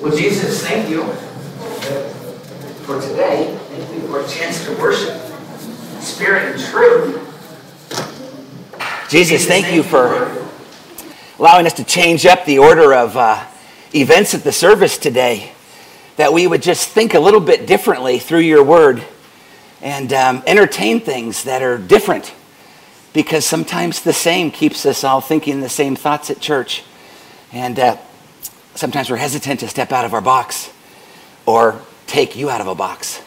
Well, 0.00 0.16
Jesus, 0.16 0.64
thank 0.64 0.88
you 0.88 1.02
for 2.84 3.00
today. 3.00 3.58
Thank 3.68 3.94
you 3.94 4.06
for 4.06 4.20
a 4.20 4.28
chance 4.28 4.64
to 4.64 4.72
worship 4.76 5.20
Spirit 6.00 6.54
and 6.54 6.64
truth. 6.64 7.24
Jesus, 9.10 9.44
thank 9.44 9.74
you 9.74 9.82
for 9.82 10.46
allowing 11.40 11.66
us 11.66 11.72
to 11.74 11.84
change 11.84 12.26
up 12.26 12.44
the 12.44 12.60
order 12.60 12.94
of 12.94 13.16
uh, 13.16 13.44
events 13.92 14.34
at 14.34 14.44
the 14.44 14.52
service 14.52 14.98
today. 14.98 15.50
That 16.16 16.32
we 16.32 16.46
would 16.46 16.62
just 16.62 16.88
think 16.88 17.14
a 17.14 17.20
little 17.20 17.40
bit 17.40 17.66
differently 17.66 18.20
through 18.20 18.40
your 18.40 18.62
word 18.62 19.02
and 19.82 20.12
um, 20.12 20.44
entertain 20.46 21.00
things 21.00 21.42
that 21.42 21.60
are 21.60 21.76
different 21.76 22.32
because 23.12 23.44
sometimes 23.44 24.02
the 24.02 24.12
same 24.12 24.52
keeps 24.52 24.86
us 24.86 25.02
all 25.02 25.20
thinking 25.20 25.60
the 25.60 25.68
same 25.68 25.96
thoughts 25.96 26.30
at 26.30 26.38
church. 26.38 26.84
And 27.52 27.80
uh, 27.80 27.96
sometimes 28.78 29.10
we're 29.10 29.16
hesitant 29.16 29.58
to 29.58 29.68
step 29.68 29.90
out 29.90 30.04
of 30.04 30.14
our 30.14 30.20
box 30.20 30.72
or 31.46 31.80
take 32.06 32.36
you 32.36 32.48
out 32.48 32.60
of 32.60 32.68
a 32.68 32.76
box. 32.76 33.20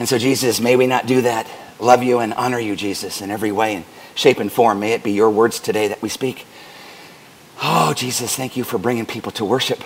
And 0.00 0.08
so, 0.08 0.18
Jesus, 0.18 0.60
may 0.60 0.74
we 0.74 0.88
not 0.88 1.06
do 1.06 1.22
that. 1.22 1.48
Love 1.78 2.02
you 2.02 2.18
and 2.18 2.34
honor 2.34 2.58
you, 2.58 2.74
Jesus, 2.74 3.20
in 3.20 3.30
every 3.30 3.52
way 3.52 3.76
and 3.76 3.84
shape 4.16 4.40
and 4.40 4.50
form. 4.50 4.80
May 4.80 4.92
it 4.92 5.04
be 5.04 5.12
your 5.12 5.30
words 5.30 5.60
today 5.60 5.88
that 5.88 6.02
we 6.02 6.08
speak. 6.08 6.44
Oh, 7.62 7.94
Jesus, 7.94 8.34
thank 8.34 8.56
you 8.56 8.64
for 8.64 8.78
bringing 8.78 9.06
people 9.06 9.30
to 9.32 9.44
worship. 9.44 9.78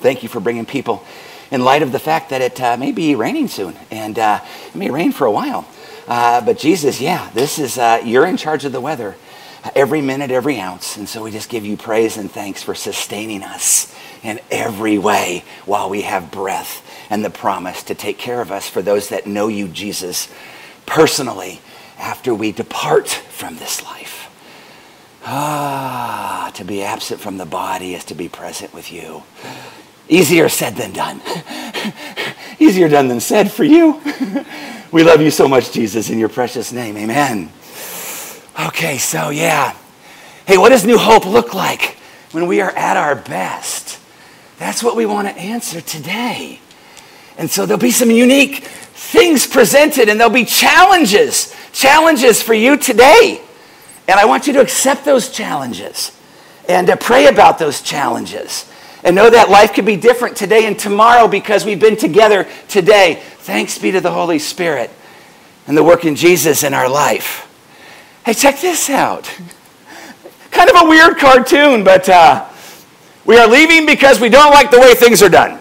Thank 0.00 0.22
you 0.22 0.28
for 0.28 0.40
bringing 0.40 0.66
people 0.66 1.02
in 1.50 1.64
light 1.64 1.82
of 1.82 1.92
the 1.92 1.98
fact 1.98 2.28
that 2.28 2.42
it 2.42 2.60
uh, 2.60 2.76
may 2.76 2.92
be 2.92 3.14
raining 3.14 3.48
soon 3.48 3.74
and 3.90 4.18
uh, 4.18 4.40
it 4.66 4.74
may 4.74 4.90
rain 4.90 5.12
for 5.12 5.26
a 5.26 5.30
while. 5.30 5.66
Uh, 6.06 6.42
but 6.42 6.58
Jesus, 6.58 7.00
yeah, 7.00 7.30
this 7.32 7.58
is, 7.58 7.78
uh, 7.78 8.02
you're 8.04 8.26
in 8.26 8.36
charge 8.36 8.66
of 8.66 8.72
the 8.72 8.80
weather 8.80 9.16
every 9.74 10.00
minute, 10.00 10.30
every 10.30 10.58
ounce. 10.58 10.96
And 10.96 11.08
so 11.08 11.22
we 11.22 11.30
just 11.30 11.48
give 11.48 11.64
you 11.64 11.76
praise 11.76 12.16
and 12.16 12.30
thanks 12.30 12.62
for 12.62 12.74
sustaining 12.74 13.42
us 13.42 13.94
in 14.22 14.40
every 14.50 14.98
way 14.98 15.44
while 15.66 15.90
we 15.90 16.02
have 16.02 16.30
breath 16.30 16.82
and 17.10 17.24
the 17.24 17.30
promise 17.30 17.82
to 17.84 17.94
take 17.94 18.18
care 18.18 18.40
of 18.40 18.50
us 18.50 18.68
for 18.68 18.82
those 18.82 19.08
that 19.10 19.26
know 19.26 19.48
you, 19.48 19.68
Jesus, 19.68 20.28
personally 20.86 21.60
after 21.98 22.34
we 22.34 22.52
depart 22.52 23.08
from 23.08 23.56
this 23.56 23.82
life. 23.82 24.30
Ah, 25.24 26.50
to 26.54 26.64
be 26.64 26.82
absent 26.82 27.20
from 27.20 27.38
the 27.38 27.46
body 27.46 27.94
is 27.94 28.04
to 28.06 28.14
be 28.14 28.28
present 28.28 28.74
with 28.74 28.92
you. 28.92 29.22
Easier 30.08 30.48
said 30.50 30.76
than 30.76 30.92
done. 30.92 31.22
Easier 32.58 32.88
done 32.88 33.08
than 33.08 33.20
said 33.20 33.50
for 33.50 33.64
you. 33.64 34.00
we 34.92 35.02
love 35.02 35.22
you 35.22 35.30
so 35.30 35.48
much, 35.48 35.72
Jesus, 35.72 36.10
in 36.10 36.18
your 36.18 36.28
precious 36.28 36.72
name. 36.72 36.96
Amen. 36.98 37.50
Okay, 38.58 38.98
so 38.98 39.30
yeah. 39.30 39.76
Hey, 40.46 40.58
what 40.58 40.68
does 40.68 40.84
New 40.84 40.98
Hope 40.98 41.26
look 41.26 41.54
like 41.54 41.96
when 42.32 42.46
we 42.46 42.60
are 42.60 42.70
at 42.70 42.96
our 42.96 43.14
best? 43.16 44.00
That's 44.58 44.82
what 44.82 44.94
we 44.94 45.06
want 45.06 45.26
to 45.26 45.34
answer 45.34 45.80
today. 45.80 46.60
And 47.36 47.50
so 47.50 47.66
there'll 47.66 47.80
be 47.80 47.90
some 47.90 48.10
unique 48.10 48.64
things 48.64 49.46
presented 49.46 50.08
and 50.08 50.20
there'll 50.20 50.32
be 50.32 50.44
challenges, 50.44 51.54
challenges 51.72 52.42
for 52.42 52.54
you 52.54 52.76
today. 52.76 53.40
And 54.06 54.20
I 54.20 54.24
want 54.24 54.46
you 54.46 54.52
to 54.52 54.60
accept 54.60 55.04
those 55.04 55.30
challenges 55.30 56.16
and 56.68 56.86
to 56.86 56.96
pray 56.96 57.26
about 57.26 57.58
those 57.58 57.80
challenges 57.80 58.70
and 59.02 59.16
know 59.16 59.28
that 59.28 59.50
life 59.50 59.74
could 59.74 59.84
be 59.84 59.96
different 59.96 60.36
today 60.36 60.66
and 60.66 60.78
tomorrow 60.78 61.26
because 61.26 61.64
we've 61.64 61.80
been 61.80 61.96
together 61.96 62.46
today. 62.68 63.20
Thanks 63.38 63.78
be 63.78 63.90
to 63.90 64.00
the 64.00 64.12
Holy 64.12 64.38
Spirit 64.38 64.90
and 65.66 65.76
the 65.76 65.82
work 65.82 66.04
in 66.04 66.14
Jesus 66.14 66.62
in 66.62 66.72
our 66.72 66.88
life. 66.88 67.50
Hey, 68.24 68.32
check 68.32 68.58
this 68.58 68.88
out. 68.88 69.30
Kind 70.50 70.70
of 70.70 70.76
a 70.82 70.88
weird 70.88 71.18
cartoon, 71.18 71.84
but 71.84 72.08
uh, 72.08 72.48
we 73.26 73.36
are 73.36 73.46
leaving 73.46 73.84
because 73.84 74.18
we 74.18 74.30
don't 74.30 74.50
like 74.50 74.70
the 74.70 74.80
way 74.80 74.94
things 74.94 75.22
are 75.22 75.28
done. 75.28 75.60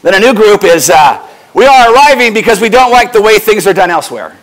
Then 0.00 0.14
a 0.14 0.20
new 0.20 0.32
group 0.32 0.64
is 0.64 0.88
uh, 0.88 1.26
we 1.52 1.66
are 1.66 1.92
arriving 1.92 2.32
because 2.32 2.62
we 2.62 2.70
don't 2.70 2.90
like 2.90 3.12
the 3.12 3.20
way 3.20 3.38
things 3.38 3.66
are 3.66 3.74
done 3.74 3.90
elsewhere. 3.90 4.38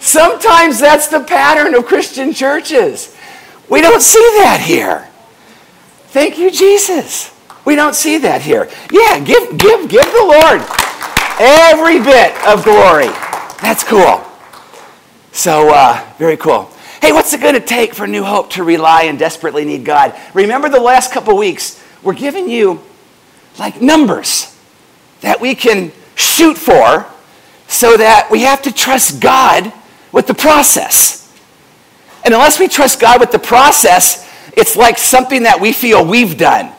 Sometimes 0.00 0.78
that's 0.78 1.08
the 1.08 1.20
pattern 1.20 1.74
of 1.74 1.84
Christian 1.84 2.32
churches. 2.32 3.14
We 3.68 3.82
don't 3.82 4.00
see 4.00 4.26
that 4.38 4.62
here. 4.64 5.08
Thank 6.08 6.38
you, 6.38 6.50
Jesus. 6.50 7.34
We 7.66 7.74
don't 7.74 7.94
see 7.94 8.16
that 8.18 8.40
here. 8.40 8.70
Yeah, 8.90 9.20
give, 9.20 9.58
give, 9.58 9.88
give 9.90 10.06
the 10.06 10.24
Lord 10.24 10.62
every 11.38 11.98
bit 12.00 12.32
of 12.46 12.64
glory. 12.64 13.08
That's 13.60 13.84
cool. 13.84 14.27
So, 15.38 15.72
uh, 15.72 16.04
very 16.18 16.36
cool. 16.36 16.68
Hey, 17.00 17.12
what's 17.12 17.32
it 17.32 17.40
going 17.40 17.54
to 17.54 17.60
take 17.60 17.94
for 17.94 18.08
New 18.08 18.24
Hope 18.24 18.50
to 18.54 18.64
rely 18.64 19.04
and 19.04 19.16
desperately 19.16 19.64
need 19.64 19.84
God? 19.84 20.12
Remember 20.34 20.68
the 20.68 20.80
last 20.80 21.12
couple 21.12 21.36
weeks, 21.36 21.80
we're 22.02 22.14
giving 22.14 22.50
you 22.50 22.82
like 23.56 23.80
numbers 23.80 24.58
that 25.20 25.40
we 25.40 25.54
can 25.54 25.92
shoot 26.16 26.58
for 26.58 27.06
so 27.68 27.96
that 27.96 28.26
we 28.32 28.40
have 28.40 28.62
to 28.62 28.72
trust 28.72 29.20
God 29.20 29.72
with 30.10 30.26
the 30.26 30.34
process. 30.34 31.32
And 32.24 32.34
unless 32.34 32.58
we 32.58 32.66
trust 32.66 32.98
God 32.98 33.20
with 33.20 33.30
the 33.30 33.38
process, 33.38 34.28
it's 34.56 34.74
like 34.74 34.98
something 34.98 35.44
that 35.44 35.60
we 35.60 35.72
feel 35.72 36.04
we've 36.04 36.36
done. 36.36 36.72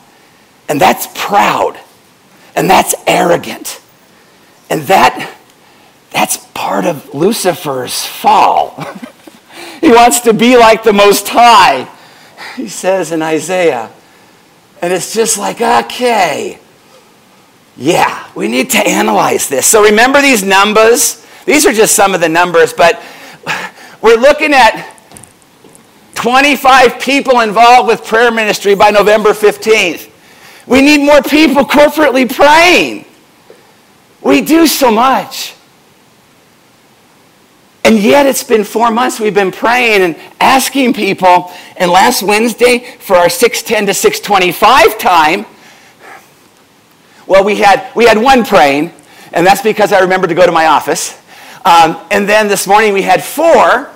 And 0.68 0.81
that's 0.81 1.08
proud. 1.16 1.80
And 2.58 2.69
that's 2.69 2.94
arrogant. 3.08 3.80
And 4.69 4.81
that 4.81 5.38
that's 6.12 6.38
part 6.53 6.86
of 6.86 7.14
Lucifer's 7.14 8.06
fall. 8.06 8.75
he 9.81 9.92
wants 9.92 10.22
to 10.22 10.34
be 10.34 10.58
like 10.58 10.84
the 10.84 10.94
Most 10.94 11.28
High, 11.28 11.88
he 12.56 12.68
says 12.68 13.12
in 13.12 13.22
Isaiah. 13.22 13.90
And 14.81 14.94
it's 14.94 15.14
just 15.14 15.38
like, 15.38 15.62
okay, 15.62 16.59
yeah, 17.75 18.28
we 18.36 18.48
need 18.48 18.69
to 18.72 18.78
analyze 18.80 19.48
this. 19.50 19.66
So 19.66 19.84
remember 19.84 20.22
these 20.22 20.44
numbers? 20.44 21.25
These 21.46 21.66
are 21.66 21.74
just 21.74 21.96
some 21.96 22.14
of 22.14 22.22
the 22.22 22.30
numbers, 22.30 22.74
but 22.74 23.02
we're 24.02 24.18
looking 24.18 24.53
at 24.53 24.96
25 26.16 27.00
people 27.00 27.40
involved 27.40 27.88
with 27.88 28.06
prayer 28.06 28.31
ministry 28.31 28.75
by 28.75 28.90
November 28.90 29.30
15th. 29.30 30.09
We 30.68 30.81
need 30.81 31.00
more 31.00 31.22
people 31.22 31.64
corporately 31.64 32.30
praying. 32.30 33.06
We 34.22 34.42
do 34.42 34.68
so 34.68 34.92
much. 34.92 35.56
And 37.89 37.97
yet 37.97 38.27
it's 38.27 38.44
been 38.44 38.63
four 38.63 38.91
months 38.91 39.19
we've 39.19 39.33
been 39.33 39.51
praying 39.51 40.03
and 40.03 40.16
asking 40.39 40.94
people. 40.94 41.51
And 41.75 41.89
last 41.89 42.22
Wednesday 42.22 42.85
for 43.00 43.16
our 43.16 43.29
610 43.29 43.88
to 43.88 43.95
625 43.95 45.00
time, 45.00 45.47
well, 47.25 47.44
we 47.44 47.55
had, 47.55 47.91
we 47.95 48.05
had 48.05 48.19
one 48.19 48.45
praying, 48.45 48.94
and 49.33 49.44
that's 49.44 49.63
because 49.63 49.91
I 49.91 50.01
remembered 50.01 50.27
to 50.27 50.35
go 50.35 50.45
to 50.45 50.51
my 50.51 50.67
office. 50.67 51.19
Um, 51.66 52.00
and 52.11 52.29
then 52.29 52.47
this 52.47 52.67
morning 52.67 52.94
we 52.94 53.01
had 53.01 53.23
four. 53.23 53.89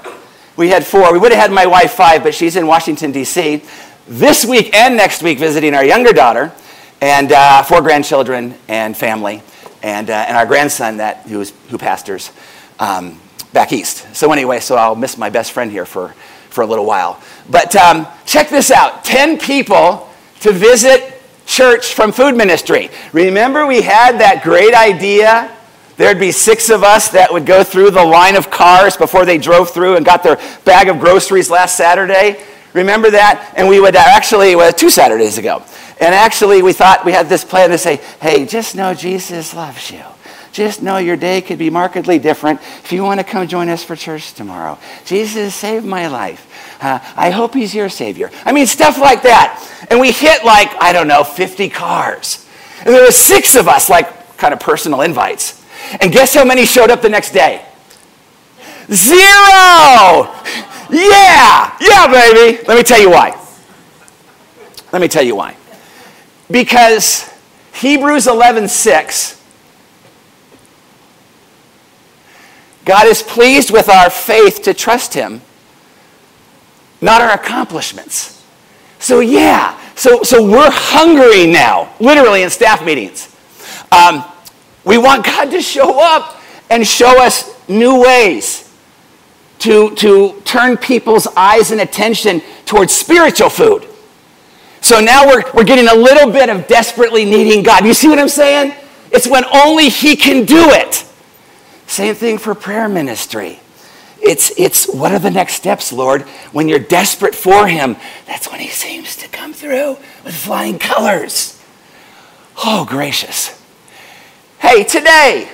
We 0.56 0.70
had 0.70 0.84
four. 0.84 1.14
We 1.14 1.20
would 1.20 1.32
have 1.32 1.42
had 1.42 1.52
my 1.52 1.68
wife 1.68 1.92
five, 1.92 2.24
but 2.24 2.34
she's 2.34 2.56
in 2.56 2.66
Washington, 2.66 3.12
D.C. 3.12 3.62
This 4.08 4.44
week 4.44 4.74
and 4.74 4.98
next 4.98 5.22
week 5.22 5.38
visiting 5.38 5.76
our 5.76 5.86
younger 5.86 6.14
daughter 6.14 6.52
and 7.00 7.32
uh, 7.32 7.62
four 7.62 7.84
grandchildren 7.84 8.56
and 8.68 8.98
family 8.98 9.44
and, 9.84 10.10
uh, 10.10 10.26
and 10.28 10.36
our 10.36 10.48
grandson 10.48 10.98
that, 10.98 11.28
who 11.28 11.46
pastors. 11.78 12.32
Um, 12.80 13.20
back 13.54 13.72
east. 13.72 14.16
So 14.16 14.32
anyway, 14.32 14.60
so 14.60 14.76
I'll 14.76 14.96
miss 14.96 15.18
my 15.18 15.30
best 15.30 15.52
friend 15.52 15.72
here 15.72 15.86
for, 15.86 16.10
for 16.50 16.62
a 16.62 16.68
little 16.68 16.86
while. 16.86 17.22
But 17.50 17.76
um, 17.76 18.08
check 18.26 18.50
this 18.50 18.72
out 18.72 19.04
10 19.04 19.38
people 19.38 20.10
to 20.42 20.52
visit 20.52 21.22
church 21.46 21.94
from 21.94 22.12
food 22.12 22.36
ministry. 22.36 22.90
Remember, 23.14 23.66
we 23.66 23.82
had 23.82 24.20
that 24.20 24.44
great 24.44 24.74
idea? 24.74 25.56
There'd 25.98 26.20
be 26.20 26.32
six 26.32 26.70
of 26.70 26.84
us 26.84 27.10
that 27.10 27.32
would 27.32 27.46
go 27.46 27.64
through 27.64 27.92
the 27.92 28.04
line 28.04 28.36
of 28.36 28.50
cars 28.50 28.98
before 28.98 29.26
they 29.26 29.38
drove 29.38 29.70
through 29.70 29.96
and 29.96 30.06
got 30.06 30.24
their 30.24 30.40
bag 30.66 30.88
of 30.88 31.00
groceries 31.00 31.50
last 31.50 31.78
Saturday. 31.78 32.44
Remember 32.74 33.12
that? 33.12 33.54
And 33.56 33.68
we 33.68 33.80
would 33.80 33.96
actually, 33.96 34.56
well, 34.56 34.74
two 34.74 34.90
Saturdays 34.90 35.38
ago. 35.38 35.64
And 36.00 36.16
actually, 36.16 36.64
we 36.64 36.74
thought 36.74 37.06
we 37.06 37.12
had 37.12 37.30
this 37.30 37.46
plan 37.46 37.70
to 37.70 37.78
say, 37.78 37.98
hey, 38.20 38.46
just 38.46 38.76
know 38.76 38.96
Jesus 38.96 39.54
loves 39.54 39.92
you. 39.92 40.04
Just 40.54 40.84
know 40.84 40.98
your 40.98 41.18
day 41.18 41.42
could 41.42 41.58
be 41.58 41.72
markedly 41.72 42.20
different 42.20 42.62
if 42.62 42.92
you 42.92 43.04
want 43.04 43.20
to 43.20 43.24
come 43.24 43.48
join 43.48 43.70
us 43.70 43.84
for 43.84 43.96
church 43.96 44.34
tomorrow. 44.34 44.78
Jesus 45.04 45.56
saved 45.56 45.84
my 45.84 46.06
life. 46.06 46.78
Uh, 46.80 47.00
I 47.16 47.32
hope 47.32 47.56
he's 47.56 47.74
your 47.74 47.90
savior. 47.90 48.30
I 48.46 48.52
mean, 48.52 48.68
stuff 48.68 49.00
like 49.00 49.24
that. 49.24 49.68
And 49.90 50.00
we 50.00 50.12
hit 50.12 50.46
like, 50.46 50.70
I 50.80 50.94
don't 50.94 51.08
know, 51.08 51.24
50 51.24 51.70
cars. 51.70 52.48
And 52.86 52.94
there 52.94 53.04
were 53.04 53.12
six 53.12 53.56
of 53.56 53.68
us, 53.68 53.90
like 53.90 54.38
kind 54.38 54.54
of 54.54 54.60
personal 54.60 55.02
invites. 55.02 55.66
And 56.00 56.12
guess 56.12 56.36
how 56.36 56.46
many 56.46 56.68
showed 56.68 56.92
up 56.92 57.02
the 57.02 57.10
next 57.10 57.32
day? 57.32 57.66
Zero! 58.92 60.30
Yeah! 60.92 61.76
Yeah, 61.82 62.08
baby! 62.12 62.64
Let 62.68 62.78
me 62.78 62.84
tell 62.84 63.02
you 63.02 63.10
why. 63.10 63.36
Let 64.92 65.02
me 65.02 65.08
tell 65.08 65.24
you 65.24 65.36
why. 65.36 65.58
Because 66.52 67.28
Hebrews 67.74 68.28
11 68.28 68.68
6 68.68 69.43
God 72.86 73.08
is 73.08 73.22
pleased 73.22 73.72
with 73.72 73.90
our 73.90 74.10
faith 74.10 74.62
to 74.64 74.74
trust 74.74 75.14
Him, 75.14 75.42
not 77.02 77.22
our 77.22 77.32
accomplishments. 77.32 78.44
So, 79.00 79.20
yeah, 79.20 79.78
So, 79.96 80.24
so 80.24 80.44
we're 80.44 80.72
hungry 80.72 81.46
now, 81.46 81.94
literally 82.00 82.44
in 82.44 82.50
staff 82.50 82.84
meetings. 82.84 83.34
Um, 83.92 84.26
we 84.84 84.98
want 84.98 85.26
God 85.26 85.52
to 85.52 85.62
show 85.62 86.00
up 86.02 86.42
and 86.70 86.86
show 86.86 87.22
us 87.22 87.54
new 87.70 88.02
ways 88.02 88.74
to, 89.60 89.94
to 89.96 90.42
turn 90.46 90.78
people's 90.78 91.28
eyes 91.38 91.72
and 91.72 91.82
attention 91.82 92.42
towards 92.66 92.92
spiritual 92.92 93.50
food. 93.50 93.88
So 94.82 95.00
now 95.00 95.26
we're, 95.26 95.44
we're 95.54 95.64
getting 95.64 95.88
a 95.88 95.96
little 95.96 96.32
bit 96.32 96.50
of 96.50 96.68
desperately 96.68 97.24
needing 97.24 97.64
God. 97.64 97.86
You 97.86 97.94
see 97.94 98.10
what 98.10 98.20
I'm 98.20 98.28
saying? 98.28 98.74
It's 99.12 99.28
when 99.28 99.46
only 99.54 99.90
He 99.90 100.16
can 100.16 100.44
do 100.46 100.72
it. 100.72 101.06
Same 101.94 102.16
thing 102.16 102.40
for 102.40 102.56
prayer 102.56 102.90
ministry. 102.90 103.60
It's, 104.20 104.52
it's 104.58 104.92
what 104.92 105.12
are 105.12 105.20
the 105.20 105.30
next 105.30 105.54
steps, 105.54 105.94
Lord? 105.94 106.24
When 106.52 106.68
you're 106.68 106.80
desperate 106.80 107.36
for 107.36 107.68
Him, 107.68 107.98
that's 108.26 108.50
when 108.50 108.60
He 108.60 108.70
seems 108.70 109.16
to 109.18 109.28
come 109.28 109.54
through 109.54 109.98
with 110.26 110.34
flying 110.34 110.80
colors. 110.80 111.62
Oh, 112.58 112.84
gracious. 112.90 113.62
Hey, 114.58 114.84
today, 114.84 115.52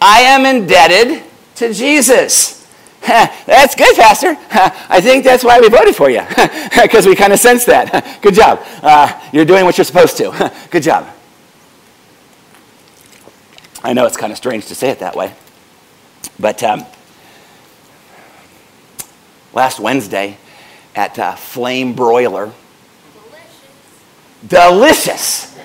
I 0.00 0.22
am 0.22 0.46
indebted 0.46 1.22
to 1.56 1.74
Jesus. 1.74 2.66
That's 3.02 3.74
good, 3.74 3.94
Pastor. 3.96 4.38
I 4.88 5.02
think 5.02 5.24
that's 5.24 5.42
why 5.44 5.60
we 5.60 5.68
voted 5.68 5.96
for 5.96 6.08
you, 6.08 6.20
because 6.82 7.06
we 7.06 7.14
kind 7.14 7.32
of 7.32 7.38
sense 7.38 7.64
that. 7.64 8.20
Good 8.22 8.34
job. 8.34 8.60
Uh, 8.82 9.20
you're 9.32 9.46
doing 9.46 9.64
what 9.64 9.76
you're 9.76 9.86
supposed 9.86 10.16
to. 10.18 10.52
Good 10.70 10.82
job. 10.82 11.06
I 13.82 13.92
know 13.92 14.06
it's 14.06 14.16
kind 14.16 14.30
of 14.30 14.36
strange 14.36 14.66
to 14.66 14.74
say 14.74 14.90
it 14.90 14.98
that 14.98 15.16
way, 15.16 15.32
but 16.38 16.62
um, 16.62 16.84
last 19.52 19.80
Wednesday 19.80 20.36
at 20.94 21.18
uh, 21.18 21.34
Flame 21.34 21.94
Broiler, 21.94 22.52
delicious, 24.46 25.54
delicious 25.54 25.58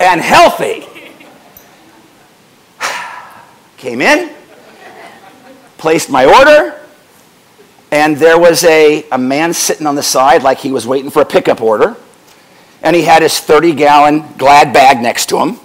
and 0.00 0.20
healthy, 0.20 0.86
came 3.76 4.00
in 4.00 4.34
placed 5.82 6.08
my 6.08 6.24
order, 6.24 6.80
and 7.90 8.16
there 8.16 8.38
was 8.38 8.62
a, 8.62 9.04
a 9.10 9.18
man 9.18 9.52
sitting 9.52 9.84
on 9.84 9.96
the 9.96 10.02
side 10.02 10.44
like 10.44 10.58
he 10.58 10.70
was 10.70 10.86
waiting 10.86 11.10
for 11.10 11.22
a 11.22 11.24
pickup 11.24 11.60
order. 11.60 11.96
And 12.84 12.94
he 12.94 13.02
had 13.02 13.20
his 13.20 13.40
30 13.40 13.74
gallon 13.74 14.24
glad 14.38 14.72
bag 14.72 15.02
next 15.02 15.26
to 15.30 15.38
him 15.38 15.58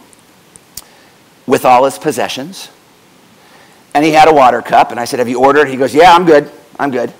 with 1.47 1.65
all 1.65 1.85
his 1.85 1.97
possessions. 1.97 2.69
And 3.93 4.05
he 4.05 4.11
had 4.11 4.27
a 4.27 4.33
water 4.33 4.61
cup. 4.61 4.91
And 4.91 4.99
I 4.99 5.05
said, 5.05 5.19
Have 5.19 5.29
you 5.29 5.43
ordered? 5.43 5.67
He 5.69 5.77
goes, 5.77 5.95
Yeah, 5.95 6.13
I'm 6.13 6.25
good. 6.25 6.51
I'm 6.79 6.91
good. 6.91 7.11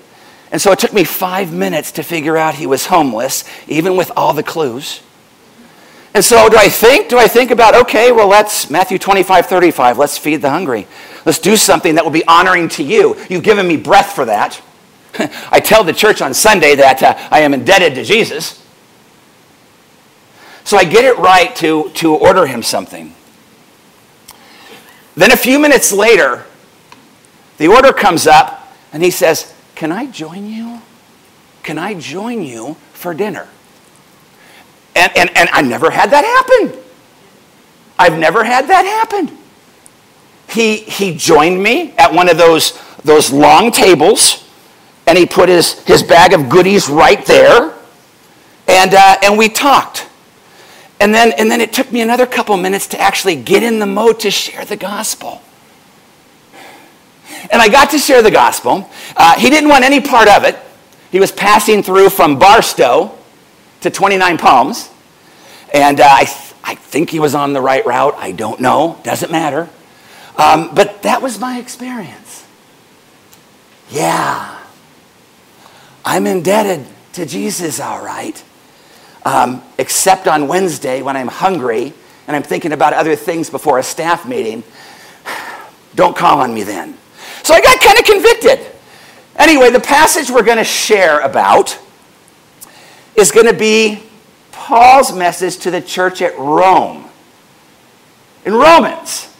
And 0.52 0.60
so 0.60 0.70
it 0.72 0.78
took 0.78 0.92
me 0.92 1.04
five 1.04 1.52
minutes 1.52 1.92
to 1.92 2.02
figure 2.02 2.36
out 2.36 2.54
he 2.54 2.66
was 2.66 2.86
homeless, 2.86 3.44
even 3.66 3.96
with 3.96 4.10
all 4.16 4.32
the 4.32 4.42
clues. 4.42 5.02
And 6.14 6.24
so 6.24 6.48
do 6.48 6.56
I 6.56 6.68
think? 6.68 7.08
Do 7.08 7.18
I 7.18 7.28
think 7.28 7.50
about, 7.50 7.74
okay, 7.82 8.12
well, 8.12 8.28
let's, 8.28 8.70
Matthew 8.70 8.98
25, 8.98 9.46
35, 9.46 9.98
let's 9.98 10.16
feed 10.16 10.36
the 10.36 10.50
hungry. 10.50 10.86
Let's 11.26 11.38
do 11.38 11.54
something 11.56 11.96
that 11.96 12.04
will 12.04 12.10
be 12.10 12.26
honoring 12.26 12.68
to 12.70 12.82
you. 12.82 13.16
You've 13.28 13.42
given 13.42 13.68
me 13.68 13.76
breath 13.76 14.14
for 14.14 14.24
that. 14.24 14.60
I 15.50 15.60
tell 15.60 15.84
the 15.84 15.92
church 15.92 16.22
on 16.22 16.32
Sunday 16.32 16.74
that 16.76 17.02
uh, 17.02 17.14
I 17.30 17.40
am 17.40 17.52
indebted 17.52 17.94
to 17.96 18.04
Jesus. 18.04 18.64
So 20.64 20.76
I 20.76 20.84
get 20.84 21.04
it 21.04 21.18
right 21.18 21.54
to, 21.56 21.90
to 21.90 22.14
order 22.14 22.46
him 22.46 22.62
something. 22.62 23.14
Then 25.18 25.32
a 25.32 25.36
few 25.36 25.58
minutes 25.58 25.92
later, 25.92 26.44
the 27.56 27.66
order 27.66 27.92
comes 27.92 28.28
up 28.28 28.72
and 28.92 29.02
he 29.02 29.10
says, 29.10 29.52
Can 29.74 29.90
I 29.90 30.06
join 30.06 30.46
you? 30.46 30.80
Can 31.64 31.76
I 31.76 31.94
join 31.94 32.44
you 32.44 32.74
for 32.92 33.14
dinner? 33.14 33.48
And, 34.94 35.10
and, 35.16 35.36
and 35.36 35.48
I 35.52 35.62
never 35.62 35.90
had 35.90 36.12
that 36.12 36.24
happen. 36.24 36.80
I've 37.98 38.16
never 38.16 38.44
had 38.44 38.68
that 38.68 38.84
happen. 38.84 39.36
He, 40.50 40.76
he 40.76 41.16
joined 41.16 41.60
me 41.60 41.94
at 41.98 42.14
one 42.14 42.28
of 42.28 42.38
those, 42.38 42.80
those 43.02 43.32
long 43.32 43.72
tables, 43.72 44.48
and 45.08 45.18
he 45.18 45.26
put 45.26 45.48
his, 45.48 45.82
his 45.82 46.00
bag 46.00 46.32
of 46.32 46.48
goodies 46.48 46.88
right 46.88 47.26
there, 47.26 47.74
and, 48.68 48.94
uh, 48.94 49.16
and 49.24 49.36
we 49.36 49.48
talked. 49.48 50.07
And 51.00 51.14
then, 51.14 51.32
and 51.32 51.50
then 51.50 51.60
it 51.60 51.72
took 51.72 51.92
me 51.92 52.00
another 52.00 52.26
couple 52.26 52.56
minutes 52.56 52.88
to 52.88 53.00
actually 53.00 53.36
get 53.36 53.62
in 53.62 53.78
the 53.78 53.86
mode 53.86 54.20
to 54.20 54.30
share 54.30 54.64
the 54.64 54.76
gospel. 54.76 55.40
And 57.50 57.62
I 57.62 57.68
got 57.68 57.90
to 57.90 57.98
share 57.98 58.22
the 58.22 58.30
gospel. 58.30 58.90
Uh, 59.16 59.38
he 59.38 59.48
didn't 59.48 59.70
want 59.70 59.84
any 59.84 60.00
part 60.00 60.28
of 60.28 60.44
it. 60.44 60.58
He 61.10 61.20
was 61.20 61.32
passing 61.32 61.82
through 61.82 62.10
from 62.10 62.38
Barstow 62.38 63.16
to 63.80 63.90
29 63.90 64.38
Palms. 64.38 64.90
And 65.72 66.00
uh, 66.00 66.08
I, 66.10 66.24
th- 66.24 66.54
I 66.64 66.74
think 66.74 67.10
he 67.10 67.20
was 67.20 67.34
on 67.34 67.52
the 67.52 67.60
right 67.60 67.84
route. 67.86 68.14
I 68.16 68.32
don't 68.32 68.60
know. 68.60 68.98
Doesn't 69.04 69.30
matter. 69.30 69.68
Um, 70.36 70.74
but 70.74 71.02
that 71.02 71.22
was 71.22 71.38
my 71.38 71.58
experience. 71.58 72.46
Yeah. 73.90 74.58
I'm 76.04 76.26
indebted 76.26 76.86
to 77.14 77.26
Jesus, 77.26 77.80
all 77.80 78.02
right. 78.02 78.42
Um, 79.28 79.62
except 79.76 80.26
on 80.26 80.48
Wednesday 80.48 81.02
when 81.02 81.14
I'm 81.14 81.28
hungry 81.28 81.92
and 82.26 82.34
I'm 82.34 82.42
thinking 82.42 82.72
about 82.72 82.94
other 82.94 83.14
things 83.14 83.50
before 83.50 83.78
a 83.78 83.82
staff 83.82 84.26
meeting. 84.26 84.62
Don't 85.94 86.16
call 86.16 86.40
on 86.40 86.54
me 86.54 86.62
then. 86.62 86.96
So 87.42 87.52
I 87.52 87.60
got 87.60 87.78
kind 87.78 87.98
of 87.98 88.06
convicted. 88.06 88.74
Anyway, 89.36 89.68
the 89.68 89.80
passage 89.80 90.30
we're 90.30 90.44
going 90.44 90.56
to 90.56 90.64
share 90.64 91.20
about 91.20 91.78
is 93.16 93.30
going 93.30 93.44
to 93.44 93.52
be 93.52 94.02
Paul's 94.50 95.12
message 95.12 95.58
to 95.58 95.70
the 95.70 95.82
church 95.82 96.22
at 96.22 96.34
Rome 96.38 97.04
in 98.46 98.54
Romans. 98.54 99.30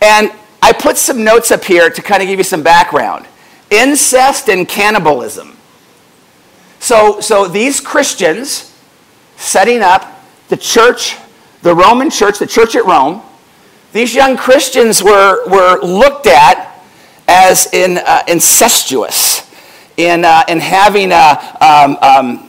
And 0.00 0.30
I 0.62 0.72
put 0.72 0.96
some 0.96 1.24
notes 1.24 1.50
up 1.50 1.64
here 1.64 1.90
to 1.90 2.00
kind 2.00 2.22
of 2.22 2.28
give 2.28 2.38
you 2.38 2.44
some 2.44 2.62
background 2.62 3.26
incest 3.70 4.48
and 4.48 4.68
cannibalism. 4.68 5.56
So, 6.78 7.20
so 7.20 7.48
these 7.48 7.80
Christians 7.80 8.69
setting 9.40 9.80
up 9.80 10.22
the 10.48 10.56
church, 10.56 11.16
the 11.62 11.74
Roman 11.74 12.10
church, 12.10 12.38
the 12.38 12.46
church 12.46 12.76
at 12.76 12.84
Rome, 12.84 13.22
these 13.92 14.14
young 14.14 14.36
Christians 14.36 15.02
were, 15.02 15.48
were 15.48 15.80
looked 15.82 16.26
at 16.26 16.84
as 17.26 17.72
in, 17.72 17.98
uh, 17.98 18.22
incestuous, 18.28 19.50
in, 19.96 20.24
uh, 20.24 20.44
in 20.48 20.60
having 20.60 21.10
a, 21.10 21.56
um, 21.60 21.96
um, 22.02 22.48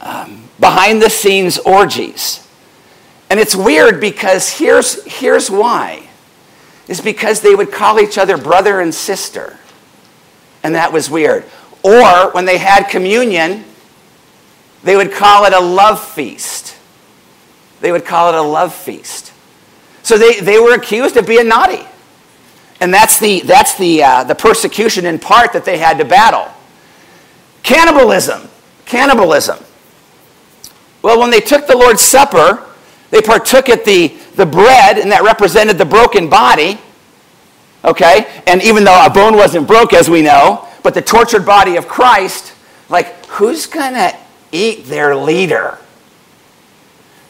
um, 0.00 0.48
behind 0.58 1.02
the 1.02 1.10
scenes 1.10 1.58
orgies. 1.58 2.46
And 3.28 3.38
it's 3.38 3.54
weird 3.54 4.00
because 4.00 4.50
here's, 4.50 5.04
here's 5.04 5.50
why. 5.50 6.08
Is 6.88 7.00
because 7.00 7.40
they 7.40 7.54
would 7.54 7.70
call 7.70 8.00
each 8.00 8.18
other 8.18 8.36
brother 8.36 8.80
and 8.80 8.92
sister. 8.92 9.58
And 10.62 10.74
that 10.74 10.92
was 10.92 11.08
weird. 11.08 11.44
Or 11.84 12.32
when 12.32 12.44
they 12.46 12.58
had 12.58 12.84
communion, 12.84 13.64
they 14.82 14.96
would 14.96 15.12
call 15.12 15.44
it 15.44 15.52
a 15.52 15.60
love 15.60 16.02
feast. 16.02 16.76
They 17.80 17.92
would 17.92 18.04
call 18.04 18.32
it 18.32 18.34
a 18.34 18.42
love 18.42 18.74
feast. 18.74 19.32
So 20.02 20.18
they, 20.18 20.40
they 20.40 20.58
were 20.58 20.74
accused 20.74 21.16
of 21.16 21.26
being 21.26 21.48
naughty. 21.48 21.86
And 22.80 22.92
that's 22.92 23.18
the, 23.18 23.40
that's 23.40 23.74
the, 23.76 24.02
uh, 24.02 24.24
the 24.24 24.34
persecution 24.34 25.04
in 25.04 25.18
part 25.18 25.52
that 25.52 25.64
they 25.64 25.78
had 25.78 25.98
to 25.98 26.04
battle. 26.04 26.50
Cannibalism. 27.62 28.48
Cannibalism. 28.86 29.62
Well, 31.02 31.18
when 31.20 31.30
they 31.30 31.40
took 31.40 31.66
the 31.66 31.76
Lord's 31.76 32.02
Supper, 32.02 32.66
they 33.10 33.20
partook 33.20 33.68
at 33.68 33.84
the, 33.84 34.08
the 34.34 34.46
bread, 34.46 34.98
and 34.98 35.12
that 35.12 35.22
represented 35.22 35.78
the 35.78 35.84
broken 35.84 36.30
body. 36.30 36.78
Okay? 37.84 38.42
And 38.46 38.62
even 38.62 38.84
though 38.84 39.04
a 39.04 39.10
bone 39.10 39.36
wasn't 39.36 39.66
broke, 39.66 39.92
as 39.92 40.08
we 40.08 40.22
know, 40.22 40.66
but 40.82 40.94
the 40.94 41.02
tortured 41.02 41.44
body 41.44 41.76
of 41.76 41.88
Christ, 41.88 42.54
like, 42.88 43.26
who's 43.26 43.66
going 43.66 43.94
to 43.94 44.16
eat 44.52 44.86
their 44.86 45.14
leader? 45.16 45.78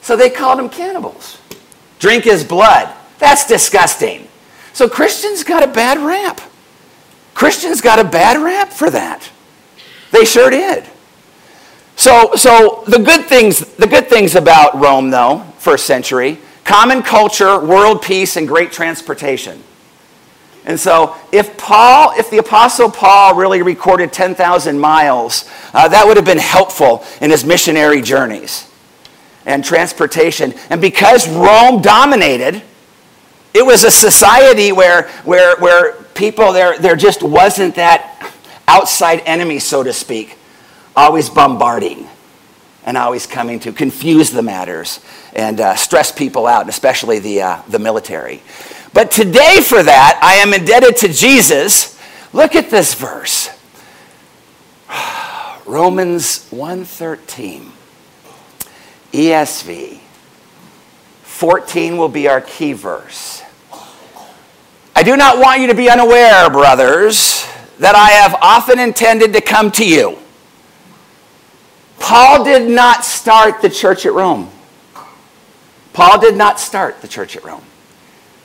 So 0.02 0.16
they 0.16 0.30
called 0.30 0.58
them 0.58 0.68
cannibals. 0.68 1.38
Drink 1.98 2.24
his 2.24 2.44
blood. 2.44 2.94
That's 3.18 3.46
disgusting. 3.46 4.26
So 4.72 4.88
Christians 4.88 5.44
got 5.44 5.62
a 5.62 5.68
bad 5.68 5.98
rap. 5.98 6.40
Christians 7.34 7.80
got 7.80 7.98
a 7.98 8.04
bad 8.04 8.42
rap 8.42 8.72
for 8.72 8.90
that. 8.90 9.28
They 10.10 10.24
sure 10.24 10.50
did. 10.50 10.84
So, 11.96 12.32
so 12.34 12.84
the 12.86 12.98
good 12.98 13.26
things, 13.26 13.60
the 13.76 13.86
good 13.86 14.08
things 14.08 14.34
about 14.34 14.80
Rome, 14.80 15.10
though, 15.10 15.40
first 15.58 15.86
century, 15.86 16.38
common 16.64 17.02
culture, 17.02 17.60
world 17.60 18.02
peace, 18.02 18.36
and 18.36 18.48
great 18.48 18.72
transportation. 18.72 19.62
And 20.70 20.78
so, 20.78 21.16
if 21.32 21.56
Paul, 21.56 22.12
if 22.16 22.30
the 22.30 22.38
Apostle 22.38 22.88
Paul 22.88 23.34
really 23.34 23.60
recorded 23.60 24.12
10,000 24.12 24.78
miles, 24.78 25.50
uh, 25.74 25.88
that 25.88 26.06
would 26.06 26.16
have 26.16 26.24
been 26.24 26.38
helpful 26.38 27.04
in 27.20 27.32
his 27.32 27.44
missionary 27.44 28.00
journeys 28.00 28.70
and 29.44 29.64
transportation. 29.64 30.54
And 30.70 30.80
because 30.80 31.28
Rome 31.28 31.82
dominated, 31.82 32.62
it 33.52 33.66
was 33.66 33.82
a 33.82 33.90
society 33.90 34.70
where, 34.70 35.08
where, 35.24 35.56
where 35.56 35.94
people, 36.14 36.52
there, 36.52 36.78
there 36.78 36.94
just 36.94 37.24
wasn't 37.24 37.74
that 37.74 38.32
outside 38.68 39.22
enemy, 39.26 39.58
so 39.58 39.82
to 39.82 39.92
speak 39.92 40.38
always 40.94 41.28
bombarding. 41.28 42.06
and 42.84 42.96
always 42.96 43.26
coming 43.26 43.58
to 43.60 43.72
confuse 43.72 44.30
the 44.30 44.42
matters 44.42 45.00
and 45.34 45.60
uh, 45.60 45.74
stress 45.74 46.12
people 46.12 46.46
out, 46.46 46.68
especially 46.68 47.18
the, 47.18 47.42
uh, 47.42 47.62
the 47.68 47.78
military. 47.80 48.40
But 48.92 49.10
today, 49.10 49.60
for 49.60 49.82
that, 49.82 50.18
I 50.22 50.34
am 50.36 50.52
indebted 50.52 50.96
to 50.98 51.08
Jesus. 51.08 51.98
Look 52.32 52.54
at 52.54 52.70
this 52.70 52.94
verse. 52.94 53.50
Romans 55.66 56.48
1:13. 56.50 57.70
ESV. 59.12 60.00
14 61.22 61.96
will 61.96 62.08
be 62.08 62.28
our 62.28 62.40
key 62.40 62.72
verse. 62.72 63.42
I 64.94 65.02
do 65.02 65.16
not 65.16 65.38
want 65.38 65.60
you 65.60 65.68
to 65.68 65.74
be 65.74 65.88
unaware, 65.88 66.50
brothers, 66.50 67.46
that 67.78 67.94
I 67.94 68.10
have 68.10 68.36
often 68.42 68.78
intended 68.78 69.32
to 69.32 69.40
come 69.40 69.70
to 69.72 69.88
you. 69.88 70.18
Paul 71.98 72.44
did 72.44 72.70
not 72.70 73.04
start 73.04 73.62
the 73.62 73.70
church 73.70 74.04
at 74.04 74.12
Rome. 74.12 74.50
Paul 75.92 76.20
did 76.20 76.36
not 76.36 76.60
start 76.60 77.00
the 77.00 77.08
church 77.08 77.36
at 77.36 77.44
Rome. 77.44 77.64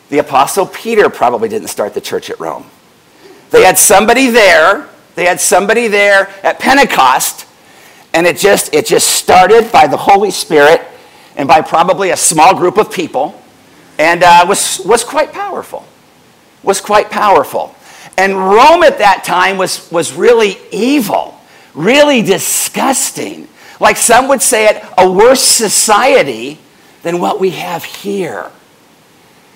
The 0.09 0.19
apostle 0.19 0.65
Peter 0.65 1.09
probably 1.09 1.49
didn't 1.49 1.69
start 1.69 1.93
the 1.93 2.01
church 2.01 2.29
at 2.29 2.39
Rome. 2.39 2.65
They 3.51 3.63
had 3.63 3.77
somebody 3.77 4.29
there, 4.29 4.89
they 5.15 5.25
had 5.25 5.39
somebody 5.39 5.87
there 5.87 6.29
at 6.43 6.59
Pentecost, 6.59 7.47
and 8.13 8.25
it 8.27 8.37
just 8.37 8.73
it 8.73 8.85
just 8.85 9.07
started 9.09 9.71
by 9.71 9.87
the 9.87 9.97
Holy 9.97 10.31
Spirit 10.31 10.81
and 11.35 11.47
by 11.47 11.61
probably 11.61 12.11
a 12.11 12.17
small 12.17 12.55
group 12.55 12.77
of 12.77 12.91
people, 12.91 13.41
and 13.99 14.23
uh, 14.23 14.45
was 14.47 14.81
was 14.85 15.03
quite 15.03 15.31
powerful. 15.31 15.85
Was 16.63 16.81
quite 16.81 17.09
powerful. 17.09 17.75
And 18.17 18.37
Rome 18.37 18.83
at 18.83 18.99
that 18.99 19.23
time 19.25 19.57
was, 19.57 19.91
was 19.91 20.13
really 20.13 20.57
evil, 20.71 21.39
really 21.73 22.21
disgusting. 22.21 23.47
Like 23.79 23.97
some 23.97 24.27
would 24.29 24.41
say 24.41 24.67
it, 24.67 24.83
a 24.97 25.09
worse 25.09 25.41
society 25.41 26.59
than 27.03 27.19
what 27.19 27.39
we 27.39 27.51
have 27.51 27.83
here. 27.83 28.51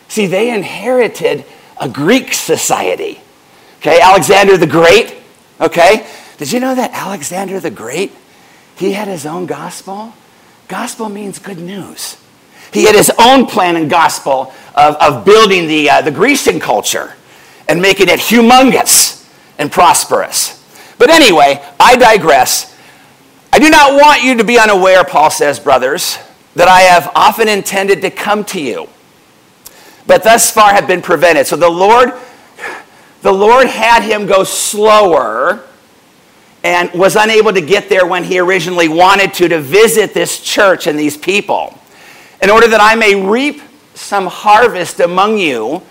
See, 0.10 0.28
they 0.28 0.54
inherited 0.54 1.46
a 1.80 1.88
Greek 1.88 2.34
society. 2.34 3.22
Okay, 3.80 4.01
Alexander 4.01 4.58
the 4.58 4.68
Great. 4.68 5.16
Okay, 5.62 6.06
did 6.38 6.51
you 6.51 6.60
know 6.60 6.75
that 6.75 6.92
Alexander 6.92 7.60
the 7.60 7.72
Great, 7.72 8.12
he 8.75 8.92
had 8.92 9.08
his 9.08 9.25
own 9.25 9.46
gospel? 9.46 10.13
Gospel 10.68 11.10
means 11.10 11.39
good 11.39 11.60
news. 11.60 12.18
He 12.72 12.84
had 12.84 12.96
his 12.96 13.12
own 13.18 13.46
plan 13.46 13.75
and 13.75 13.89
gospel 13.89 14.54
of, 14.75 14.96
of 14.96 15.25
building 15.25 15.68
the, 15.68 15.89
uh, 15.89 16.01
the 16.01 16.12
Grecian 16.12 16.60
culture 16.60 17.13
and 17.68 17.82
making 17.82 18.10
it 18.10 18.20
humongous 18.20 19.28
and 19.58 19.72
prosperous. 19.72 20.63
But 20.98 21.10
anyway, 21.10 21.63
I 21.80 21.96
digress. 21.96 22.78
I 23.51 23.60
do 23.60 23.70
not 23.70 23.94
want 23.94 24.24
you 24.24 24.38
to 24.38 24.44
be 24.44 24.60
unaware, 24.60 25.04
Paul 25.04 25.32
says, 25.32 25.60
brothers, 25.60 26.18
that 26.56 26.68
I 26.68 26.82
have 26.82 27.12
often 27.16 27.48
intended 27.48 28.01
to 28.01 28.12
come 28.12 28.44
to 28.46 28.62
you, 28.62 28.88
but 30.10 30.24
thus 30.24 30.50
far 30.50 30.72
have 30.72 30.88
been 30.88 31.04
prevented. 31.04 31.46
So 31.46 31.56
the 31.56 31.70
Lord, 31.70 32.13
the 33.22 33.32
Lord 33.32 33.68
had 33.68 34.01
him 34.01 34.25
go 34.25 34.44
slower 34.44 35.63
and 36.63 36.92
was 36.94 37.16
unable 37.16 37.54
to 37.54 37.62
get 37.62 37.89
there 37.89 38.08
when 38.08 38.24
he 38.24 38.39
originally 38.39 38.88
wanted 38.88 39.36
to 39.36 39.48
to 39.48 39.62
visit 39.62 40.16
this 40.16 40.42
church 40.42 40.88
and 40.88 40.98
these 40.98 41.16
people 41.16 41.78
in 42.42 42.50
order 42.50 42.68
that 42.70 42.82
I 42.82 42.96
may 42.96 43.24
reap 43.24 43.62
some 43.94 44.25
harvest 44.25 45.00
among 45.00 45.38
you 45.38 45.84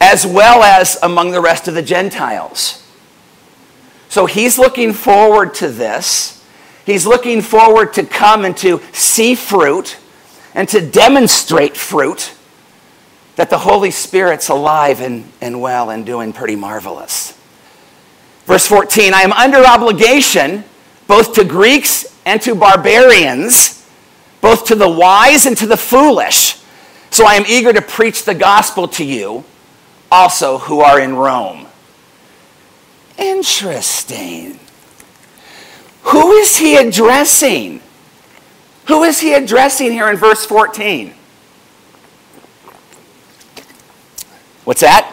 as 0.00 0.24
well 0.24 0.62
as 0.62 0.96
among 1.02 1.32
the 1.32 1.40
rest 1.40 1.66
of 1.66 1.74
the 1.74 1.82
Gentiles. 1.82 2.88
So 4.08 4.26
he's 4.26 4.56
looking 4.56 4.92
forward 4.92 5.52
to 5.54 5.68
this. 5.68 6.46
He's 6.86 7.06
looking 7.06 7.42
forward 7.42 7.92
to 7.94 8.04
come 8.04 8.44
and 8.44 8.56
to 8.58 8.80
see 8.92 9.34
fruit 9.34 9.98
and 10.54 10.68
to 10.68 10.80
demonstrate 10.80 11.76
fruit 11.76 12.34
that 13.36 13.50
the 13.50 13.58
Holy 13.58 13.90
Spirit's 13.90 14.48
alive 14.48 15.00
and, 15.00 15.30
and 15.40 15.60
well 15.60 15.90
and 15.90 16.04
doing 16.04 16.32
pretty 16.32 16.56
marvelous. 16.56 17.38
Verse 18.44 18.66
14 18.66 19.14
I 19.14 19.20
am 19.20 19.32
under 19.32 19.64
obligation 19.64 20.64
both 21.06 21.34
to 21.34 21.44
Greeks 21.44 22.06
and 22.24 22.40
to 22.42 22.54
barbarians, 22.54 23.86
both 24.40 24.66
to 24.66 24.74
the 24.74 24.88
wise 24.88 25.46
and 25.46 25.56
to 25.58 25.66
the 25.66 25.76
foolish. 25.76 26.58
So 27.10 27.26
I 27.26 27.34
am 27.34 27.44
eager 27.46 27.72
to 27.72 27.82
preach 27.82 28.24
the 28.24 28.34
gospel 28.34 28.88
to 28.88 29.04
you 29.04 29.44
also 30.10 30.58
who 30.58 30.80
are 30.80 31.00
in 31.00 31.14
Rome. 31.14 31.66
Interesting. 33.18 34.58
Who 36.04 36.32
is 36.32 36.56
he 36.56 36.76
addressing? 36.76 37.80
Who 38.88 39.04
is 39.04 39.20
he 39.20 39.34
addressing 39.34 39.92
here 39.92 40.08
in 40.08 40.16
verse 40.16 40.44
14? 40.44 41.14
What's 44.64 44.80
that? 44.80 45.12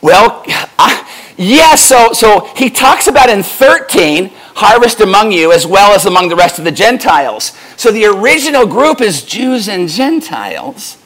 Well, 0.00 0.42
yes, 1.36 1.84
so, 1.84 2.12
so 2.12 2.50
he 2.56 2.70
talks 2.70 3.06
about 3.06 3.30
in 3.30 3.42
13 3.42 4.30
harvest 4.54 5.00
among 5.00 5.32
you 5.32 5.52
as 5.52 5.66
well 5.66 5.94
as 5.94 6.06
among 6.06 6.28
the 6.28 6.36
rest 6.36 6.58
of 6.58 6.64
the 6.64 6.72
Gentiles. 6.72 7.56
So 7.76 7.90
the 7.90 8.04
original 8.06 8.66
group 8.66 9.00
is 9.00 9.22
Jews 9.22 9.68
and 9.68 9.88
Gentiles. 9.88 10.98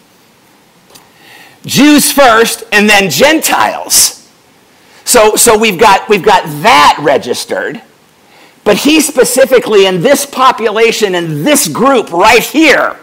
Jews 1.64 2.10
first 2.12 2.64
and 2.72 2.88
then 2.88 3.10
Gentiles. 3.10 4.30
So, 5.04 5.36
so 5.36 5.56
we've, 5.58 5.78
got, 5.78 6.08
we've 6.08 6.24
got 6.24 6.44
that 6.62 6.98
registered. 7.00 7.82
But 8.64 8.78
he 8.78 9.00
specifically, 9.00 9.86
in 9.86 10.02
this 10.02 10.26
population, 10.26 11.14
in 11.14 11.44
this 11.44 11.68
group 11.68 12.10
right 12.10 12.42
here, 12.42 12.96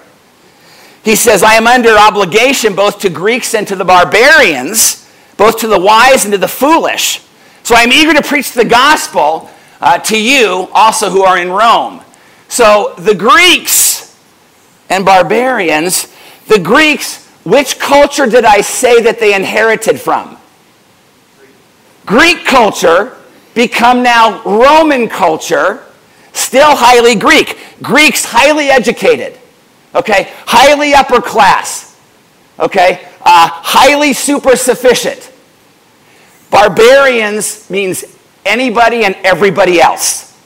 he 1.04 1.16
says, 1.16 1.44
I 1.44 1.54
am 1.54 1.68
under 1.68 1.98
obligation 1.98 2.76
both 2.76 3.00
to 3.00 3.10
Greeks 3.10 3.54
and 3.54 3.68
to 3.68 3.76
the 3.76 3.86
barbarians, 3.86 5.10
both 5.38 5.60
to 5.60 5.68
the 5.68 5.80
wise 5.80 6.26
and 6.26 6.32
to 6.32 6.38
the 6.38 6.48
foolish. 6.48 7.22
So 7.64 7.76
I'm 7.76 7.92
eager 7.92 8.14
to 8.14 8.22
preach 8.22 8.52
the 8.52 8.66
gospel 8.66 9.50
uh, 9.82 9.98
to 10.00 10.22
you 10.22 10.70
also 10.74 11.10
who 11.10 11.24
are 11.24 11.38
in 11.38 11.50
Rome. 11.50 12.02
So 12.48 12.94
the 12.98 13.16
Greeks 13.16 14.18
and 14.90 15.06
barbarians, 15.06 16.14
the 16.48 16.60
Greeks 16.60 17.24
which 17.44 17.78
culture 17.78 18.26
did 18.26 18.46
I 18.46 18.62
say 18.62 19.02
that 19.02 19.20
they 19.20 19.36
inherited 19.36 20.00
from? 20.00 20.38
Greek 22.06 22.46
culture, 22.46 23.18
become 23.54 24.02
now 24.02 24.42
Roman 24.44 25.10
culture, 25.10 25.84
still 26.32 26.76
highly 26.76 27.16
Greek. 27.16 27.58
Greeks, 27.82 28.24
highly 28.24 28.70
educated, 28.70 29.38
okay? 29.96 30.32
Highly 30.46 30.94
upper 30.94 31.22
class, 31.22 32.00
okay? 32.60 33.08
Uh, 33.22 33.50
highly 33.50 34.14
super 34.14 34.56
sufficient. 34.56 35.32
Barbarians 36.50 37.70
means 37.70 38.04
anybody 38.46 39.06
and 39.06 39.16
everybody 39.24 39.82
else. 39.82 40.38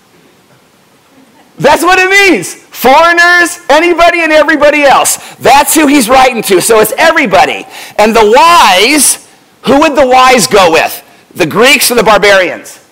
That's 1.58 1.84
what 1.84 1.98
it 2.00 2.10
means. 2.10 2.54
Foreigners, 2.54 3.60
anybody 3.70 4.22
and 4.22 4.32
everybody 4.32 4.84
else. 4.84 5.36
That's 5.38 5.74
who 5.74 5.88
he's 5.88 6.08
writing 6.08 6.44
to. 6.44 6.62
So 6.62 6.80
it's 6.80 6.94
everybody. 6.98 7.66
And 7.98 8.16
the 8.16 8.32
wise, 8.36 9.28
who 9.66 9.80
would 9.80 9.96
the 9.96 10.06
wise 10.06 10.46
go 10.46 10.72
with? 10.72 11.04
The 11.34 11.48
Greeks 11.48 11.92
or 11.92 11.96
the 11.96 12.04
barbarians? 12.04 12.84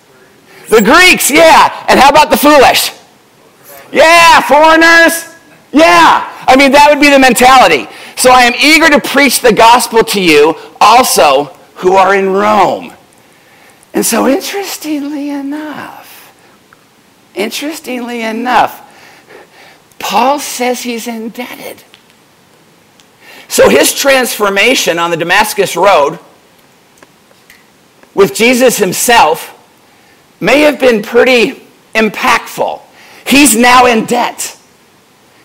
The 0.69 0.81
Greeks, 0.81 1.29
yeah. 1.29 1.85
And 1.87 1.99
how 1.99 2.09
about 2.09 2.31
the 2.31 2.37
foolish? 2.37 2.91
Yeah, 3.91 4.41
foreigners. 4.41 5.35
Yeah. 5.71 6.34
I 6.47 6.55
mean, 6.55 6.71
that 6.71 6.89
would 6.89 7.01
be 7.01 7.09
the 7.09 7.19
mentality. 7.19 7.87
So 8.15 8.31
I 8.31 8.43
am 8.43 8.53
eager 8.61 8.89
to 8.89 8.99
preach 8.99 9.41
the 9.41 9.53
gospel 9.53 10.03
to 10.03 10.21
you 10.21 10.55
also 10.79 11.45
who 11.75 11.93
are 11.95 12.15
in 12.15 12.29
Rome. 12.29 12.93
And 13.93 14.05
so, 14.05 14.27
interestingly 14.27 15.29
enough, 15.29 16.05
Interestingly 17.35 18.21
enough, 18.21 18.81
Paul 19.99 20.39
says 20.39 20.81
he's 20.81 21.07
indebted. 21.07 21.83
So 23.47 23.69
his 23.69 23.93
transformation 23.93 24.97
on 24.97 25.11
the 25.11 25.17
Damascus 25.17 25.75
Road 25.75 26.17
with 28.13 28.33
Jesus 28.33 28.77
himself 28.77 29.51
may 30.39 30.61
have 30.61 30.79
been 30.79 31.03
pretty 31.03 31.67
impactful. 31.93 32.81
He's 33.27 33.55
now 33.55 33.85
in 33.85 34.05
debt. 34.05 34.54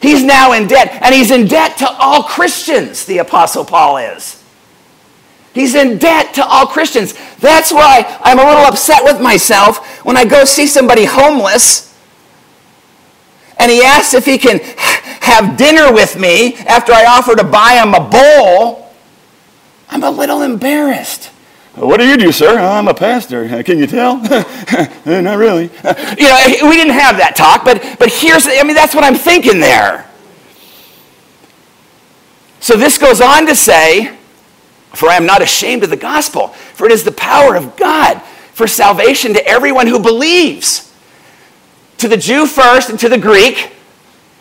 He's 0.00 0.22
now 0.22 0.52
in 0.52 0.66
debt, 0.66 0.98
and 1.02 1.14
he's 1.14 1.30
in 1.30 1.46
debt 1.46 1.76
to 1.78 1.90
all 1.90 2.22
Christians, 2.22 3.04
the 3.04 3.18
Apostle 3.18 3.64
Paul 3.64 3.98
is. 3.98 4.42
He's 5.52 5.74
in 5.74 5.98
debt 5.98 6.34
to 6.34 6.44
all 6.44 6.66
Christians. 6.66 7.14
That's 7.38 7.72
why 7.72 8.18
I'm 8.22 8.38
a 8.38 8.44
little 8.44 8.64
upset 8.64 9.04
with 9.04 9.20
myself 9.20 10.04
when 10.04 10.16
I 10.16 10.24
go 10.24 10.44
see 10.44 10.66
somebody 10.66 11.04
homeless 11.04 11.90
and 13.60 13.70
he 13.70 13.82
asks 13.82 14.14
if 14.14 14.24
he 14.24 14.38
can 14.38 14.58
have 15.20 15.58
dinner 15.58 15.92
with 15.92 16.18
me 16.18 16.54
after 16.56 16.92
I 16.92 17.04
offer 17.04 17.36
to 17.36 17.44
buy 17.44 17.74
him 17.74 17.92
a 17.94 18.00
bowl. 18.00 18.90
I'm 19.90 20.02
a 20.02 20.10
little 20.10 20.40
embarrassed. 20.40 21.29
What 21.74 21.98
do 21.98 22.06
you 22.06 22.16
do, 22.16 22.32
sir? 22.32 22.58
I'm 22.58 22.88
a 22.88 22.94
pastor. 22.94 23.44
Uh, 23.44 23.62
Can 23.62 23.78
you 23.78 23.86
tell? 23.86 24.16
Not 25.06 25.38
really. 25.38 25.70
Uh, 25.84 25.94
You 26.18 26.28
know, 26.28 26.68
we 26.68 26.76
didn't 26.76 26.94
have 26.94 27.16
that 27.18 27.34
talk, 27.36 27.64
but, 27.64 27.96
but 27.98 28.10
here's, 28.12 28.46
I 28.46 28.62
mean, 28.64 28.74
that's 28.74 28.94
what 28.94 29.04
I'm 29.04 29.14
thinking 29.14 29.60
there. 29.60 30.06
So 32.58 32.76
this 32.76 32.98
goes 32.98 33.20
on 33.20 33.46
to 33.46 33.54
say, 33.54 34.16
For 34.92 35.08
I 35.08 35.14
am 35.14 35.24
not 35.26 35.42
ashamed 35.42 35.84
of 35.84 35.90
the 35.90 35.96
gospel, 35.96 36.48
for 36.48 36.86
it 36.86 36.92
is 36.92 37.04
the 37.04 37.12
power 37.12 37.54
of 37.56 37.76
God 37.76 38.20
for 38.52 38.66
salvation 38.66 39.32
to 39.34 39.46
everyone 39.46 39.86
who 39.86 39.98
believes. 39.98 40.92
To 41.98 42.08
the 42.08 42.16
Jew 42.16 42.46
first 42.46 42.90
and 42.90 42.98
to 42.98 43.08
the 43.08 43.16
Greek. 43.18 43.72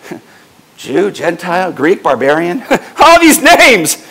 Jew, 0.78 1.12
Gentile, 1.12 1.72
Greek, 1.72 2.02
barbarian, 2.04 2.64
all 3.00 3.20
these 3.20 3.42
names. 3.42 4.06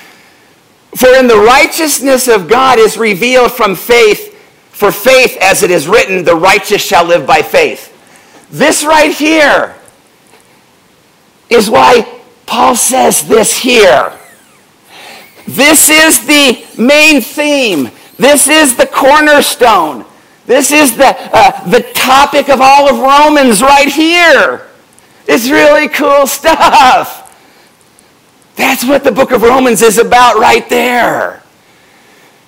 For 0.97 1.09
in 1.15 1.27
the 1.27 1.39
righteousness 1.39 2.29
of 2.29 2.49
God 2.49 2.79
is 2.79 2.97
revealed 2.97 3.53
from 3.53 3.75
faith, 3.75 4.35
for 4.71 4.91
faith, 4.91 5.37
as 5.41 5.63
it 5.63 5.71
is 5.71 5.89
written, 5.89 6.25
the 6.25 6.35
righteous 6.35 6.83
shall 6.83 7.05
live 7.05 7.27
by 7.27 7.43
faith. 7.43 7.95
This 8.51 8.85
right 8.85 9.13
here 9.13 9.77
is 11.51 11.69
why 11.69 12.21
Paul 12.47 12.77
says 12.77 13.29
this 13.29 13.59
here. 13.59 14.13
This 15.47 15.89
is 15.91 16.27
the 16.27 16.65
main 16.81 17.21
theme. 17.21 17.91
This 18.17 18.49
is 18.49 18.77
the 18.77 18.87
cornerstone. 18.87 20.05
This 20.47 20.73
is 20.73 20.97
the, 20.97 21.15
uh, 21.33 21.69
the 21.69 21.83
topic 21.95 22.49
of 22.49 22.61
all 22.61 22.89
of 22.89 22.99
Romans 22.99 23.61
right 23.61 23.89
here. 23.89 24.67
It's 25.27 25.51
really 25.51 25.89
cool 25.89 26.27
stuff. 26.27 27.18
That's 28.59 28.85
what 28.85 29.05
the 29.05 29.13
book 29.13 29.31
of 29.31 29.43
Romans 29.43 29.83
is 29.83 29.99
about 29.99 30.37
right 30.37 30.69
there. 30.69 31.45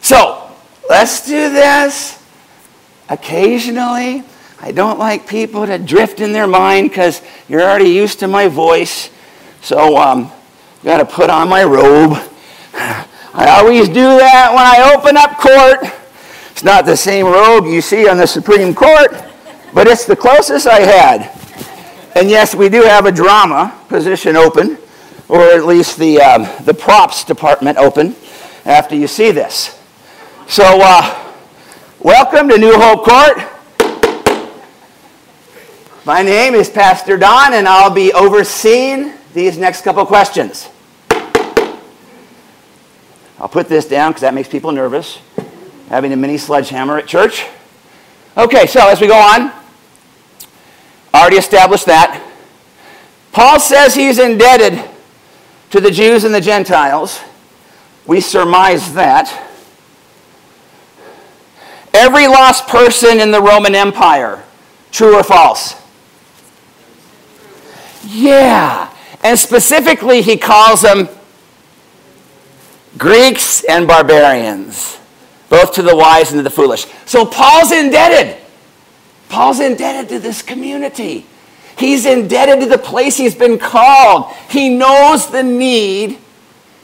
So, 0.00 0.50
let's 0.88 1.24
do 1.24 1.50
this 1.50 2.20
occasionally. 3.08 4.24
I 4.60 4.72
don't 4.72 4.98
like 4.98 5.28
people 5.28 5.64
to 5.66 5.78
drift 5.78 6.20
in 6.20 6.32
their 6.32 6.48
mind 6.48 6.90
because 6.90 7.22
you're 7.48 7.62
already 7.62 7.90
used 7.90 8.18
to 8.18 8.26
my 8.26 8.48
voice. 8.48 9.08
So, 9.62 9.96
um, 9.96 10.32
got 10.82 10.98
to 10.98 11.04
put 11.04 11.30
on 11.30 11.48
my 11.48 11.62
robe. 11.62 12.18
I 12.74 13.60
always 13.60 13.86
do 13.86 13.94
that 13.94 14.50
when 14.50 14.66
I 14.66 14.92
open 14.92 15.16
up 15.16 15.38
court. 15.38 15.94
It's 16.50 16.64
not 16.64 16.86
the 16.86 16.96
same 16.96 17.26
robe 17.26 17.66
you 17.66 17.80
see 17.80 18.08
on 18.08 18.16
the 18.16 18.26
Supreme 18.26 18.74
Court, 18.74 19.12
but 19.72 19.86
it's 19.86 20.06
the 20.06 20.16
closest 20.16 20.66
I 20.66 20.80
had. 20.80 21.30
And 22.16 22.28
yes, 22.28 22.52
we 22.52 22.68
do 22.68 22.82
have 22.82 23.06
a 23.06 23.12
drama 23.12 23.78
position 23.88 24.34
open, 24.34 24.76
or 25.30 25.42
at 25.42 25.64
least 25.64 25.96
the, 25.96 26.20
um, 26.20 26.48
the 26.64 26.74
props 26.74 27.22
department 27.22 27.78
open 27.78 28.16
after 28.64 28.96
you 28.96 29.06
see 29.06 29.30
this. 29.30 29.80
So, 30.48 30.64
uh, 30.66 31.32
welcome 32.00 32.48
to 32.48 32.58
New 32.58 32.74
Hope 32.74 33.04
Court. 33.04 33.38
My 36.04 36.22
name 36.22 36.54
is 36.56 36.68
Pastor 36.68 37.16
Don, 37.16 37.52
and 37.52 37.68
I'll 37.68 37.94
be 37.94 38.12
overseeing 38.12 39.12
these 39.32 39.56
next 39.56 39.82
couple 39.82 40.04
questions. 40.04 40.68
I'll 43.38 43.48
put 43.48 43.68
this 43.68 43.86
down 43.86 44.10
because 44.10 44.22
that 44.22 44.34
makes 44.34 44.48
people 44.48 44.72
nervous, 44.72 45.20
having 45.88 46.12
a 46.12 46.16
mini 46.16 46.38
sledgehammer 46.38 46.98
at 46.98 47.06
church. 47.06 47.46
Okay, 48.36 48.66
so 48.66 48.88
as 48.88 49.00
we 49.00 49.06
go 49.06 49.14
on, 49.14 49.52
already 51.14 51.36
established 51.36 51.86
that. 51.86 52.20
Paul 53.30 53.60
says 53.60 53.94
he's 53.94 54.18
indebted 54.18 54.89
to 55.70 55.80
the 55.80 55.90
Jews 55.90 56.24
and 56.24 56.34
the 56.34 56.40
Gentiles. 56.40 57.20
We 58.06 58.20
surmise 58.20 58.94
that. 58.94 59.48
Every 61.92 62.26
lost 62.26 62.68
person 62.68 63.20
in 63.20 63.30
the 63.30 63.40
Roman 63.40 63.74
Empire, 63.74 64.42
true 64.92 65.16
or 65.16 65.22
false? 65.22 65.74
Yeah. 68.06 68.92
And 69.22 69.38
specifically, 69.38 70.22
he 70.22 70.36
calls 70.36 70.82
them 70.82 71.08
Greeks 72.96 73.64
and 73.64 73.86
barbarians, 73.86 74.98
both 75.48 75.72
to 75.74 75.82
the 75.82 75.94
wise 75.94 76.30
and 76.30 76.38
to 76.38 76.42
the 76.42 76.50
foolish. 76.50 76.86
So 77.06 77.24
Paul's 77.26 77.72
indebted. 77.72 78.40
Paul's 79.28 79.60
indebted 79.60 80.08
to 80.10 80.18
this 80.18 80.42
community. 80.42 81.26
He's 81.80 82.04
indebted 82.04 82.60
to 82.60 82.66
the 82.66 82.76
place 82.76 83.16
he's 83.16 83.34
been 83.34 83.58
called. 83.58 84.30
He 84.50 84.68
knows 84.68 85.30
the 85.30 85.42
need 85.42 86.18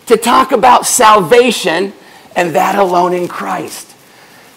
to 0.07 0.17
talk 0.17 0.53
about 0.53 0.87
salvation 0.87 1.93
and 2.35 2.55
that 2.55 2.79
alone 2.79 3.13
in 3.13 3.29
Christ. 3.29 3.95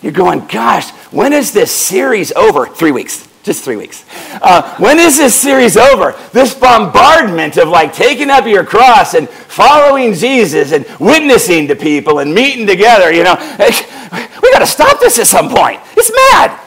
You're 0.02 0.14
going, 0.14 0.48
gosh, 0.48 0.92
when 1.12 1.34
is 1.34 1.52
this 1.52 1.72
series 1.72 2.32
over? 2.32 2.68
Three 2.68 2.94
weeks. 2.94 3.28
Just 3.44 3.66
three 3.66 3.76
weeks. 3.76 4.06
Uh, 4.42 4.78
when 4.78 4.98
is 4.98 5.18
this 5.18 5.36
series 5.36 5.76
over? 5.76 6.16
This 6.32 6.54
bombardment 6.54 7.58
of 7.58 7.68
like 7.68 7.92
taking 7.92 8.30
up 8.30 8.46
your 8.46 8.64
cross 8.64 9.16
and 9.16 9.30
following 9.30 10.14
Jesus 10.14 10.72
and 10.72 10.86
witnessing 11.02 11.68
to 11.68 11.76
people 11.76 12.20
and 12.20 12.34
meeting 12.34 12.66
together, 12.66 13.12
you 13.12 13.26
know, 13.26 13.36
we 14.42 14.52
got 14.54 14.60
to 14.60 14.68
stop 14.68 15.02
this 15.02 15.20
at 15.20 15.28
some 15.28 15.50
point. 15.50 15.82
It's 15.98 16.12
mad. 16.32 16.58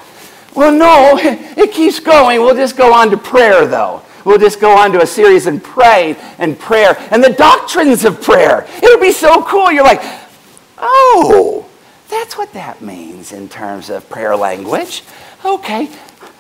Well, 0.54 0.72
no, 0.72 1.18
it 1.56 1.72
keeps 1.72 2.00
going. 2.00 2.40
We'll 2.40 2.56
just 2.56 2.76
go 2.76 2.92
on 2.92 3.10
to 3.10 3.16
prayer, 3.16 3.66
though. 3.66 4.02
We'll 4.24 4.38
just 4.38 4.60
go 4.60 4.76
on 4.76 4.92
to 4.92 5.02
a 5.02 5.06
series 5.06 5.46
and 5.46 5.62
pray 5.62 6.16
and 6.38 6.58
prayer 6.58 6.96
and 7.10 7.22
the 7.22 7.32
doctrines 7.32 8.04
of 8.04 8.22
prayer. 8.22 8.66
It 8.68 8.84
would 8.84 9.00
be 9.00 9.12
so 9.12 9.42
cool. 9.42 9.72
You're 9.72 9.84
like, 9.84 10.00
oh, 10.78 11.68
that's 12.08 12.36
what 12.36 12.52
that 12.52 12.80
means 12.82 13.32
in 13.32 13.48
terms 13.48 13.90
of 13.90 14.08
prayer 14.08 14.36
language. 14.36 15.02
Okay, 15.44 15.88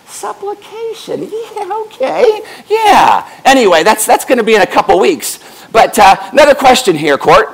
supplication. 0.06 1.30
Yeah, 1.54 1.68
okay. 1.84 2.40
Yeah. 2.68 3.28
Anyway, 3.44 3.82
that's, 3.82 4.06
that's 4.06 4.24
going 4.24 4.38
to 4.38 4.44
be 4.44 4.54
in 4.54 4.62
a 4.62 4.66
couple 4.66 4.98
weeks. 4.98 5.38
But 5.70 5.98
uh, 5.98 6.16
another 6.32 6.54
question 6.54 6.96
here, 6.96 7.18
Court. 7.18 7.48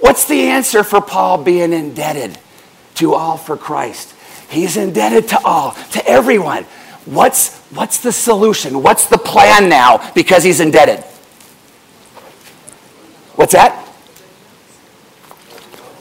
What's 0.00 0.26
the 0.28 0.42
answer 0.42 0.84
for 0.84 1.00
Paul 1.00 1.42
being 1.42 1.72
indebted 1.72 2.38
to 2.96 3.14
all 3.14 3.36
for 3.36 3.56
Christ? 3.56 4.14
He's 4.48 4.76
indebted 4.76 5.28
to 5.28 5.40
all, 5.44 5.72
to 5.92 6.06
everyone. 6.06 6.64
What's, 7.04 7.58
what's 7.70 7.98
the 7.98 8.12
solution? 8.12 8.82
What's 8.82 9.06
the 9.06 9.18
plan 9.18 9.68
now 9.68 10.12
because 10.12 10.44
he's 10.44 10.60
indebted? 10.60 11.04
What's 13.36 13.52
that? 13.52 13.84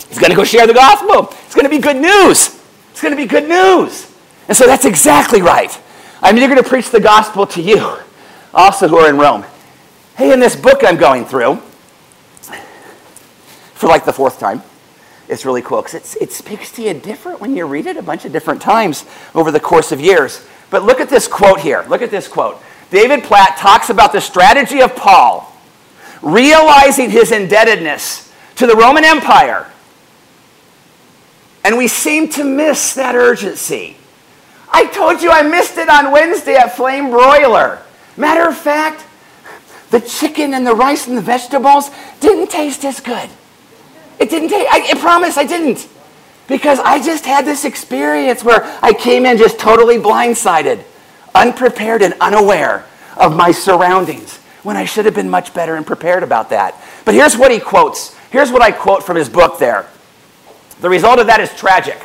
He's 0.09 0.19
going 0.19 0.31
to 0.31 0.35
go 0.35 0.43
share 0.43 0.65
the 0.65 0.73
gospel. 0.73 1.35
It's 1.45 1.55
going 1.55 1.65
to 1.65 1.69
be 1.69 1.79
good 1.79 1.97
news. 1.97 2.59
It's 2.91 3.01
going 3.01 3.15
to 3.15 3.21
be 3.21 3.27
good 3.27 3.47
news. 3.47 4.11
And 4.47 4.55
so 4.55 4.65
that's 4.65 4.85
exactly 4.85 5.41
right. 5.41 5.77
I'm 6.21 6.35
going 6.35 6.55
to 6.55 6.63
preach 6.63 6.89
the 6.89 6.99
gospel 6.99 7.45
to 7.47 7.61
you, 7.61 7.97
also 8.53 8.87
who 8.87 8.97
are 8.97 9.09
in 9.09 9.17
Rome. 9.17 9.45
Hey, 10.15 10.33
in 10.33 10.39
this 10.39 10.55
book 10.55 10.83
I'm 10.83 10.97
going 10.97 11.25
through, 11.25 11.57
for 13.75 13.87
like 13.87 14.03
the 14.03 14.13
fourth 14.13 14.39
time, 14.39 14.63
it's 15.27 15.45
really 15.45 15.61
cool 15.61 15.81
because 15.81 16.15
it 16.15 16.31
speaks 16.31 16.71
to 16.73 16.81
you 16.81 16.93
different 16.93 17.41
when 17.41 17.55
you 17.55 17.65
read 17.65 17.85
it 17.85 17.97
a 17.97 18.01
bunch 18.01 18.25
of 18.25 18.31
different 18.31 18.61
times 18.61 19.05
over 19.35 19.51
the 19.51 19.59
course 19.59 19.91
of 19.91 19.99
years. 19.99 20.45
But 20.69 20.83
look 20.83 20.99
at 20.99 21.09
this 21.09 21.27
quote 21.27 21.59
here. 21.59 21.85
Look 21.89 22.01
at 22.01 22.11
this 22.11 22.27
quote. 22.27 22.61
David 22.89 23.23
Platt 23.23 23.57
talks 23.57 23.89
about 23.89 24.13
the 24.13 24.21
strategy 24.21 24.81
of 24.81 24.95
Paul 24.95 25.53
realizing 26.21 27.09
his 27.09 27.31
indebtedness 27.31 28.31
to 28.55 28.67
the 28.67 28.75
Roman 28.75 29.03
Empire. 29.03 29.71
And 31.63 31.77
we 31.77 31.87
seem 31.87 32.29
to 32.29 32.43
miss 32.43 32.93
that 32.95 33.15
urgency. 33.15 33.97
I 34.71 34.85
told 34.87 35.21
you 35.21 35.29
I 35.29 35.43
missed 35.43 35.77
it 35.77 35.89
on 35.89 36.11
Wednesday 36.11 36.55
at 36.55 36.75
Flame 36.75 37.09
Broiler. 37.09 37.81
Matter 38.15 38.47
of 38.47 38.57
fact, 38.57 39.05
the 39.91 39.99
chicken 39.99 40.53
and 40.53 40.65
the 40.65 40.73
rice 40.73 41.07
and 41.07 41.17
the 41.17 41.21
vegetables 41.21 41.89
didn't 42.19 42.49
taste 42.49 42.83
as 42.83 42.99
good. 42.99 43.29
It 44.19 44.29
didn't 44.29 44.49
take, 44.49 44.67
I, 44.69 44.91
I 44.91 44.99
promise 44.99 45.37
I 45.37 45.43
didn't. 45.45 45.87
Because 46.47 46.79
I 46.79 47.03
just 47.03 47.25
had 47.25 47.45
this 47.45 47.65
experience 47.65 48.43
where 48.43 48.63
I 48.81 48.93
came 48.93 49.25
in 49.25 49.37
just 49.37 49.59
totally 49.59 49.97
blindsided, 49.97 50.83
unprepared 51.35 52.01
and 52.01 52.13
unaware 52.21 52.85
of 53.17 53.35
my 53.35 53.51
surroundings 53.51 54.37
when 54.63 54.77
I 54.77 54.85
should 54.85 55.05
have 55.05 55.15
been 55.15 55.29
much 55.29 55.53
better 55.53 55.75
and 55.75 55.85
prepared 55.85 56.23
about 56.23 56.49
that. 56.49 56.75
But 57.05 57.15
here's 57.15 57.37
what 57.37 57.51
he 57.51 57.59
quotes. 57.59 58.15
Here's 58.31 58.51
what 58.51 58.61
I 58.61 58.71
quote 58.71 59.03
from 59.03 59.17
his 59.17 59.29
book 59.29 59.59
there. 59.59 59.87
The 60.81 60.89
result 60.89 61.19
of 61.19 61.27
that 61.27 61.39
is 61.39 61.53
tragic. 61.55 62.01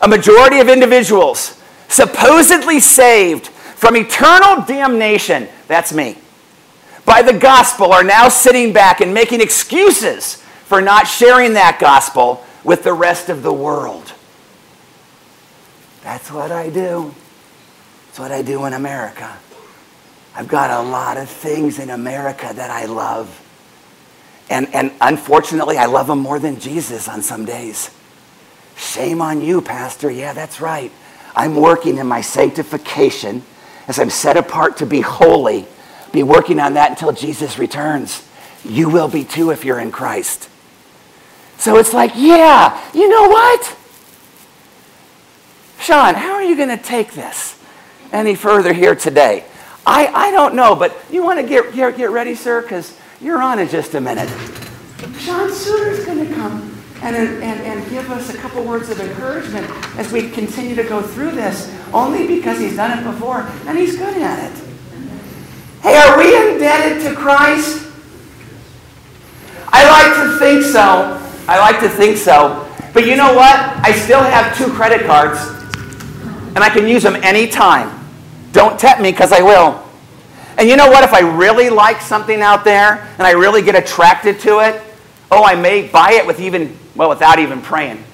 A 0.00 0.08
majority 0.08 0.58
of 0.60 0.68
individuals 0.68 1.60
supposedly 1.88 2.80
saved 2.80 3.48
from 3.48 3.96
eternal 3.96 4.64
damnation, 4.64 5.48
that's 5.68 5.92
me, 5.92 6.16
by 7.04 7.22
the 7.22 7.32
gospel 7.32 7.92
are 7.92 8.04
now 8.04 8.28
sitting 8.28 8.72
back 8.72 9.00
and 9.00 9.12
making 9.12 9.40
excuses 9.40 10.42
for 10.64 10.80
not 10.80 11.06
sharing 11.06 11.54
that 11.54 11.78
gospel 11.80 12.44
with 12.64 12.82
the 12.84 12.92
rest 12.92 13.28
of 13.28 13.42
the 13.42 13.52
world. 13.52 14.12
That's 16.02 16.30
what 16.30 16.50
I 16.52 16.70
do. 16.70 17.14
That's 18.06 18.18
what 18.18 18.32
I 18.32 18.42
do 18.42 18.64
in 18.64 18.72
America. 18.72 19.36
I've 20.34 20.48
got 20.48 20.70
a 20.70 20.88
lot 20.88 21.16
of 21.16 21.28
things 21.28 21.78
in 21.78 21.90
America 21.90 22.50
that 22.54 22.70
I 22.70 22.86
love. 22.86 23.40
And, 24.50 24.72
and 24.74 24.92
unfortunately, 25.00 25.78
I 25.78 25.86
love 25.86 26.08
them 26.08 26.18
more 26.18 26.38
than 26.38 26.60
Jesus 26.60 27.08
on 27.08 27.22
some 27.22 27.44
days. 27.44 27.90
Shame 28.76 29.22
on 29.22 29.40
you, 29.40 29.60
Pastor. 29.60 30.10
Yeah, 30.10 30.32
that's 30.32 30.60
right. 30.60 30.90
I'm 31.36 31.56
working 31.56 31.98
in 31.98 32.06
my 32.06 32.20
sanctification 32.20 33.42
as 33.88 33.98
I'm 33.98 34.10
set 34.10 34.36
apart 34.36 34.78
to 34.78 34.86
be 34.86 35.00
holy. 35.00 35.66
Be 36.12 36.22
working 36.22 36.60
on 36.60 36.74
that 36.74 36.90
until 36.90 37.12
Jesus 37.12 37.58
returns. 37.58 38.26
You 38.64 38.88
will 38.88 39.08
be 39.08 39.24
too 39.24 39.50
if 39.50 39.64
you're 39.64 39.80
in 39.80 39.90
Christ. 39.90 40.48
So 41.58 41.78
it's 41.78 41.94
like, 41.94 42.12
yeah, 42.14 42.80
you 42.92 43.08
know 43.08 43.28
what? 43.28 43.76
Sean, 45.78 46.14
how 46.14 46.32
are 46.32 46.42
you 46.42 46.56
going 46.56 46.70
to 46.70 46.82
take 46.82 47.12
this 47.12 47.60
any 48.12 48.34
further 48.34 48.72
here 48.72 48.94
today? 48.94 49.44
I, 49.86 50.06
I 50.06 50.30
don't 50.30 50.54
know, 50.54 50.74
but 50.74 50.96
you 51.10 51.22
want 51.22 51.40
to 51.40 51.46
get, 51.46 51.74
get, 51.74 51.96
get 51.96 52.10
ready, 52.10 52.34
sir? 52.34 52.62
Because 52.62 52.98
you're 53.20 53.42
on 53.42 53.58
in 53.58 53.68
just 53.68 53.94
a 53.94 54.00
minute. 54.00 54.28
Sean 55.18 55.52
Suter's 55.52 56.04
going 56.06 56.26
to 56.26 56.34
come 56.34 56.74
and, 57.02 57.16
and, 57.16 57.60
and 57.60 57.90
give 57.90 58.10
us 58.10 58.32
a 58.32 58.38
couple 58.38 58.64
words 58.64 58.88
of 58.88 58.98
encouragement 58.98 59.68
as 59.98 60.10
we 60.10 60.30
continue 60.30 60.74
to 60.74 60.84
go 60.84 61.02
through 61.02 61.32
this, 61.32 61.70
only 61.92 62.26
because 62.26 62.58
he's 62.58 62.76
done 62.76 62.98
it 62.98 63.04
before 63.04 63.42
and 63.66 63.76
he's 63.76 63.96
good 63.96 64.16
at 64.16 64.50
it. 64.50 64.64
Hey, 65.82 65.96
are 65.96 66.16
we 66.16 66.52
indebted 66.52 67.02
to 67.02 67.14
Christ? 67.14 67.86
I 69.68 69.86
like 69.90 70.32
to 70.32 70.38
think 70.38 70.62
so. 70.62 71.20
I 71.48 71.58
like 71.58 71.80
to 71.80 71.88
think 71.88 72.16
so. 72.16 72.70
But 72.92 73.06
you 73.06 73.16
know 73.16 73.34
what? 73.34 73.56
I 73.56 73.92
still 73.92 74.22
have 74.22 74.56
two 74.56 74.72
credit 74.72 75.06
cards, 75.06 75.38
and 76.54 76.58
I 76.58 76.70
can 76.70 76.86
use 76.86 77.02
them 77.02 77.16
anytime. 77.16 78.04
Don't 78.52 78.78
tempt 78.78 79.02
me 79.02 79.10
because 79.10 79.32
I 79.32 79.42
will. 79.42 79.82
And 80.56 80.68
you 80.68 80.76
know 80.76 80.88
what? 80.88 81.02
If 81.02 81.12
I 81.12 81.20
really 81.20 81.70
like 81.70 82.00
something 82.00 82.40
out 82.40 82.64
there 82.64 83.10
and 83.18 83.26
I 83.26 83.32
really 83.32 83.62
get 83.62 83.74
attracted 83.74 84.38
to 84.40 84.60
it, 84.60 84.80
oh, 85.30 85.42
I 85.42 85.56
may 85.56 85.88
buy 85.88 86.12
it 86.12 86.24
with 86.26 86.40
even, 86.40 86.78
well, 86.94 87.08
without 87.08 87.40
even 87.40 87.60
praying. 87.60 88.04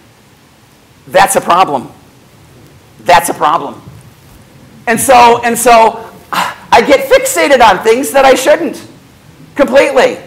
That's 1.09 1.37
a 1.37 1.41
problem. 1.41 1.91
That's 3.01 3.29
a 3.29 3.35
problem. 3.35 3.83
And 4.87 4.99
so, 4.99 5.43
and 5.45 5.59
so 5.59 6.11
I 6.33 6.83
get 6.87 7.11
fixated 7.11 7.61
on 7.61 7.85
things 7.85 8.11
that 8.13 8.25
I 8.25 8.35
shouldn't 8.35 8.87
completely. 9.55 10.19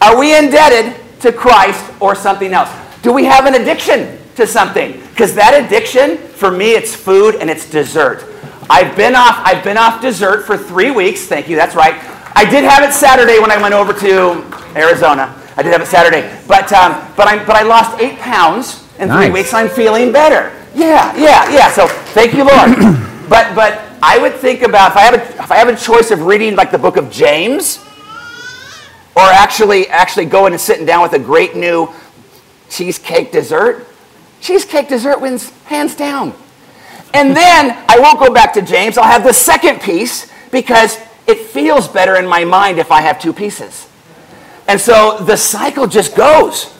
Are 0.00 0.18
we 0.18 0.36
indebted 0.36 0.98
to 1.22 1.32
Christ 1.32 1.92
or 2.00 2.14
something 2.14 2.52
else? 2.52 2.70
Do 3.02 3.12
we 3.12 3.24
have 3.24 3.46
an 3.46 3.54
addiction 3.54 4.18
to 4.36 4.46
something? 4.46 5.00
Because 5.10 5.34
that 5.34 5.64
addiction, 5.64 6.18
for 6.18 6.50
me, 6.50 6.72
it's 6.72 6.94
food 6.94 7.36
and 7.36 7.50
it's 7.50 7.68
dessert. 7.68 8.24
I've 8.70 8.96
been 8.96 9.14
off. 9.14 9.40
I've 9.44 9.64
been 9.64 9.76
off 9.76 10.00
dessert 10.00 10.46
for 10.46 10.56
three 10.56 10.90
weeks. 10.90 11.26
Thank 11.26 11.48
you. 11.48 11.56
That's 11.56 11.74
right. 11.74 11.94
I 12.34 12.48
did 12.48 12.64
have 12.64 12.82
it 12.82 12.92
Saturday 12.92 13.38
when 13.38 13.50
I 13.50 13.60
went 13.60 13.74
over 13.74 13.92
to 13.92 14.44
Arizona. 14.76 15.38
I 15.56 15.62
did 15.62 15.72
have 15.72 15.82
it 15.82 15.86
Saturday, 15.86 16.22
but 16.48 16.72
um, 16.72 16.92
but 17.16 17.28
I 17.28 17.44
but 17.44 17.56
I 17.56 17.62
lost 17.62 18.00
eight 18.00 18.18
pounds 18.18 18.88
in 18.98 19.08
nice. 19.08 19.26
three 19.26 19.32
weeks. 19.32 19.52
I'm 19.52 19.68
feeling 19.68 20.12
better. 20.12 20.56
Yeah, 20.74 21.14
yeah, 21.16 21.50
yeah. 21.50 21.70
So 21.70 21.86
thank 21.88 22.32
you, 22.32 22.44
Lord. 22.44 22.76
but 23.28 23.54
but 23.54 23.82
I 24.02 24.18
would 24.18 24.34
think 24.34 24.62
about 24.62 24.92
if 24.92 24.96
I 24.96 25.00
have 25.02 25.14
a, 25.14 25.42
if 25.42 25.50
I 25.50 25.56
have 25.56 25.68
a 25.68 25.76
choice 25.76 26.10
of 26.10 26.22
reading 26.22 26.56
like 26.56 26.70
the 26.70 26.78
book 26.78 26.96
of 26.96 27.10
James, 27.10 27.84
or 29.14 29.22
actually 29.22 29.88
actually 29.88 30.26
going 30.26 30.52
and 30.52 30.60
sitting 30.60 30.86
down 30.86 31.02
with 31.02 31.12
a 31.12 31.18
great 31.18 31.54
new 31.54 31.92
cheesecake 32.68 33.32
dessert. 33.32 33.86
Cheesecake 34.40 34.88
dessert 34.88 35.20
wins 35.20 35.50
hands 35.64 35.94
down. 35.94 36.34
And 37.14 37.36
then 37.36 37.76
I 37.88 37.98
won't 37.98 38.18
go 38.18 38.32
back 38.32 38.54
to 38.54 38.62
James. 38.62 38.96
I'll 38.96 39.04
have 39.04 39.24
the 39.24 39.34
second 39.34 39.80
piece 39.80 40.30
because 40.50 40.98
it 41.26 41.38
feels 41.38 41.86
better 41.86 42.16
in 42.16 42.26
my 42.26 42.44
mind 42.44 42.78
if 42.78 42.90
I 42.90 43.02
have 43.02 43.20
two 43.20 43.32
pieces. 43.32 43.88
And 44.66 44.80
so 44.80 45.18
the 45.18 45.36
cycle 45.36 45.86
just 45.86 46.16
goes. 46.16 46.72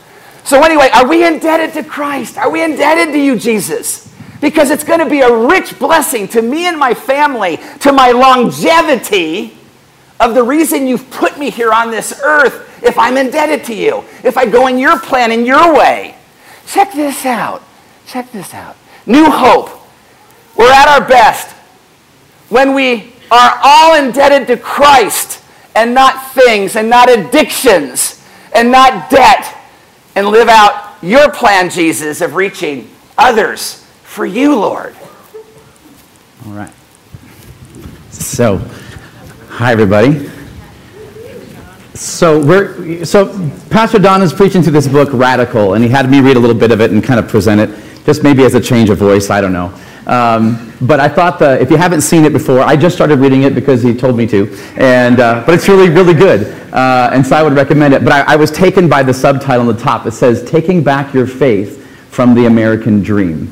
So, 0.45 0.63
anyway, 0.63 0.89
are 0.93 1.07
we 1.07 1.25
indebted 1.27 1.73
to 1.75 1.89
Christ? 1.89 2.37
Are 2.37 2.51
we 2.51 2.65
indebted 2.65 3.13
to 3.13 3.21
you, 3.21 3.39
Jesus? 3.39 4.13
Because 4.41 4.71
it's 4.71 4.83
going 4.83 4.99
to 4.99 5.09
be 5.09 5.21
a 5.21 5.33
rich 5.33 5.79
blessing 5.79 6.27
to 6.29 6.43
me 6.43 6.67
and 6.67 6.79
my 6.79 6.95
family, 6.95 7.61
to 7.81 7.93
my 7.93 8.11
longevity 8.11 9.57
of 10.23 10.35
the 10.35 10.43
reason 10.43 10.87
you've 10.87 11.11
put 11.11 11.37
me 11.37 11.51
here 11.51 11.73
on 11.73 11.91
this 11.91 12.21
earth 12.23 12.69
if 12.83 12.97
I'm 12.99 13.17
indebted 13.17 13.65
to 13.65 13.75
you, 13.75 14.05
if 14.23 14.39
I 14.39 14.47
go 14.47 14.69
in 14.69 14.79
your 14.79 14.99
plan, 14.99 15.33
in 15.33 15.45
your 15.45 15.75
way. 15.75 16.17
Check 16.67 16.93
this 16.93 17.27
out. 17.27 17.63
Check 18.07 18.31
this 18.31 18.55
out. 18.55 18.77
New 19.05 19.29
hope. 19.29 19.71
We're 20.57 20.73
at 20.73 20.87
our 20.89 21.07
best 21.07 21.51
when 22.49 22.75
we 22.75 23.15
are 23.31 23.59
all 23.63 23.97
indebted 23.97 24.47
to 24.49 24.57
Christ 24.57 25.43
and 25.75 25.95
not 25.95 26.33
things 26.35 26.77
and 26.77 26.89
not 26.89 27.11
addictions 27.11 28.25
and 28.55 28.71
not 28.71 29.11
debt 29.11 29.57
and 30.15 30.29
live 30.29 30.49
out 30.49 31.03
your 31.03 31.33
plan, 31.33 31.69
Jesus, 31.71 32.21
of 32.21 32.35
reaching 32.35 32.89
others 33.19 33.85
for 34.03 34.25
you, 34.25 34.55
Lord. 34.55 34.95
All 36.47 36.53
right. 36.53 36.73
So, 38.11 38.59
hi, 39.53 39.71
everybody. 39.71 40.31
So 41.93 42.43
we're 42.43 43.05
so 43.05 43.27
Pastor 43.69 43.99
Don 43.99 44.23
is 44.23 44.33
preaching 44.33 44.63
through 44.63 44.73
this 44.73 44.89
book, 44.89 45.11
Radical, 45.13 45.75
and 45.75 45.85
he 45.85 45.91
had 45.91 46.11
me 46.11 46.21
read 46.21 46.39
a 46.39 46.41
little 46.41 46.57
bit 46.57 46.71
of 46.71 46.81
it 46.81 46.91
and 46.91 47.05
kind 47.05 47.21
of 47.21 47.29
present 47.29 47.61
it, 47.61 47.69
just 48.07 48.23
maybe 48.23 48.45
as 48.45 48.55
a 48.55 48.61
change 48.61 48.89
of 48.89 48.97
voice. 48.97 49.29
I 49.29 49.43
don't 49.43 49.53
know. 49.53 49.79
Um, 50.07 50.73
but 50.81 51.01
I 51.01 51.09
thought 51.09 51.39
that 51.41 51.61
if 51.61 51.71
you 51.71 51.77
haven't 51.77 52.01
seen 52.01 52.25
it 52.25 52.33
before, 52.33 52.61
I 52.61 52.77
just 52.77 52.97
started 52.97 53.19
reading 53.19 53.43
it 53.43 53.55
because 53.55 53.83
he 53.83 53.95
told 53.95 54.17
me 54.17 54.27
to, 54.29 54.51
and 54.77 55.21
uh, 55.21 55.43
but 55.45 55.55
it's 55.55 55.69
really 55.69 55.91
really 55.91 56.15
good, 56.15 56.51
uh, 56.73 57.11
and 57.13 57.25
so 57.25 57.37
I 57.37 57.43
would 57.43 57.53
recommend 57.53 57.93
it. 57.93 58.03
But 58.05 58.13
I, 58.15 58.33
I 58.33 58.37
was 58.37 58.51
taken 58.51 58.89
by 58.89 59.03
the 59.03 59.13
subtitle 59.13 59.69
on 59.69 59.77
the 59.77 59.81
top. 59.81 60.07
It 60.07 60.13
says 60.13 60.43
"Taking 60.51 60.83
Back 60.83 61.13
Your 61.13 61.27
Faith 61.27 61.87
from 62.09 62.35
the 62.35 62.47
American 62.47 63.03
Dream." 63.03 63.49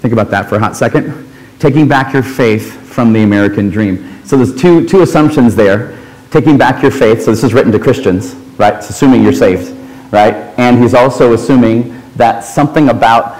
Think 0.00 0.14
about 0.14 0.30
that 0.30 0.48
for 0.48 0.56
a 0.56 0.60
hot 0.60 0.76
second. 0.76 1.30
Taking 1.58 1.88
back 1.88 2.14
your 2.14 2.22
faith 2.22 2.72
from 2.88 3.12
the 3.12 3.22
American 3.22 3.68
dream. 3.68 4.13
So 4.24 4.36
there's 4.36 4.54
two 4.54 4.86
two 4.88 5.02
assumptions 5.02 5.54
there. 5.54 5.98
Taking 6.30 6.58
back 6.58 6.82
your 6.82 6.90
faith. 6.90 7.22
So 7.22 7.30
this 7.30 7.44
is 7.44 7.54
written 7.54 7.70
to 7.72 7.78
Christians, 7.78 8.34
right? 8.58 8.74
It's 8.74 8.90
assuming 8.90 9.22
you're 9.22 9.32
saved, 9.32 9.70
right? 10.12 10.34
And 10.58 10.82
he's 10.82 10.94
also 10.94 11.32
assuming 11.32 12.02
that 12.16 12.40
something 12.40 12.88
about 12.88 13.38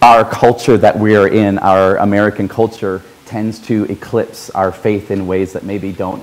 our 0.00 0.24
culture 0.24 0.76
that 0.76 0.98
we 0.98 1.14
are 1.14 1.28
in, 1.28 1.58
our 1.58 1.98
American 1.98 2.48
culture, 2.48 3.00
tends 3.26 3.60
to 3.60 3.84
eclipse 3.84 4.50
our 4.50 4.72
faith 4.72 5.12
in 5.12 5.26
ways 5.26 5.52
that 5.52 5.62
maybe 5.62 5.92
don't, 5.92 6.22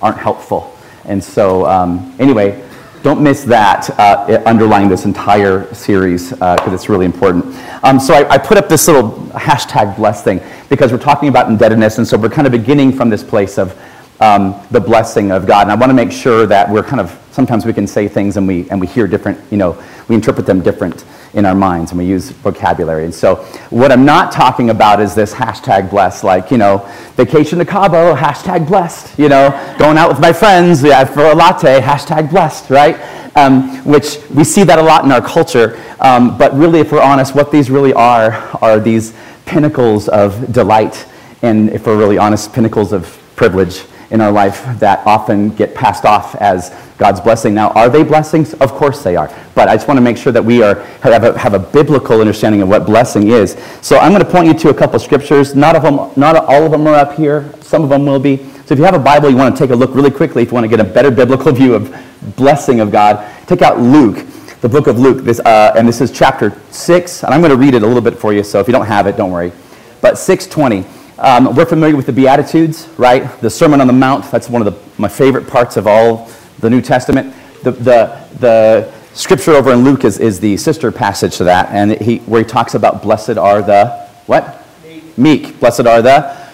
aren't 0.00 0.18
helpful. 0.18 0.74
And 1.04 1.22
so, 1.22 1.66
um, 1.66 2.14
anyway, 2.18 2.66
don't 3.02 3.22
miss 3.22 3.44
that 3.44 3.90
uh, 3.98 4.42
underlying 4.46 4.88
this 4.88 5.04
entire 5.04 5.72
series 5.72 6.30
because 6.30 6.60
uh, 6.60 6.74
it's 6.74 6.88
really 6.88 7.06
important. 7.06 7.44
Um, 7.84 8.00
so 8.00 8.14
I, 8.14 8.34
I, 8.34 8.38
put 8.38 8.58
up 8.58 8.68
this 8.68 8.88
little 8.88 9.12
hashtag 9.28 9.96
blessed 9.96 10.24
thing 10.24 10.40
because 10.68 10.92
we're 10.92 10.98
talking 10.98 11.28
about 11.28 11.48
indebtedness, 11.48 11.98
and 11.98 12.06
so 12.06 12.16
we're 12.16 12.28
kind 12.28 12.46
of 12.46 12.52
beginning 12.52 12.92
from 12.92 13.10
this 13.10 13.22
place 13.22 13.58
of 13.58 13.78
um, 14.20 14.60
the 14.70 14.80
blessing 14.80 15.30
of 15.30 15.46
God. 15.46 15.62
And 15.62 15.72
I 15.72 15.74
want 15.74 15.90
to 15.90 15.94
make 15.94 16.12
sure 16.12 16.46
that 16.46 16.68
we're 16.68 16.82
kind 16.82 17.00
of 17.00 17.16
sometimes 17.30 17.64
we 17.64 17.72
can 17.72 17.86
say 17.86 18.08
things 18.08 18.36
and 18.36 18.48
we 18.48 18.68
and 18.70 18.80
we 18.80 18.86
hear 18.86 19.06
different, 19.06 19.38
you 19.50 19.58
know, 19.58 19.80
we 20.08 20.14
interpret 20.14 20.46
them 20.46 20.60
different 20.60 21.04
in 21.34 21.44
our 21.44 21.54
minds 21.54 21.92
and 21.92 21.98
we 21.98 22.06
use 22.06 22.30
vocabulary. 22.30 23.04
And 23.04 23.14
so 23.14 23.36
what 23.70 23.92
I'm 23.92 24.04
not 24.04 24.32
talking 24.32 24.70
about 24.70 25.00
is 25.00 25.14
this 25.14 25.32
hashtag 25.32 25.90
blessed, 25.90 26.24
like, 26.24 26.50
you 26.50 26.58
know, 26.58 26.78
vacation 27.14 27.58
to 27.58 27.64
Cabo, 27.64 28.14
hashtag 28.14 28.66
blessed, 28.66 29.16
you 29.18 29.28
know, 29.28 29.50
going 29.78 29.98
out 29.98 30.08
with 30.08 30.20
my 30.20 30.32
friends 30.32 30.82
yeah, 30.82 31.04
for 31.04 31.26
a 31.26 31.34
latte, 31.34 31.80
hashtag 31.80 32.30
blessed, 32.30 32.70
right? 32.70 32.98
Um, 33.36 33.84
which 33.84 34.18
we 34.30 34.42
see 34.42 34.64
that 34.64 34.80
a 34.80 34.82
lot 34.82 35.04
in 35.04 35.12
our 35.12 35.20
culture. 35.20 35.80
Um, 36.00 36.36
but 36.36 36.52
really, 36.54 36.80
if 36.80 36.90
we're 36.90 37.02
honest, 37.02 37.36
what 37.36 37.52
these 37.52 37.70
really 37.70 37.92
are 37.92 38.32
are 38.60 38.80
these 38.80 39.14
pinnacles 39.48 40.08
of 40.08 40.52
delight 40.52 41.06
and, 41.40 41.70
if 41.70 41.86
we're 41.86 41.96
really 41.96 42.18
honest, 42.18 42.52
pinnacles 42.52 42.92
of 42.92 43.18
privilege 43.34 43.84
in 44.10 44.20
our 44.20 44.30
life 44.30 44.64
that 44.78 45.06
often 45.06 45.50
get 45.50 45.74
passed 45.74 46.04
off 46.04 46.34
as 46.36 46.74
God's 46.98 47.20
blessing. 47.20 47.54
Now, 47.54 47.70
are 47.70 47.88
they 47.88 48.02
blessings? 48.02 48.52
Of 48.54 48.72
course 48.72 49.02
they 49.02 49.16
are. 49.16 49.32
But 49.54 49.68
I 49.68 49.76
just 49.76 49.88
want 49.88 49.96
to 49.96 50.02
make 50.02 50.18
sure 50.18 50.32
that 50.32 50.44
we 50.44 50.62
are, 50.62 50.82
have, 51.00 51.24
a, 51.24 51.38
have 51.38 51.54
a 51.54 51.58
biblical 51.58 52.20
understanding 52.20 52.60
of 52.60 52.68
what 52.68 52.84
blessing 52.84 53.28
is. 53.28 53.56
So 53.80 53.98
I'm 53.98 54.12
going 54.12 54.24
to 54.24 54.30
point 54.30 54.48
you 54.48 54.54
to 54.54 54.68
a 54.70 54.74
couple 54.74 54.98
scriptures. 54.98 55.54
Not, 55.54 55.76
of 55.76 55.82
them, 55.82 56.10
not 56.16 56.36
all 56.36 56.64
of 56.64 56.72
them 56.72 56.86
are 56.86 56.94
up 56.94 57.14
here. 57.14 57.50
Some 57.62 57.82
of 57.84 57.88
them 57.88 58.04
will 58.04 58.18
be. 58.18 58.36
So 58.66 58.74
if 58.74 58.78
you 58.78 58.84
have 58.84 58.94
a 58.94 58.98
Bible, 58.98 59.30
you 59.30 59.36
want 59.36 59.56
to 59.56 59.58
take 59.58 59.70
a 59.70 59.76
look 59.76 59.94
really 59.94 60.10
quickly 60.10 60.42
if 60.42 60.48
you 60.48 60.54
want 60.54 60.64
to 60.64 60.68
get 60.68 60.80
a 60.80 60.84
better 60.84 61.10
biblical 61.10 61.52
view 61.60 61.74
of 61.74 61.94
blessing 62.36 62.80
of 62.80 62.90
God, 62.90 63.24
take 63.46 63.62
out 63.62 63.78
Luke, 63.78 64.26
the 64.60 64.68
book 64.68 64.86
of 64.86 64.98
Luke. 64.98 65.24
This, 65.24 65.40
uh, 65.40 65.72
and 65.76 65.86
this 65.86 66.00
is 66.00 66.10
chapter 66.10 66.58
6. 66.70 67.24
And 67.24 67.32
I'm 67.32 67.40
going 67.40 67.50
to 67.50 67.56
read 67.56 67.74
it 67.74 67.82
a 67.82 67.86
little 67.86 68.02
bit 68.02 68.18
for 68.18 68.32
you. 68.32 68.42
So 68.42 68.60
if 68.60 68.66
you 68.66 68.72
don't 68.72 68.86
have 68.86 69.06
it, 69.06 69.16
don't 69.16 69.30
worry. 69.30 69.52
But 70.00 70.18
620. 70.18 70.84
Um, 71.18 71.56
we're 71.56 71.66
familiar 71.66 71.96
with 71.96 72.06
the 72.06 72.12
Beatitudes, 72.12 72.88
right? 72.96 73.40
The 73.40 73.50
Sermon 73.50 73.80
on 73.80 73.88
the 73.88 73.92
Mount, 73.92 74.30
that's 74.30 74.48
one 74.48 74.64
of 74.64 74.72
the, 74.72 75.00
my 75.02 75.08
favorite 75.08 75.48
parts 75.48 75.76
of 75.76 75.88
all 75.88 76.30
the 76.60 76.70
New 76.70 76.80
Testament. 76.80 77.34
The, 77.64 77.72
the, 77.72 78.28
the 78.38 78.92
scripture 79.14 79.52
over 79.52 79.72
in 79.72 79.82
Luke 79.82 80.04
is, 80.04 80.20
is 80.20 80.38
the 80.38 80.56
sister 80.56 80.92
passage 80.92 81.36
to 81.38 81.44
that, 81.44 81.70
and 81.70 82.00
he, 82.00 82.18
where 82.18 82.40
he 82.40 82.46
talks 82.46 82.74
about 82.74 83.02
blessed 83.02 83.36
are 83.36 83.62
the, 83.62 83.88
what? 84.26 84.64
Meek. 84.84 85.18
Meek. 85.18 85.60
Blessed 85.60 85.86
are 85.86 86.02
the 86.02 86.48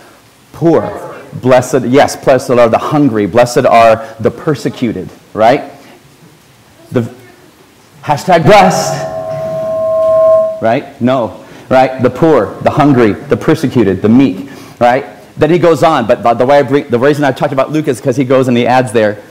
poor. 0.53 1.15
Blessed, 1.43 1.85
yes, 1.85 2.17
blessed 2.17 2.53
are 2.53 2.71
the 2.71 2.79
hungry. 2.79 3.27
Blessed 3.27 3.67
are 3.67 4.15
the 4.19 4.31
persecuted, 4.31 5.11
right? 5.35 5.74
Hashtag 8.05 8.45
blessed 8.45 9.15
right? 10.65 10.99
No, 11.01 11.45
right? 11.69 12.03
The 12.03 12.11
poor, 12.11 12.55
the 12.63 12.71
hungry, 12.71 13.13
the 13.13 13.37
persecuted, 13.37 14.03
the 14.03 14.09
meek, 14.09 14.51
right? 14.81 15.05
Then 15.37 15.51
he 15.51 15.59
goes 15.59 15.83
on, 15.83 16.07
but 16.07 16.39
the, 16.39 16.47
way 16.47 16.59
I 16.59 16.63
bring, 16.63 16.89
the 16.89 16.99
reason 16.99 17.23
I 17.23 17.33
talked 17.33 17.53
about 17.53 17.71
Luke 17.71 17.87
is 17.87 18.01
because 18.01 18.17
he 18.17 18.25
goes 18.25 18.49
and 18.49 18.57
he 18.57 18.67
adds 18.67 18.93
there, 18.93 19.23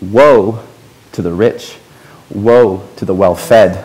woe 0.00 0.64
to 1.12 1.22
the 1.22 1.32
rich, 1.32 1.76
woe 2.30 2.88
to 2.96 3.04
the 3.04 3.14
well 3.14 3.34
fed, 3.34 3.84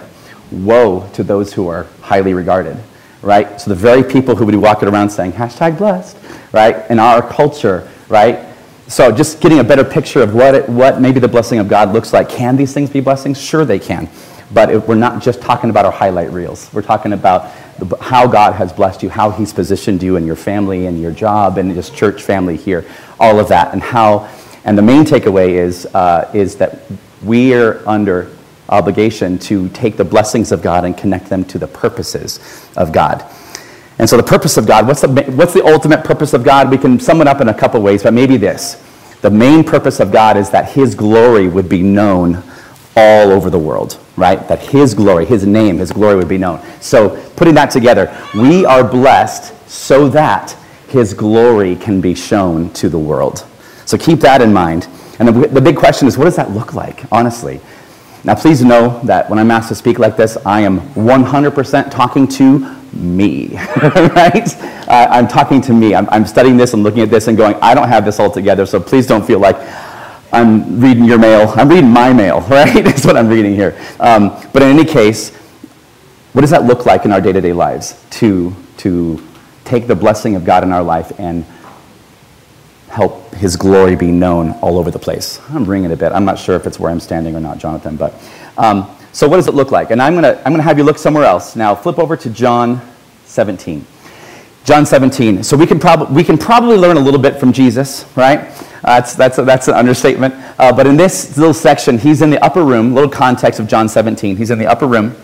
woe 0.51 1.09
to 1.13 1.23
those 1.23 1.53
who 1.53 1.67
are 1.67 1.87
highly 2.01 2.33
regarded, 2.33 2.77
right? 3.21 3.59
So 3.59 3.69
the 3.69 3.75
very 3.75 4.03
people 4.03 4.35
who 4.35 4.45
would 4.45 4.51
be 4.51 4.57
walking 4.57 4.87
around 4.87 5.09
saying, 5.09 5.33
hashtag 5.33 5.77
blessed, 5.77 6.17
right? 6.53 6.89
In 6.89 6.99
our 6.99 7.21
culture, 7.27 7.89
right? 8.07 8.39
So 8.87 9.11
just 9.11 9.41
getting 9.41 9.59
a 9.59 9.63
better 9.63 9.83
picture 9.83 10.21
of 10.21 10.35
what, 10.35 10.55
it, 10.55 10.69
what 10.69 11.01
maybe 11.01 11.19
the 11.19 11.27
blessing 11.27 11.59
of 11.59 11.67
God 11.67 11.91
looks 11.91 12.13
like. 12.13 12.29
Can 12.29 12.55
these 12.55 12.73
things 12.73 12.89
be 12.89 12.99
blessings? 12.99 13.41
Sure 13.41 13.65
they 13.65 13.79
can. 13.79 14.07
But 14.53 14.69
it, 14.69 14.87
we're 14.87 14.95
not 14.95 15.21
just 15.21 15.41
talking 15.41 15.69
about 15.69 15.85
our 15.85 15.91
highlight 15.91 16.31
reels. 16.31 16.69
We're 16.73 16.81
talking 16.83 17.13
about 17.13 17.51
the, 17.79 17.97
how 17.97 18.27
God 18.27 18.53
has 18.53 18.71
blessed 18.71 19.03
you, 19.03 19.09
how 19.09 19.31
he's 19.31 19.51
positioned 19.51 20.03
you 20.03 20.15
and 20.15 20.25
your 20.25 20.35
family 20.35 20.85
and 20.85 21.01
your 21.01 21.11
job 21.11 21.57
and 21.57 21.73
just 21.73 21.95
church 21.95 22.21
family 22.21 22.57
here, 22.57 22.85
all 23.19 23.39
of 23.39 23.47
that, 23.49 23.73
and 23.73 23.81
how, 23.81 24.29
and 24.63 24.77
the 24.77 24.81
main 24.81 25.03
takeaway 25.03 25.49
is, 25.49 25.85
uh, 25.87 26.29
is 26.33 26.55
that 26.57 26.79
we 27.23 27.53
are 27.53 27.87
under 27.87 28.29
obligation 28.69 29.37
to 29.37 29.69
take 29.69 29.97
the 29.97 30.03
blessings 30.03 30.51
of 30.51 30.61
God 30.61 30.85
and 30.85 30.97
connect 30.97 31.29
them 31.29 31.43
to 31.45 31.59
the 31.59 31.67
purposes 31.67 32.39
of 32.77 32.91
God. 32.91 33.25
And 33.99 34.09
so, 34.09 34.17
the 34.17 34.23
purpose 34.23 34.57
of 34.57 34.65
God, 34.65 34.87
what's 34.87 35.01
the, 35.01 35.07
what's 35.35 35.53
the 35.53 35.63
ultimate 35.63 36.03
purpose 36.03 36.33
of 36.33 36.43
God? 36.43 36.71
We 36.71 36.77
can 36.77 36.99
sum 36.99 37.21
it 37.21 37.27
up 37.27 37.41
in 37.41 37.49
a 37.49 37.53
couple 37.53 37.81
ways, 37.81 38.03
but 38.03 38.13
maybe 38.13 38.37
this. 38.37 38.81
The 39.21 39.29
main 39.29 39.63
purpose 39.63 39.99
of 39.99 40.11
God 40.11 40.35
is 40.35 40.49
that 40.49 40.71
His 40.71 40.95
glory 40.95 41.47
would 41.47 41.69
be 41.69 41.81
known 41.83 42.43
all 42.97 43.31
over 43.31 43.49
the 43.49 43.59
world, 43.59 44.02
right? 44.17 44.47
That 44.47 44.59
His 44.59 44.93
glory, 44.93 45.25
His 45.25 45.45
name, 45.45 45.77
His 45.77 45.91
glory 45.91 46.15
would 46.15 46.27
be 46.27 46.37
known. 46.37 46.61
So, 46.81 47.21
putting 47.35 47.55
that 47.55 47.71
together, 47.71 48.15
we 48.35 48.65
are 48.65 48.83
blessed 48.83 49.69
so 49.69 50.07
that 50.09 50.51
His 50.87 51.13
glory 51.13 51.75
can 51.75 52.01
be 52.01 52.15
shown 52.15 52.69
to 52.73 52.89
the 52.89 52.99
world. 52.99 53.45
So, 53.85 53.97
keep 53.97 54.19
that 54.19 54.41
in 54.41 54.53
mind. 54.53 54.87
And 55.19 55.27
the, 55.27 55.47
the 55.47 55.61
big 55.61 55.77
question 55.77 56.07
is 56.07 56.17
what 56.17 56.25
does 56.25 56.35
that 56.35 56.51
look 56.51 56.73
like, 56.73 57.03
honestly? 57.11 57.61
Now, 58.25 58.35
please 58.35 58.63
know 58.63 59.01
that 59.03 59.29
when 59.29 59.37
I'm 59.37 59.51
asked 59.51 59.67
to 59.67 59.75
speak 59.75 59.99
like 59.99 60.15
this, 60.15 60.37
I 60.45 60.61
am 60.61 60.79
100% 60.91 61.91
talking 61.91 62.25
to 62.29 62.59
me, 62.93 63.47
right? 63.81 64.61
Uh, 64.87 65.07
I'm 65.09 65.27
talking 65.27 65.59
to 65.61 65.73
me. 65.73 65.93
I'm, 65.93 66.07
I'm 66.09 66.25
studying 66.25 66.55
this 66.55 66.73
and 66.73 66.83
looking 66.83 67.01
at 67.01 67.09
this 67.09 67.27
and 67.27 67.35
going, 67.35 67.55
I 67.55 67.73
don't 67.73 67.89
have 67.89 68.05
this 68.05 68.19
all 68.21 68.31
together, 68.31 68.65
so 68.65 68.79
please 68.79 69.07
don't 69.07 69.25
feel 69.25 69.39
like 69.39 69.57
I'm 70.33 70.81
reading 70.81 71.05
your 71.05 71.19
mail. 71.19 71.53
I'm 71.55 71.69
reading 71.69 71.89
my 71.89 72.11
mail, 72.11 72.41
right? 72.49 72.83
That's 72.83 73.05
what 73.05 73.15
I'm 73.15 73.29
reading 73.29 73.55
here. 73.55 73.79
Um, 73.99 74.29
but 74.51 74.61
in 74.63 74.69
any 74.69 74.85
case, 74.85 75.29
what 76.33 76.41
does 76.41 76.49
that 76.49 76.65
look 76.65 76.85
like 76.85 77.05
in 77.05 77.11
our 77.11 77.21
day 77.21 77.31
to 77.31 77.39
day 77.39 77.53
lives 77.53 78.03
to, 78.11 78.53
to 78.77 79.25
take 79.63 79.87
the 79.87 79.95
blessing 79.95 80.35
of 80.35 80.43
God 80.43 80.63
in 80.63 80.73
our 80.73 80.83
life 80.83 81.11
and 81.19 81.45
help 82.89 83.33
his 83.33 83.55
glory 83.55 83.95
be 83.95 84.11
known 84.11 84.51
all 84.61 84.77
over 84.77 84.91
the 84.91 84.99
place. 84.99 85.41
I'm 85.49 85.65
ringing 85.65 85.91
a 85.91 85.95
bit. 85.95 86.11
I'm 86.11 86.25
not 86.25 86.37
sure 86.37 86.55
if 86.55 86.67
it's 86.67 86.79
where 86.79 86.91
I'm 86.91 86.99
standing 86.99 87.35
or 87.35 87.39
not, 87.39 87.57
Jonathan, 87.57 87.95
but 87.95 88.13
um, 88.55 88.95
so 89.11 89.27
what 89.27 89.37
does 89.37 89.47
it 89.47 89.55
look 89.55 89.71
like? 89.71 89.89
And 89.89 90.01
I'm 90.01 90.13
going 90.13 90.23
to 90.23 90.37
I'm 90.39 90.51
going 90.51 90.57
to 90.57 90.63
have 90.63 90.77
you 90.77 90.83
look 90.83 90.99
somewhere 90.99 91.23
else. 91.23 91.55
Now 91.55 91.73
flip 91.73 91.97
over 91.97 92.15
to 92.17 92.29
John 92.29 92.81
17. 93.25 93.85
John 94.63 94.85
17. 94.85 95.43
So 95.43 95.57
we 95.57 95.67
can, 95.67 95.79
prob- 95.79 96.09
we 96.11 96.23
can 96.23 96.37
probably 96.37 96.77
learn 96.77 96.95
a 96.95 96.99
little 96.99 97.19
bit 97.19 97.39
from 97.39 97.51
Jesus, 97.51 98.05
right? 98.15 98.51
That's, 98.83 99.15
that's, 99.15 99.37
that's 99.37 99.69
an 99.69 99.75
understatement. 99.75 100.33
Uh, 100.59 100.73
but 100.73 100.85
in 100.85 100.97
this 100.97 101.37
little 101.37 101.53
section, 101.53 101.97
he's 101.97 102.21
in 102.21 102.29
the 102.29 102.43
upper 102.43 102.63
room, 102.63 102.93
little 102.93 103.09
context 103.09 103.59
of 103.59 103.67
John 103.67 103.87
17. 103.87 104.35
He's 104.35 104.51
in 104.51 104.59
the 104.59 104.67
upper 104.67 104.87
room. 104.87 105.15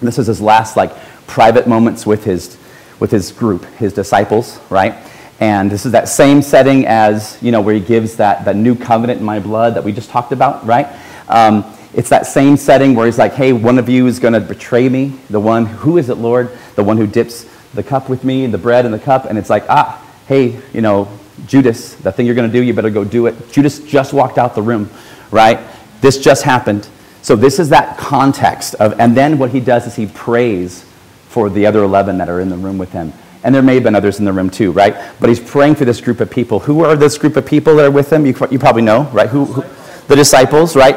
This 0.00 0.18
is 0.18 0.28
his 0.28 0.40
last 0.40 0.76
like 0.76 0.96
private 1.26 1.66
moments 1.66 2.06
with 2.06 2.24
his, 2.24 2.56
with 3.00 3.10
his 3.10 3.32
group, 3.32 3.64
his 3.74 3.92
disciples, 3.92 4.60
right? 4.70 4.94
And 5.40 5.70
this 5.70 5.86
is 5.86 5.92
that 5.92 6.08
same 6.08 6.40
setting 6.40 6.86
as, 6.86 7.36
you 7.42 7.50
know, 7.50 7.60
where 7.60 7.74
he 7.74 7.80
gives 7.80 8.16
that, 8.16 8.44
that 8.44 8.56
new 8.56 8.76
covenant 8.76 9.20
in 9.20 9.26
my 9.26 9.40
blood 9.40 9.74
that 9.74 9.82
we 9.82 9.90
just 9.90 10.10
talked 10.10 10.32
about, 10.32 10.64
right? 10.64 10.86
Um, 11.28 11.64
it's 11.94 12.10
that 12.10 12.26
same 12.26 12.56
setting 12.56 12.94
where 12.94 13.06
he's 13.06 13.18
like, 13.18 13.32
hey, 13.32 13.52
one 13.52 13.78
of 13.78 13.88
you 13.88 14.06
is 14.06 14.20
going 14.20 14.34
to 14.34 14.40
betray 14.40 14.88
me. 14.88 15.18
The 15.30 15.40
one, 15.40 15.66
who 15.66 15.98
is 15.98 16.10
it, 16.10 16.18
Lord? 16.18 16.56
The 16.76 16.84
one 16.84 16.96
who 16.96 17.06
dips 17.06 17.46
the 17.74 17.82
cup 17.82 18.08
with 18.08 18.22
me, 18.22 18.46
the 18.46 18.58
bread 18.58 18.84
and 18.84 18.94
the 18.94 18.98
cup. 18.98 19.24
And 19.24 19.36
it's 19.36 19.50
like, 19.50 19.64
ah, 19.68 20.00
hey, 20.28 20.60
you 20.72 20.80
know, 20.80 21.08
Judas, 21.46 21.94
the 21.94 22.12
thing 22.12 22.26
you're 22.26 22.34
going 22.34 22.50
to 22.50 22.52
do, 22.52 22.62
you 22.62 22.72
better 22.72 22.90
go 22.90 23.04
do 23.04 23.26
it. 23.26 23.52
Judas 23.52 23.80
just 23.80 24.12
walked 24.12 24.38
out 24.38 24.54
the 24.54 24.62
room, 24.62 24.90
right? 25.30 25.60
This 26.00 26.18
just 26.18 26.42
happened. 26.42 26.88
So 27.22 27.36
this 27.36 27.58
is 27.58 27.68
that 27.68 27.98
context 27.98 28.74
of, 28.76 28.98
and 28.98 29.16
then 29.16 29.38
what 29.38 29.50
he 29.50 29.60
does 29.60 29.86
is 29.86 29.94
he 29.94 30.06
prays 30.06 30.84
for 31.28 31.50
the 31.50 31.66
other 31.66 31.82
11 31.82 32.18
that 32.18 32.28
are 32.28 32.40
in 32.40 32.48
the 32.48 32.56
room 32.56 32.78
with 32.78 32.92
him. 32.92 33.12
And 33.42 33.54
there 33.54 33.62
may 33.62 33.74
have 33.74 33.82
been 33.82 33.94
others 33.94 34.18
in 34.18 34.24
the 34.24 34.32
room 34.32 34.50
too, 34.50 34.72
right? 34.72 34.94
But 35.20 35.28
he's 35.28 35.40
praying 35.40 35.76
for 35.76 35.84
this 35.84 36.00
group 36.00 36.20
of 36.20 36.30
people. 36.30 36.58
Who 36.60 36.84
are 36.84 36.96
this 36.96 37.16
group 37.16 37.36
of 37.36 37.46
people 37.46 37.76
that 37.76 37.86
are 37.86 37.90
with 37.90 38.12
him? 38.12 38.26
You, 38.26 38.34
you 38.50 38.58
probably 38.58 38.82
know, 38.82 39.04
right? 39.12 39.28
Who, 39.28 39.44
who, 39.46 39.62
the 40.08 40.16
disciples, 40.16 40.76
right? 40.76 40.96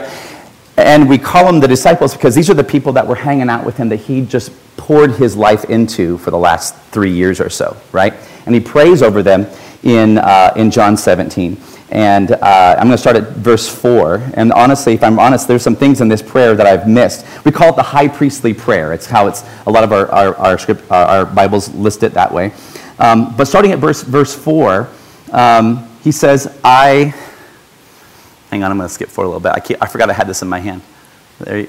And 0.76 1.08
we 1.08 1.18
call 1.18 1.46
them 1.46 1.60
the 1.60 1.68
disciples 1.68 2.14
because 2.14 2.34
these 2.34 2.50
are 2.50 2.56
the 2.56 2.64
people 2.64 2.94
that 2.94 3.08
were 3.08 3.16
hanging 3.16 3.50
out 3.50 3.66
with 3.66 3.78
him 3.78 3.90
that 3.90 3.98
he 3.98 4.26
just 4.26 4.52
poured 4.76 5.12
his 5.12 5.38
life 5.38 5.66
into 5.66 6.18
for 6.18 6.32
the 6.32 6.38
last 6.38 6.76
three 6.92 7.12
years 7.12 7.40
or 7.40 7.50
so, 7.50 7.78
right? 7.92 8.14
And 8.46 8.56
he 8.56 8.60
prays 8.60 9.02
over 9.02 9.22
them 9.22 9.46
in, 9.84 10.18
uh, 10.18 10.54
in 10.56 10.72
John 10.72 10.98
17. 10.98 11.58
And 11.90 12.32
uh, 12.32 12.76
I'm 12.78 12.88
going 12.88 12.92
to 12.92 12.98
start 12.98 13.16
at 13.16 13.34
verse 13.34 13.70
4. 13.70 14.32
And 14.34 14.52
honestly, 14.54 14.94
if 14.94 15.04
I'm 15.04 15.20
honest, 15.20 15.48
there's 15.48 15.62
some 15.62 15.76
things 15.76 16.02
in 16.02 16.08
this 16.08 16.24
prayer 16.24 16.56
that 16.56 16.66
I've 16.66 16.88
missed. 16.88 17.26
We 17.46 17.52
call 17.52 17.70
it 17.70 17.76
the 17.76 17.84
high 17.84 18.08
priestly 18.08 18.54
prayer. 18.54 18.94
It's 18.94 19.06
how 19.06 19.28
it's, 19.28 19.44
a 19.68 19.72
lot 19.72 19.84
of 19.84 19.92
our, 19.92 20.10
our, 20.12 20.36
our, 20.38 20.58
script, 20.58 20.90
our, 20.90 21.06
our 21.06 21.26
Bibles 21.26 21.72
list 21.76 22.02
it 22.02 22.14
that 22.14 22.32
way. 22.34 22.52
Um, 22.98 23.36
but 23.38 23.46
starting 23.46 23.72
at 23.72 23.80
verse, 23.80 24.02
verse 24.02 24.34
4, 24.34 24.90
um, 25.32 25.88
he 26.04 26.12
says, 26.12 26.58
I, 26.64 27.14
hang 28.50 28.64
on, 28.64 28.72
I'm 28.72 28.78
going 28.78 28.90
to 28.90 28.94
skip 28.94 29.10
forward 29.10 29.28
a 29.28 29.38
little 29.38 29.42
bit. 29.42 29.78
I, 29.80 29.86
I 29.86 29.88
forgot 29.88 30.10
I 30.10 30.14
had 30.14 30.28
this 30.28 30.42
in 30.42 30.48
my 30.48 30.60
hand. 30.60 30.82
There, 31.40 31.68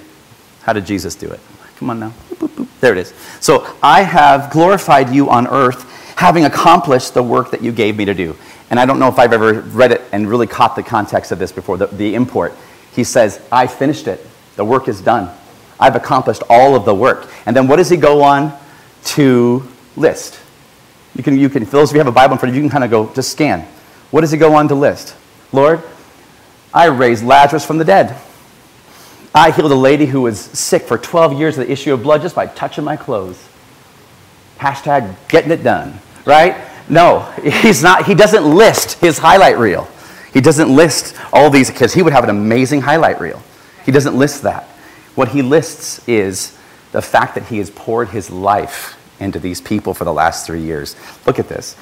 how 0.63 0.73
did 0.73 0.87
Jesus 0.87 1.15
do 1.15 1.31
it? 1.31 1.41
Come 1.77 1.91
on 1.91 2.01
now. 2.01 2.15
Boop, 2.31 2.49
boop, 2.49 2.65
boop. 2.65 2.69
There 2.81 2.93
it 2.93 2.99
is. 2.99 3.13
So 3.41 3.77
I 3.83 4.03
have 4.03 4.51
glorified 4.51 5.11
you 5.11 5.29
on 5.29 5.47
earth, 5.49 5.85
having 6.17 6.45
accomplished 6.45 7.15
the 7.15 7.23
work 7.23 7.51
that 7.51 7.63
you 7.63 7.73
gave 7.73 7.97
me 7.97 8.05
to 8.05 8.15
do. 8.15 8.37
And 8.71 8.79
I 8.81 8.87
don't 8.87 8.99
know 8.99 9.09
if 9.09 9.19
I've 9.19 9.33
ever 9.33 9.61
read 9.61 9.93
it 9.93 10.03
and 10.13 10.29
really 10.29 10.47
caught 10.47 10.77
the 10.77 10.83
context 10.83 11.33
of 11.33 11.39
this 11.39 11.53
before, 11.53 11.77
the, 11.77 11.87
the 11.87 12.15
import. 12.15 12.55
He 12.93 13.05
says, 13.05 13.41
I 13.51 13.67
finished 13.67 14.07
it. 14.07 14.25
The 14.57 14.65
work 14.65 14.89
is 14.89 15.01
done. 15.01 15.31
I've 15.79 15.97
accomplished 15.97 16.43
all 16.49 16.77
of 16.77 16.85
the 16.85 16.95
work. 16.95 17.29
And 17.47 17.57
then 17.57 17.67
what 17.67 17.77
does 17.77 17.91
he 17.91 17.97
go 17.97 18.23
on 18.23 18.57
to 19.05 19.67
list? 19.97 20.41
You 21.17 21.23
can, 21.23 21.39
you 21.39 21.49
can, 21.49 21.65
those 21.65 21.91
of 21.91 21.95
you 21.95 22.01
have 22.01 22.07
a 22.07 22.13
Bible 22.13 22.35
in 22.35 22.39
front 22.39 22.51
of 22.51 22.57
you, 22.57 22.63
you 22.63 22.69
can 22.69 22.73
kind 22.73 22.85
of 22.85 22.91
go, 22.91 23.13
just 23.15 23.33
scan. 23.33 23.67
What 24.11 24.21
does 24.23 24.31
he 24.31 24.39
go 24.39 24.55
on 24.55 24.69
to 24.69 24.75
list? 24.75 25.17
Lord, 25.53 25.83
I 26.73 26.87
raised 26.87 27.25
Lazarus 27.25 27.65
from 27.65 27.79
the 27.79 27.85
dead. 27.85 28.21
I 29.35 29.51
healed 29.51 29.73
a 29.73 29.77
lady 29.77 30.07
who 30.07 30.23
was 30.23 30.41
sick 30.41 30.83
for 30.83 30.97
12 30.97 31.39
years 31.39 31.59
of 31.59 31.67
the 31.67 31.73
issue 31.73 31.93
of 31.93 32.03
blood 32.03 32.23
just 32.23 32.37
by 32.37 32.47
touching 32.47 32.85
my 32.85 32.97
clothes. 32.97 33.49
Hashtag 34.65 35.15
getting 35.29 35.51
it 35.51 35.63
done, 35.63 35.99
right? 36.25 36.57
No, 36.89 37.21
he's 37.43 37.83
not. 37.83 38.07
He 38.07 38.15
doesn't 38.15 38.47
list 38.47 38.99
his 38.99 39.19
highlight 39.19 39.59
reel. 39.59 39.87
He 40.33 40.41
doesn't 40.41 40.75
list 40.75 41.15
all 41.35 41.51
these 41.51 41.71
because 41.71 41.93
he 41.93 42.01
would 42.01 42.15
have 42.15 42.25
an 42.25 42.31
amazing 42.31 42.81
highlight 42.81 43.21
reel. 43.21 43.43
He 43.85 43.93
doesn't 43.93 44.17
list 44.17 44.41
that. 44.43 44.65
What 45.17 45.29
he 45.29 45.43
lists 45.43 46.09
is 46.09 46.57
the 46.93 47.03
fact 47.03 47.35
that 47.35 47.45
he 47.45 47.59
has 47.59 47.69
poured 47.69 48.09
his 48.09 48.31
life 48.31 48.99
into 49.21 49.39
these 49.39 49.61
people 49.61 49.93
for 49.93 50.05
the 50.05 50.13
last 50.15 50.47
three 50.47 50.63
years. 50.63 50.97
Look 51.27 51.39
at 51.39 51.49
this. 51.49 51.77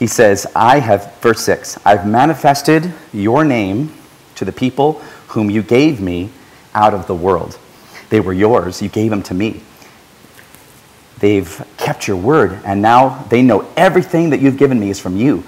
He 0.00 0.08
says, 0.08 0.48
I 0.56 0.80
have, 0.80 1.14
verse 1.20 1.42
6, 1.44 1.78
I've 1.86 2.08
manifested 2.08 2.92
your 3.12 3.44
name 3.44 3.94
to 4.34 4.44
the 4.44 4.52
people 4.52 4.94
whom 5.28 5.48
you 5.48 5.62
gave 5.62 6.00
me 6.00 6.30
out 6.74 6.92
of 6.92 7.06
the 7.06 7.14
world. 7.14 7.56
They 8.08 8.18
were 8.18 8.32
yours, 8.32 8.82
you 8.82 8.88
gave 8.88 9.10
them 9.10 9.22
to 9.24 9.34
me. 9.34 9.62
They've 11.20 11.62
kept 11.76 12.08
your 12.08 12.16
word, 12.16 12.58
and 12.64 12.80
now 12.80 13.24
they 13.28 13.42
know 13.42 13.70
everything 13.76 14.30
that 14.30 14.40
you've 14.40 14.56
given 14.56 14.80
me 14.80 14.90
is 14.90 14.98
from 14.98 15.16
you. 15.16 15.42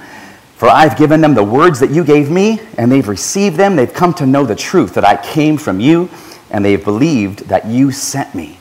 For 0.57 0.69
I've 0.69 0.97
given 0.97 1.21
them 1.23 1.35
the 1.35 1.43
words 1.43 1.81
that 1.81 1.91
you 1.91 2.05
gave 2.05 2.31
me, 2.31 2.61
and 2.79 2.93
they've 2.93 3.09
received 3.09 3.57
them. 3.57 3.75
They've 3.75 3.93
come 3.93 4.13
to 4.15 4.27
know 4.27 4.45
the 4.45 4.55
truth 4.55 4.95
that 4.95 5.05
I 5.05 5.17
came 5.17 5.57
from 5.57 5.81
you, 5.81 6.11
and 6.51 6.63
they've 6.65 6.83
believed 6.83 7.49
that 7.49 7.67
you 7.67 7.91
sent 7.91 8.35
me. 8.35 8.59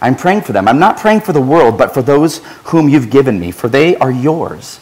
I'm 0.00 0.14
praying 0.14 0.42
for 0.42 0.52
them. 0.52 0.68
I'm 0.68 0.78
not 0.78 0.96
praying 0.96 1.22
for 1.22 1.32
the 1.32 1.40
world, 1.40 1.76
but 1.76 1.92
for 1.92 2.02
those 2.02 2.38
whom 2.64 2.88
you've 2.88 3.10
given 3.10 3.38
me, 3.40 3.50
for 3.50 3.68
they 3.68 3.96
are 3.96 4.12
yours. 4.12 4.78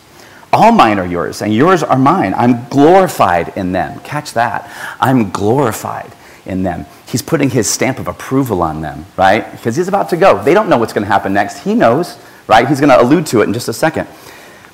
All 0.52 0.72
mine 0.72 0.98
are 0.98 1.06
yours, 1.06 1.40
and 1.40 1.54
yours 1.54 1.82
are 1.82 1.98
mine. 1.98 2.34
I'm 2.34 2.68
glorified 2.68 3.56
in 3.56 3.72
them. 3.72 3.98
Catch 4.00 4.34
that. 4.34 4.70
I'm 5.00 5.30
glorified 5.30 6.12
in 6.46 6.62
them. 6.62 6.86
He's 7.06 7.22
putting 7.22 7.50
his 7.50 7.68
stamp 7.68 7.98
of 7.98 8.08
approval 8.08 8.62
on 8.62 8.80
them, 8.80 9.06
right? 9.16 9.50
Because 9.52 9.76
he's 9.76 9.88
about 9.88 10.08
to 10.10 10.16
go. 10.16 10.42
They 10.42 10.54
don't 10.54 10.68
know 10.68 10.78
what's 10.78 10.92
going 10.92 11.04
to 11.04 11.12
happen 11.12 11.32
next. 11.32 11.58
He 11.58 11.74
knows, 11.74 12.18
right? 12.46 12.66
He's 12.66 12.80
going 12.80 12.90
to 12.90 13.00
allude 13.00 13.26
to 13.26 13.40
it 13.40 13.44
in 13.44 13.52
just 13.52 13.68
a 13.68 13.72
second. 13.72 14.08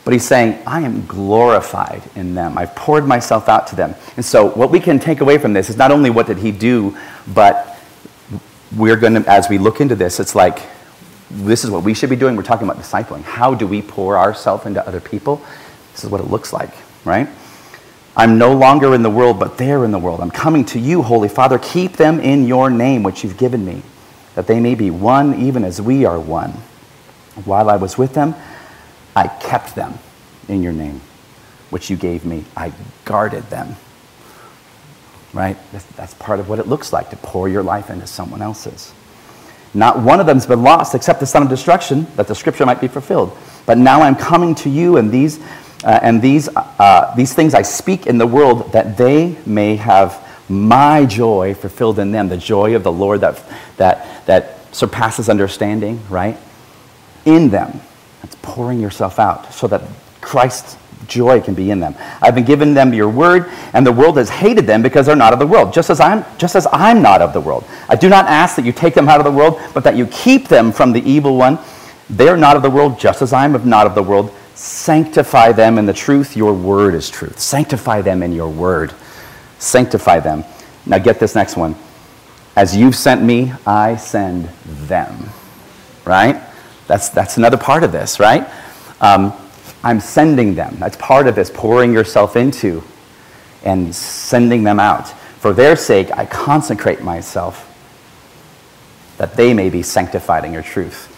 But 0.05 0.13
he's 0.13 0.25
saying, 0.25 0.61
I 0.67 0.81
am 0.81 1.07
glorified 1.07 2.03
in 2.17 2.35
them. 2.35 2.59
I've 2.59 2.75
poured 2.75 3.07
myself 3.07 3.49
out 3.49 3.69
to 3.69 3.77
them. 3.77 3.95
And 4.17 4.25
so, 4.25 4.51
what 4.51 4.71
we 4.71 4.81
can 4.81 4.99
take 4.99 5.21
away 5.21 5.39
from 5.39 5.53
this 5.53 5.71
is 5.71 5.77
not 5.77 5.93
only 5.93 6.11
what 6.11 6.27
did 6.27 6.39
he 6.39 6.51
do, 6.51 6.97
but 7.29 7.79
we're 8.77 8.97
going 8.97 9.23
to, 9.23 9.31
as 9.31 9.49
we 9.49 9.59
look 9.59 9.81
into 9.81 9.95
this, 9.95 10.19
it's 10.19 10.35
like 10.35 10.61
this 11.31 11.65
is 11.65 11.71
what 11.71 11.85
we 11.85 11.95
should 11.95 12.11
be 12.11 12.17
doing. 12.17 12.37
We're 12.37 12.43
talking 12.43 12.69
about 12.69 12.83
discipling. 12.83 13.23
How 13.23 13.55
do 13.55 13.67
we 13.67 13.81
pour 13.81 14.19
ourselves 14.19 14.67
into 14.67 14.87
other 14.87 15.01
people? 15.01 15.43
This 15.93 16.05
is 16.05 16.11
what 16.11 16.21
it 16.21 16.27
looks 16.27 16.53
like, 16.53 16.73
right? 17.05 17.29
I'm 18.17 18.37
no 18.37 18.55
longer 18.55 18.95
in 18.95 19.03
the 19.03 19.11
world, 19.11 19.39
but 19.39 19.57
they're 19.57 19.85
in 19.85 19.91
the 19.91 19.99
world. 19.99 20.21
I'm 20.21 20.31
coming 20.31 20.65
to 20.67 20.79
you, 20.79 21.03
Holy 21.03 21.29
Father. 21.29 21.59
Keep 21.59 21.97
them 21.97 22.21
in 22.21 22.47
your 22.47 22.69
name, 22.69 23.03
which 23.03 23.25
you've 23.25 23.39
given 23.39 23.65
me, 23.65 23.83
that 24.35 24.47
they 24.47 24.61
may 24.61 24.75
be 24.75 24.91
one 24.91 25.41
even 25.41 25.65
as 25.65 25.81
we 25.81 26.05
are 26.05 26.21
one. 26.21 26.51
While 27.45 27.71
I 27.71 27.77
was 27.77 27.97
with 27.97 28.13
them, 28.13 28.35
I 29.17 29.29
kept 29.29 29.75
them 29.75 29.99
in 30.49 30.63
your 30.63 30.73
name, 30.73 31.01
which 31.71 31.89
you 31.89 31.97
gave 31.97 32.25
me. 32.27 32.45
I 32.55 32.73
guarded 33.07 33.45
them. 33.45 33.77
Right? 35.33 35.57
That's, 35.97 36.13
part 36.15 36.41
of 36.41 36.51
what 36.51 36.59
it 36.59 36.67
looks 36.67 36.93
like 36.93 37.09
to 37.11 37.17
pour 37.17 37.49
your 37.49 37.63
life 37.63 37.89
into 37.89 38.07
someone 38.07 38.43
else's. 38.43 38.93
Not 39.73 40.01
one 40.01 40.21
of 40.21 40.27
them's 40.27 40.45
been 40.45 40.63
lost 40.63 40.95
except 40.95 41.21
the 41.21 41.27
son 41.27 41.43
of 41.43 41.49
destruction, 41.49 42.07
that 42.17 42.29
the 42.29 42.35
scripture 42.35 42.67
might 42.67 42.83
be 42.83 42.89
fulfilled. 42.89 43.35
But 43.65 43.79
now 43.79 44.03
I'm 44.03 44.17
coming 44.17 44.55
to 44.57 44.69
you, 44.69 44.99
and 44.99 45.11
these, 45.11 45.41
uh, 45.85 45.99
and 46.03 46.23
these, 46.23 46.49
uh, 46.57 47.13
these 47.17 47.35
things 47.35 47.55
I 47.55 47.63
speak 47.63 48.07
in 48.07 48.19
the 48.19 48.27
world, 48.27 48.73
that 48.73 48.97
they 48.97 49.37
may 49.47 49.77
have 49.77 50.23
my 50.49 51.07
joy 51.07 51.55
fulfilled 51.55 51.99
in 51.99 52.13
them, 52.13 52.29
the 52.29 52.37
joy 52.37 52.77
of 52.77 52.83
the 52.83 52.93
Lord 52.93 53.21
that, 53.23 53.43
that, 53.77 54.27
that 54.27 54.75
surpasses 54.75 55.29
understanding, 55.29 56.01
right? 56.09 56.37
In 57.25 57.49
them. 57.49 57.81
That's 58.21 58.37
pouring 58.43 58.81
yourself 58.81 59.19
out 59.19 59.53
so 59.53 59.67
that 59.69 59.83
Christ's 60.21 60.77
joy 61.07 61.41
can 61.41 61.55
be 61.55 61.71
in 61.71 61.81
them. 61.81 61.95
I've 62.21 62.35
been 62.35 62.45
given 62.45 62.75
them 62.75 62.95
your 62.95 63.09
word, 63.09 63.51
and 63.73 63.87
the 63.87 63.93
world 63.93 64.17
has 64.17 64.31
hated 64.31 64.67
them 64.67 64.83
because 64.83 65.07
they're 65.07 65.17
not 65.17 65.33
of 65.33 65.39
the 65.39 65.47
world, 65.47 65.73
just 65.73 65.91
as 65.91 66.01
I'm, 66.01 66.25
just 66.39 66.55
as 66.55 66.67
I'm 66.73 67.03
not 67.03 67.23
of 67.23 67.33
the 67.33 67.41
world. 67.41 67.65
I 67.89 67.97
do 67.97 68.09
not 68.09 68.27
ask 68.27 68.57
that 68.57 68.65
you 68.65 68.73
take 68.73 68.95
them 68.95 69.09
out 69.09 69.19
of 69.19 69.25
the 69.25 69.33
world, 69.33 69.61
but 69.75 69.85
that 69.85 69.97
you 69.97 70.07
keep 70.07 70.49
them 70.49 70.73
from 70.73 70.93
the 70.93 71.03
evil 71.09 71.37
one. 71.37 71.59
They 72.09 72.29
are 72.29 72.37
not 72.37 72.57
of 72.57 72.63
the 72.63 72.71
world, 72.71 72.99
just 72.99 73.23
as 73.23 73.33
I 73.33 73.45
am 73.45 73.69
not 73.69 73.87
of 73.87 73.95
the 73.95 74.03
world. 74.03 74.35
Sanctify 74.63 75.51
them 75.51 75.77
in 75.77 75.87
the 75.87 75.93
truth. 75.93 76.37
Your 76.37 76.55
word 76.55 76.95
is 76.95 77.11
truth. 77.11 77.41
Sanctify 77.41 78.03
them 78.03 78.23
in 78.23 78.33
your 78.33 78.49
word. 78.49 78.95
Sanctify 79.59 80.21
them. 80.21 80.45
Now 80.87 80.99
get 80.99 81.19
this 81.19 81.35
next 81.35 81.57
one. 81.57 81.75
As 82.55 82.77
you've 82.77 82.95
sent 82.95 83.25
me, 83.25 83.53
I 83.67 83.97
send 83.97 84.45
them. 84.87 85.31
Right? 86.05 86.41
That's, 86.87 87.09
that's 87.09 87.39
another 87.39 87.57
part 87.57 87.83
of 87.83 87.91
this, 87.91 88.21
right? 88.21 88.49
Um, 89.01 89.33
I'm 89.83 89.99
sending 89.99 90.55
them. 90.55 90.77
That's 90.79 90.97
part 90.97 91.27
of 91.27 91.35
this, 91.35 91.51
pouring 91.53 91.93
yourself 91.93 92.37
into 92.37 92.85
and 93.65 93.93
sending 93.93 94.63
them 94.63 94.79
out. 94.79 95.09
For 95.41 95.53
their 95.53 95.75
sake, 95.75 96.13
I 96.13 96.25
consecrate 96.25 97.03
myself 97.03 97.69
that 99.19 99.35
they 99.35 99.55
may 99.55 99.71
be 99.71 99.83
sanctified 99.83 100.45
in 100.45 100.53
your 100.53 100.63
truth. 100.63 101.09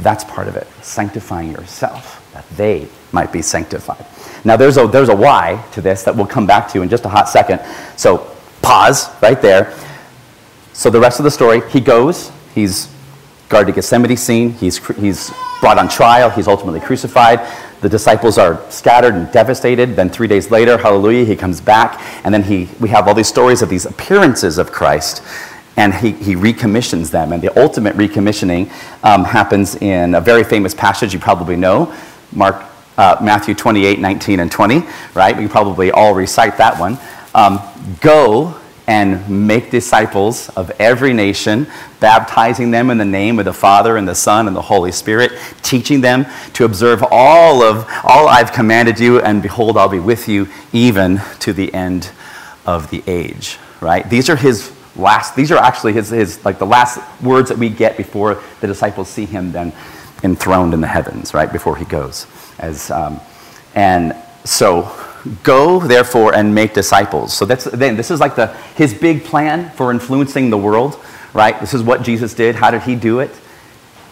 That's 0.00 0.22
part 0.24 0.48
of 0.48 0.56
it, 0.56 0.66
sanctifying 0.82 1.52
yourself, 1.52 2.17
that 2.32 2.48
they 2.50 2.88
might 3.12 3.32
be 3.32 3.42
sanctified. 3.42 4.04
Now, 4.44 4.56
there's 4.56 4.76
a, 4.76 4.86
there's 4.86 5.08
a 5.08 5.16
why 5.16 5.64
to 5.72 5.80
this 5.80 6.02
that 6.04 6.14
we'll 6.14 6.26
come 6.26 6.46
back 6.46 6.68
to 6.72 6.82
in 6.82 6.88
just 6.88 7.04
a 7.04 7.08
hot 7.08 7.28
second. 7.28 7.60
So, 7.96 8.30
pause 8.62 9.08
right 9.20 9.40
there. 9.40 9.74
So, 10.72 10.90
the 10.90 11.00
rest 11.00 11.18
of 11.18 11.24
the 11.24 11.30
story, 11.30 11.68
he 11.70 11.80
goes, 11.80 12.30
he's 12.54 12.88
Garden 13.48 13.70
of 13.70 13.76
Gethsemane 13.76 14.16
scene. 14.16 14.52
He's, 14.52 14.84
he's 14.96 15.32
brought 15.60 15.78
on 15.78 15.88
trial. 15.88 16.30
He's 16.30 16.46
ultimately 16.46 16.80
crucified. 16.80 17.40
The 17.80 17.88
disciples 17.88 18.38
are 18.38 18.60
scattered 18.70 19.14
and 19.14 19.30
devastated. 19.32 19.96
Then 19.96 20.10
three 20.10 20.28
days 20.28 20.50
later, 20.50 20.76
hallelujah, 20.76 21.24
he 21.24 21.34
comes 21.36 21.60
back. 21.60 22.00
And 22.24 22.34
then 22.34 22.42
he, 22.42 22.68
we 22.78 22.88
have 22.90 23.08
all 23.08 23.14
these 23.14 23.28
stories 23.28 23.62
of 23.62 23.68
these 23.68 23.86
appearances 23.86 24.58
of 24.58 24.70
Christ. 24.70 25.22
And 25.76 25.94
he, 25.94 26.10
he 26.12 26.34
recommissions 26.34 27.10
them. 27.10 27.32
And 27.32 27.42
the 27.42 27.56
ultimate 27.58 27.96
recommissioning 27.96 28.70
um, 29.02 29.24
happens 29.24 29.76
in 29.76 30.14
a 30.14 30.20
very 30.20 30.44
famous 30.44 30.74
passage 30.74 31.14
you 31.14 31.20
probably 31.20 31.56
know 31.56 31.94
Mark, 32.32 32.64
uh, 32.96 33.16
Matthew 33.22 33.54
28, 33.54 33.98
19, 33.98 34.40
and 34.40 34.50
20, 34.50 34.82
right? 35.14 35.36
We 35.36 35.48
probably 35.48 35.90
all 35.90 36.14
recite 36.14 36.56
that 36.58 36.78
one. 36.78 36.98
Um, 37.34 37.60
Go 38.00 38.58
and 38.88 39.46
make 39.46 39.70
disciples 39.70 40.48
of 40.50 40.70
every 40.80 41.12
nation, 41.12 41.66
baptizing 42.00 42.70
them 42.70 42.90
in 42.90 42.96
the 42.96 43.04
name 43.04 43.38
of 43.38 43.44
the 43.44 43.52
Father 43.52 43.98
and 43.98 44.08
the 44.08 44.14
Son 44.14 44.46
and 44.46 44.56
the 44.56 44.62
Holy 44.62 44.92
Spirit, 44.92 45.32
teaching 45.62 46.00
them 46.00 46.24
to 46.54 46.64
observe 46.64 47.04
all 47.10 47.62
of 47.62 47.86
all 48.02 48.28
I've 48.28 48.52
commanded 48.52 48.98
you, 48.98 49.20
and 49.20 49.42
behold, 49.42 49.76
I'll 49.76 49.90
be 49.90 50.00
with 50.00 50.26
you 50.26 50.48
even 50.72 51.20
to 51.40 51.52
the 51.52 51.72
end 51.74 52.10
of 52.64 52.90
the 52.90 53.02
age. 53.06 53.58
Right? 53.80 54.08
These 54.08 54.30
are 54.30 54.36
his 54.36 54.72
last. 54.96 55.36
These 55.36 55.52
are 55.52 55.58
actually 55.58 55.92
his, 55.92 56.08
his 56.08 56.44
like 56.44 56.58
the 56.58 56.66
last 56.66 56.98
words 57.22 57.50
that 57.50 57.58
we 57.58 57.68
get 57.68 57.98
before 57.98 58.42
the 58.60 58.66
disciples 58.66 59.08
see 59.08 59.26
him 59.26 59.52
then 59.52 59.72
enthroned 60.22 60.74
in 60.74 60.80
the 60.80 60.86
heavens. 60.86 61.34
Right 61.34 61.52
before 61.52 61.76
he 61.76 61.84
goes, 61.84 62.26
as 62.58 62.90
um, 62.90 63.20
and 63.74 64.14
so 64.44 64.92
Go, 65.42 65.80
therefore, 65.80 66.34
and 66.34 66.54
make 66.54 66.74
disciples. 66.74 67.32
So 67.36 67.44
that's 67.44 67.64
then 67.64 67.96
this 67.96 68.10
is 68.10 68.20
like 68.20 68.36
the 68.36 68.48
his 68.76 68.94
big 68.94 69.24
plan 69.24 69.70
for 69.72 69.90
influencing 69.90 70.50
the 70.50 70.58
world, 70.58 70.98
right? 71.34 71.58
This 71.60 71.74
is 71.74 71.82
what 71.82 72.02
Jesus 72.02 72.34
did. 72.34 72.54
How 72.54 72.70
did 72.70 72.82
he 72.82 72.94
do 72.94 73.20
it? 73.20 73.30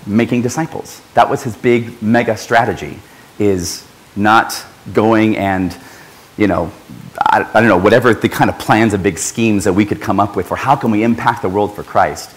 Making 0.07 0.43
disciples. 0.43 1.01
That 1.15 1.31
was 1.31 1.43
his 1.43 1.57
big 1.57 2.03
mega 2.03 2.37
strategy. 2.37 2.99
Is 3.39 3.87
not 4.17 4.65
going 4.93 5.37
and, 5.37 5.77
you 6.37 6.49
know, 6.49 6.73
I, 7.21 7.49
I 7.55 7.61
don't 7.61 7.69
know, 7.69 7.77
whatever 7.77 8.13
the 8.15 8.29
kind 8.29 8.51
of 8.51 8.59
plans 8.59 8.95
and 8.95 9.03
big 9.03 9.19
schemes 9.19 9.65
that 9.65 9.73
we 9.73 9.85
could 9.85 10.01
come 10.01 10.19
up 10.19 10.37
with 10.37 10.47
for 10.49 10.57
how 10.57 10.75
can 10.75 10.91
we 10.91 11.03
impact 11.03 11.43
the 11.43 11.49
world 11.49 11.75
for 11.75 11.83
Christ. 11.83 12.35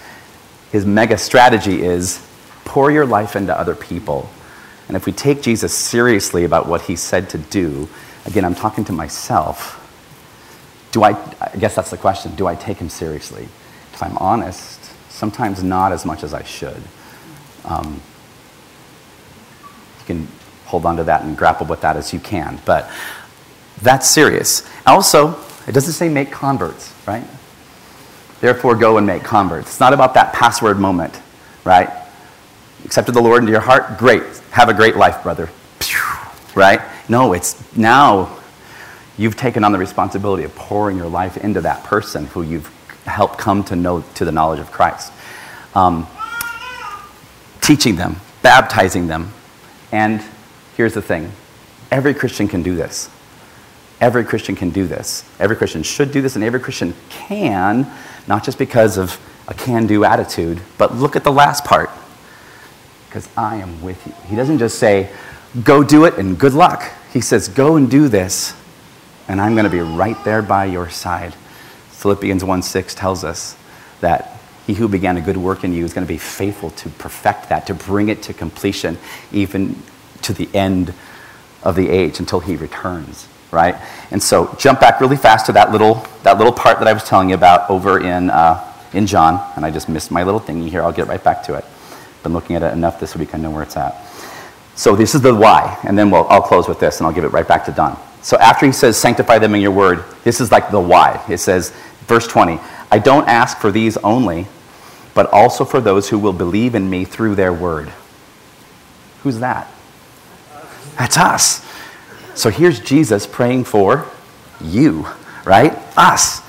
His 0.72 0.86
mega 0.86 1.18
strategy 1.18 1.82
is 1.82 2.26
pour 2.70 2.92
your 2.92 3.06
life 3.06 3.36
into 3.36 3.58
other 3.58 3.76
people. 3.76 4.30
And 4.88 4.96
if 4.96 5.06
we 5.06 5.12
take 5.12 5.42
Jesus 5.42 5.74
seriously 5.74 6.46
about 6.46 6.68
what 6.68 6.82
he 6.82 6.96
said 6.96 7.30
to 7.32 7.38
do, 7.38 7.90
Again, 8.26 8.46
I'm 8.46 8.56
talking 8.56 8.86
to 8.86 8.94
myself. 8.94 9.76
Do 10.92 11.04
I, 11.04 11.12
I 11.42 11.58
guess 11.58 11.76
that's 11.76 11.92
the 11.92 11.98
question, 11.98 12.36
do 12.36 12.48
I 12.48 12.56
take 12.56 12.78
him 12.78 12.90
seriously? 12.90 13.44
If 13.94 14.04
I'm 14.04 14.18
honest, 14.18 14.80
sometimes 15.10 15.64
not 15.64 15.92
as 15.92 16.06
much 16.06 16.24
as 16.24 16.34
I 16.34 16.44
should. 16.44 16.82
Um, 17.66 18.02
you 20.00 20.06
can 20.06 20.28
hold 20.66 20.86
on 20.86 20.98
to 20.98 21.04
that 21.06 21.24
and 21.24 21.38
grapple 21.38 21.66
with 21.66 21.82
that 21.82 21.96
as 21.96 22.14
you 22.14 22.20
can, 22.20 22.60
but 22.66 22.90
that's 23.82 24.08
serious. 24.08 24.68
Also, 24.86 25.40
it 25.68 25.72
doesn't 25.72 25.94
say 25.94 26.10
make 26.10 26.32
converts, 26.32 26.94
right? 27.08 27.24
Therefore, 28.42 28.76
go 28.76 28.98
and 28.98 29.06
make 29.08 29.24
converts. 29.24 29.70
It's 29.70 29.80
not 29.80 29.94
about 29.94 30.14
that 30.14 30.34
password 30.34 30.80
moment, 30.80 31.20
right? 31.64 31.90
Accepted 32.86 33.14
the 33.14 33.22
Lord 33.22 33.42
into 33.42 33.52
your 33.52 33.62
heart? 33.62 33.98
Great. 33.98 34.24
Have 34.52 34.70
a 34.70 34.74
great 34.74 34.96
life, 34.96 35.24
brother. 35.24 35.50
Right? 36.56 36.82
No, 37.08 37.34
it's 37.34 37.76
now 37.78 38.38
you've 39.18 39.36
taken 39.36 39.64
on 39.64 39.72
the 39.72 39.78
responsibility 39.78 40.44
of 40.44 40.56
pouring 40.56 40.98
your 40.98 41.08
life 41.08 41.38
into 41.38 41.62
that 41.62 41.84
person 41.84 42.26
who 42.28 42.42
you've 42.42 42.68
helped 43.06 43.38
come 43.38 43.64
to 43.66 43.76
know 43.76 44.04
to 44.16 44.26
the 44.26 44.32
knowledge 44.32 44.60
of 44.60 44.72
Christ. 44.72 45.12
Um, 45.76 46.08
teaching 47.62 47.96
them, 47.96 48.16
baptizing 48.42 49.08
them. 49.08 49.32
And 49.92 50.24
here's 50.76 50.94
the 50.94 51.02
thing 51.02 51.32
every 51.92 52.14
Christian 52.14 52.48
can 52.48 52.64
do 52.64 52.76
this. 52.76 53.10
Every 54.02 54.24
Christian 54.24 54.56
can 54.56 54.70
do 54.70 54.88
this. 54.88 55.24
Every 55.40 55.56
Christian 55.56 55.84
should 55.84 56.12
do 56.12 56.22
this, 56.22 56.36
and 56.36 56.44
every 56.44 56.60
Christian 56.60 56.94
can, 57.10 57.86
not 58.28 58.46
just 58.46 58.58
because 58.58 58.98
of 58.98 59.20
a 59.48 59.54
can 59.54 59.88
do 59.88 60.06
attitude, 60.06 60.62
but 60.78 60.96
look 60.96 61.16
at 61.16 61.24
the 61.24 61.32
last 61.32 61.66
part. 61.66 61.90
Because 63.10 63.28
I 63.36 63.56
am 63.56 63.82
with 63.82 64.06
you. 64.06 64.14
He 64.28 64.36
doesn't 64.36 64.60
just 64.60 64.78
say, 64.78 65.10
go 65.64 65.84
do 65.84 66.06
it 66.06 66.18
and 66.20 66.38
good 66.38 66.54
luck. 66.54 66.84
He 67.12 67.22
says, 67.22 67.48
Go 67.48 67.76
and 67.76 67.90
do 67.90 68.08
this, 68.08 68.54
and 69.28 69.42
I'm 69.42 69.54
going 69.54 69.64
to 69.64 69.72
be 69.72 69.80
right 69.80 70.22
there 70.24 70.42
by 70.42 70.66
your 70.66 70.90
side. 70.90 71.34
Philippians 71.90 72.44
1 72.44 72.62
6 72.62 72.96
tells 72.96 73.24
us 73.24 73.58
that 74.02 74.40
he 74.68 74.76
who 74.76 74.88
began 74.88 75.18
a 75.18 75.22
good 75.22 75.38
work 75.38 75.64
in 75.64 75.74
you 75.74 75.84
is 75.84 75.94
going 75.94 76.06
to 76.06 76.14
be 76.14 76.20
faithful 76.20 76.70
to 76.70 76.90
perfect 76.90 77.50
that, 77.50 77.66
to 77.68 77.74
bring 77.74 78.10
it 78.10 78.22
to 78.24 78.34
completion, 78.34 78.98
even 79.32 79.76
to 80.22 80.34
the 80.34 80.48
end 80.54 80.94
of 81.64 81.76
the 81.76 81.90
age 81.90 82.20
until 82.20 82.40
he 82.40 82.56
returns, 82.56 83.28
right? 83.52 83.76
And 84.12 84.22
so, 84.22 84.56
jump 84.60 84.80
back 84.80 85.02
really 85.02 85.18
fast 85.18 85.48
to 85.48 85.52
that 85.54 85.72
little, 85.72 86.06
that 86.22 86.38
little 86.38 86.54
part 86.54 86.78
that 86.80 86.88
I 86.88 86.94
was 86.94 87.04
telling 87.04 87.30
you 87.30 87.36
about 87.36 87.68
over 87.70 88.00
in, 88.00 88.30
uh, 88.30 88.64
in 88.94 89.08
John, 89.08 89.52
and 89.56 89.66
I 89.66 89.72
just 89.72 89.90
missed 89.90 90.12
my 90.12 90.22
little 90.22 90.40
thingy 90.40 90.70
here. 90.70 90.84
I'll 90.84 90.92
get 90.92 91.08
right 91.08 91.24
back 91.24 91.42
to 91.44 91.56
it. 91.56 91.66
Been 92.24 92.34
looking 92.34 92.56
at 92.56 92.64
it 92.64 92.74
enough 92.74 93.00
this 93.00 93.16
week, 93.16 93.34
I 93.34 93.38
know 93.38 93.52
where 93.52 93.64
it's 93.64 93.78
at. 93.78 94.06
So 94.76 94.96
this 94.96 95.14
is 95.14 95.22
the 95.22 95.36
why, 95.36 95.78
and 95.84 95.98
then 95.98 96.10
we'll, 96.10 96.26
I'll 96.30 96.42
close 96.42 96.68
with 96.68 96.80
this 96.80 97.00
and 97.00 97.08
I'll 97.08 97.14
give 97.14 97.26
it 97.26 97.34
right 97.34 97.48
back 97.48 97.66
to 97.66 97.72
Don. 97.72 98.00
So 98.22 98.38
after 98.38 98.66
he 98.66 98.72
says, 98.72 98.98
sanctify 98.98 99.40
them 99.40 99.56
in 99.56 99.62
your 99.62 99.72
word, 99.72 100.04
this 100.24 100.42
is 100.42 100.52
like 100.52 100.72
the 100.72 100.80
why. 100.80 101.24
It 101.30 101.38
says, 101.40 101.74
verse 102.08 102.28
20, 102.28 102.60
I 102.92 103.00
don't 103.00 103.28
ask 103.28 103.58
for 103.58 103.72
these 103.72 103.98
only, 103.98 104.48
but 105.14 105.32
also 105.34 105.66
for 105.66 105.82
those 105.82 106.10
who 106.10 106.18
will 106.18 106.34
believe 106.34 106.76
in 106.76 106.90
me 106.90 107.06
through 107.06 107.36
their 107.36 107.54
word. 107.54 107.92
Who's 109.24 109.40
that? 109.40 109.70
That's 110.98 111.18
us. 111.18 111.66
So 112.36 112.50
here's 112.50 112.80
Jesus 112.80 113.28
praying 113.28 113.66
for 113.66 114.06
you, 114.62 115.08
right? 115.46 115.78
Us. 115.98 116.42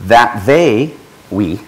That 0.00 0.44
they, 0.46 0.94
we, 1.30 1.60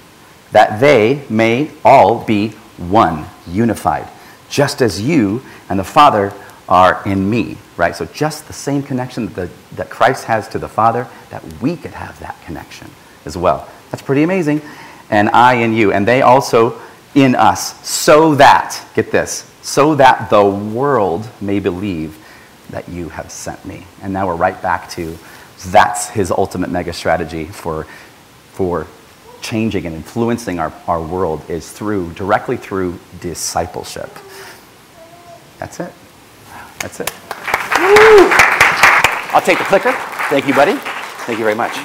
that 0.56 0.80
they 0.80 1.22
may 1.28 1.70
all 1.84 2.24
be 2.24 2.48
one, 2.78 3.26
unified, 3.46 4.08
just 4.48 4.80
as 4.80 4.98
you 4.98 5.42
and 5.68 5.78
the 5.78 5.84
Father 5.84 6.32
are 6.66 7.02
in 7.04 7.28
me, 7.28 7.58
right? 7.76 7.94
So 7.94 8.06
just 8.06 8.46
the 8.46 8.54
same 8.54 8.82
connection 8.82 9.26
that, 9.26 9.34
the, 9.34 9.50
that 9.74 9.90
Christ 9.90 10.24
has 10.24 10.48
to 10.48 10.58
the 10.58 10.66
Father, 10.66 11.06
that 11.28 11.44
we 11.60 11.76
could 11.76 11.90
have 11.90 12.18
that 12.20 12.40
connection 12.46 12.90
as 13.26 13.36
well. 13.36 13.68
That's 13.90 14.00
pretty 14.00 14.22
amazing. 14.22 14.62
And 15.10 15.28
I 15.28 15.56
in 15.56 15.74
you, 15.74 15.92
and 15.92 16.08
they 16.08 16.22
also 16.22 16.80
in 17.14 17.34
us, 17.34 17.86
so 17.86 18.34
that, 18.36 18.82
get 18.94 19.12
this, 19.12 19.52
so 19.60 19.94
that 19.96 20.30
the 20.30 20.42
world 20.42 21.28
may 21.38 21.60
believe 21.60 22.16
that 22.70 22.88
you 22.88 23.10
have 23.10 23.30
sent 23.30 23.62
me. 23.66 23.86
And 24.00 24.10
now 24.10 24.26
we're 24.26 24.36
right 24.36 24.62
back 24.62 24.88
to 24.92 25.18
that's 25.66 26.08
his 26.08 26.30
ultimate 26.30 26.70
mega 26.70 26.94
strategy 26.94 27.44
for, 27.44 27.84
for 28.52 28.86
changing 29.46 29.86
and 29.86 29.94
influencing 29.94 30.58
our, 30.58 30.72
our 30.88 31.00
world 31.00 31.48
is 31.48 31.70
through, 31.70 32.12
directly 32.14 32.56
through 32.56 32.98
discipleship. 33.20 34.10
That's 35.58 35.78
it. 35.78 35.92
That's 36.80 36.98
it. 36.98 37.10
I'll 39.32 39.40
take 39.40 39.58
the 39.58 39.64
clicker. 39.64 39.92
Thank 40.28 40.48
you, 40.48 40.54
buddy. 40.54 40.74
Thank 41.26 41.38
you 41.38 41.44
very 41.44 41.54
much. 41.54 41.78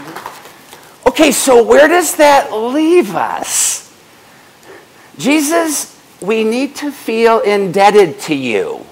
Okay, 1.05 1.32
so 1.32 1.64
where 1.64 1.88
does 1.88 2.16
that 2.16 2.51
leave 2.51 3.16
us? 3.16 3.95
Jesus, 5.20 6.01
we 6.20 6.43
need 6.43 6.76
to 6.78 6.91
feel 6.91 7.41
indebted 7.41 8.20
to 8.22 8.36
you. 8.36 8.84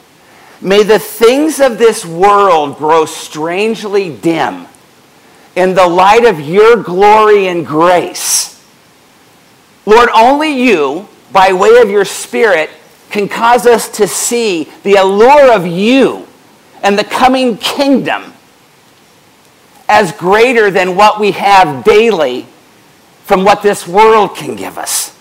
May 0.62 0.84
the 0.84 1.00
things 1.00 1.60
of 1.60 1.80
this 1.80 2.06
world 2.06 2.78
grow 2.78 3.06
strangely 3.06 4.16
dim 4.16 4.68
in 5.56 5.74
the 5.74 5.88
light 5.88 6.26
of 6.26 6.40
your 6.40 6.78
glory 6.78 7.48
and 7.48 7.66
grace. 7.66 8.59
Lord, 9.90 10.10
only 10.14 10.52
you, 10.52 11.08
by 11.32 11.52
way 11.52 11.82
of 11.82 11.90
your 11.90 12.06
Spirit, 12.06 12.70
can 13.10 13.28
cause 13.28 13.66
us 13.66 13.90
to 13.98 14.08
see 14.08 14.66
the 14.84 14.96
allure 14.96 15.52
of 15.52 15.66
you 15.66 16.28
and 16.84 16.98
the 16.98 17.04
coming 17.04 17.58
kingdom 17.58 18.34
as 19.88 20.12
greater 20.12 20.70
than 20.70 20.96
what 20.96 21.20
we 21.20 21.32
have 21.32 21.84
daily 21.84 22.46
from 23.24 23.44
what 23.44 23.64
this 23.64 23.88
world 23.88 24.36
can 24.36 24.56
give 24.56 24.78
us. 24.78 25.18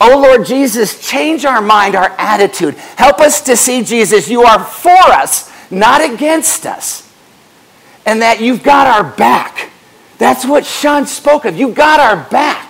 Oh 0.00 0.18
Lord 0.18 0.46
Jesus, 0.46 1.06
change 1.06 1.44
our 1.44 1.60
mind, 1.60 1.94
our 1.94 2.14
attitude. 2.16 2.76
Help 2.96 3.20
us 3.20 3.42
to 3.42 3.54
see, 3.54 3.84
Jesus, 3.84 4.30
you 4.30 4.44
are 4.44 4.64
for 4.64 4.90
us, 4.90 5.52
not 5.70 6.00
against 6.00 6.64
us. 6.64 7.06
And 8.06 8.22
that 8.22 8.40
you've 8.40 8.62
got 8.62 8.86
our 8.86 9.04
back. 9.04 9.68
That's 10.16 10.46
what 10.46 10.64
Sean 10.64 11.04
spoke 11.04 11.44
of. 11.44 11.58
You've 11.58 11.74
got 11.74 12.00
our 12.00 12.28
back. 12.30 12.69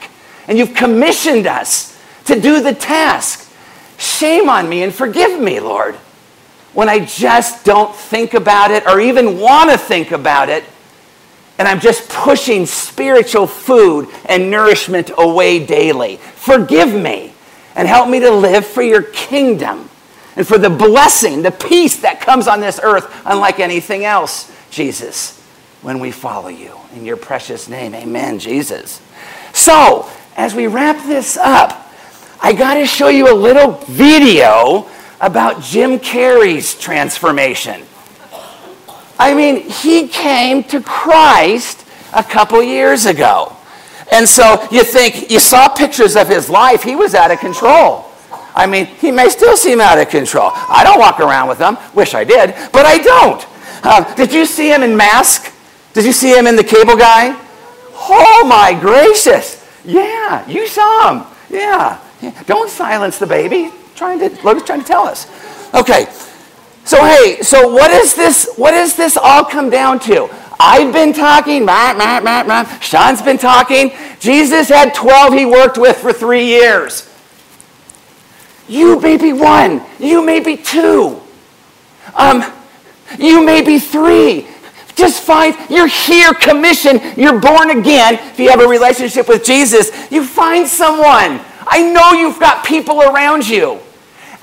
And 0.51 0.59
you've 0.59 0.75
commissioned 0.75 1.47
us 1.47 1.97
to 2.25 2.39
do 2.39 2.61
the 2.61 2.75
task. 2.75 3.49
Shame 3.99 4.49
on 4.49 4.69
me 4.69 4.83
and 4.83 4.93
forgive 4.93 5.41
me, 5.41 5.61
Lord, 5.61 5.95
when 6.75 6.89
I 6.89 7.05
just 7.05 7.65
don't 7.65 7.95
think 7.95 8.35
about 8.35 8.73
it 8.73 8.85
or 8.85 9.01
even 9.01 9.39
want 9.39 9.71
to 9.71 9.79
think 9.79 10.11
about 10.11 10.49
it. 10.49 10.65
And 11.57 11.69
I'm 11.69 11.79
just 11.79 12.09
pushing 12.09 12.67
spiritual 12.67 13.47
food 13.47 14.09
and 14.25 14.51
nourishment 14.51 15.13
away 15.17 15.65
daily. 15.65 16.17
Forgive 16.17 16.93
me 16.93 17.33
and 17.77 17.87
help 17.87 18.09
me 18.09 18.19
to 18.19 18.33
live 18.33 18.67
for 18.67 18.83
your 18.83 19.03
kingdom 19.03 19.89
and 20.35 20.49
for 20.49 20.59
the 20.59 20.71
blessing, 20.71 21.43
the 21.43 21.53
peace 21.53 22.01
that 22.01 22.21
comes 22.21 22.49
on 22.49 22.61
this 22.61 22.81
earth, 22.83 23.23
unlike 23.25 23.61
anything 23.61 24.05
else, 24.05 24.51
Jesus, 24.73 25.41
when 25.83 26.01
we 26.01 26.11
follow 26.11 26.49
you. 26.49 26.77
In 26.97 27.05
your 27.05 27.17
precious 27.17 27.69
name, 27.69 27.95
amen, 27.95 28.41
Jesus. 28.41 29.01
So, 29.53 30.11
as 30.41 30.55
we 30.55 30.67
wrap 30.67 30.97
this 31.07 31.37
up, 31.37 31.93
I 32.41 32.55
got 32.55 32.73
to 32.75 32.87
show 32.87 33.09
you 33.09 33.31
a 33.31 33.37
little 33.37 33.73
video 33.87 34.89
about 35.21 35.63
Jim 35.63 35.99
Carrey's 35.99 36.79
transformation. 36.81 37.83
I 39.19 39.35
mean, 39.35 39.69
he 39.69 40.09
came 40.09 40.65
to 40.65 40.81
Christ 40.81 41.87
a 42.15 42.25
couple 42.25 42.63
years 42.63 43.05
ago. 43.05 43.55
And 44.11 44.27
so 44.27 44.67
you 44.71 44.83
think, 44.83 45.31
you 45.31 45.41
saw 45.41 45.69
pictures 45.69 46.17
of 46.17 46.27
his 46.27 46.49
life, 46.49 46.83
he 46.83 46.97
was 46.97 47.15
out 47.15 47.31
of 47.31 47.39
control. 47.39 48.07
I 48.55 48.67
mean, 48.67 48.87
he 48.87 49.11
may 49.11 49.29
still 49.29 49.59
seem 49.59 49.79
out 49.79 49.99
of 49.99 50.09
control. 50.09 50.53
I 50.55 50.83
don't 50.85 50.99
walk 50.99 51.21
around 51.21 51.51
with 51.51 51.59
him. 51.59 51.77
Wish 51.95 52.15
I 52.15 52.25
did, 52.25 52.55
but 52.73 52.87
I 52.87 52.97
don't. 52.97 53.47
Uh, 53.85 54.15
did 54.15 54.33
you 54.33 54.47
see 54.47 54.73
him 54.73 54.83
in 54.83 54.97
Mask? 54.97 55.53
Did 55.93 56.07
you 56.07 56.13
see 56.13 56.35
him 56.35 56.47
in 56.47 56.57
The 56.57 56.65
Cable 56.65 56.97
Guy? 56.97 57.39
Oh 57.93 58.47
my 58.49 58.73
gracious. 58.81 59.60
Yeah, 59.85 60.47
you 60.49 60.67
saw 60.67 61.13
him. 61.13 61.27
Yeah. 61.51 62.01
yeah. 62.21 62.43
Don't 62.45 62.71
silence 62.71 63.19
the 63.19 63.27
baby. 63.27 63.73
Trying 63.95 64.19
to, 64.21 64.29
Logan's 64.45 64.67
trying 64.67 64.81
to 64.81 64.87
tell 64.87 65.07
us. 65.07 65.27
Okay. 65.75 66.07
So 66.85 67.05
hey, 67.05 67.41
so 67.43 67.69
what 67.69 67.91
is 67.91 68.15
this? 68.15 68.51
What 68.57 68.73
does 68.73 68.97
this 68.97 69.17
all 69.17 69.45
come 69.45 69.71
down 69.71 70.01
to? 70.01 70.29
I've 70.59 70.93
been 70.93 71.13
talking, 71.13 71.65
rah, 71.65 71.93
rah, 71.93 72.19
rah, 72.19 72.43
rah. 72.43 72.79
Sean's 72.81 73.23
been 73.23 73.39
talking. 73.39 73.93
Jesus 74.19 74.69
had 74.69 74.95
12 74.95 75.33
he 75.33 75.47
worked 75.47 75.79
with 75.79 75.97
for 75.97 76.13
three 76.13 76.47
years. 76.47 77.09
You 78.69 79.01
may 79.01 79.17
be 79.17 79.33
one. 79.33 79.83
You 79.99 80.25
may 80.25 80.41
be 80.41 80.57
two. 80.57 81.21
Um, 82.15 82.45
you 83.19 83.45
may 83.45 83.63
be 83.63 83.79
three. 83.79 84.47
Just 84.95 85.23
find, 85.23 85.57
you're 85.71 85.87
here, 85.87 86.35
commission, 86.35 87.01
you're 87.17 87.41
born 87.41 87.71
again. 87.71 88.15
If 88.15 88.39
you 88.39 88.51
have 88.51 88.61
a 88.61 88.67
relationship 88.67 89.29
with 89.29 89.45
Jesus, 89.45 89.91
you 90.11 90.25
find 90.25 90.67
someone. 90.67 91.41
I 91.67 91.83
know 91.93 92.13
you've 92.13 92.41
got 92.41 92.65
people 92.65 93.03
around 93.03 93.49
you. 93.49 93.79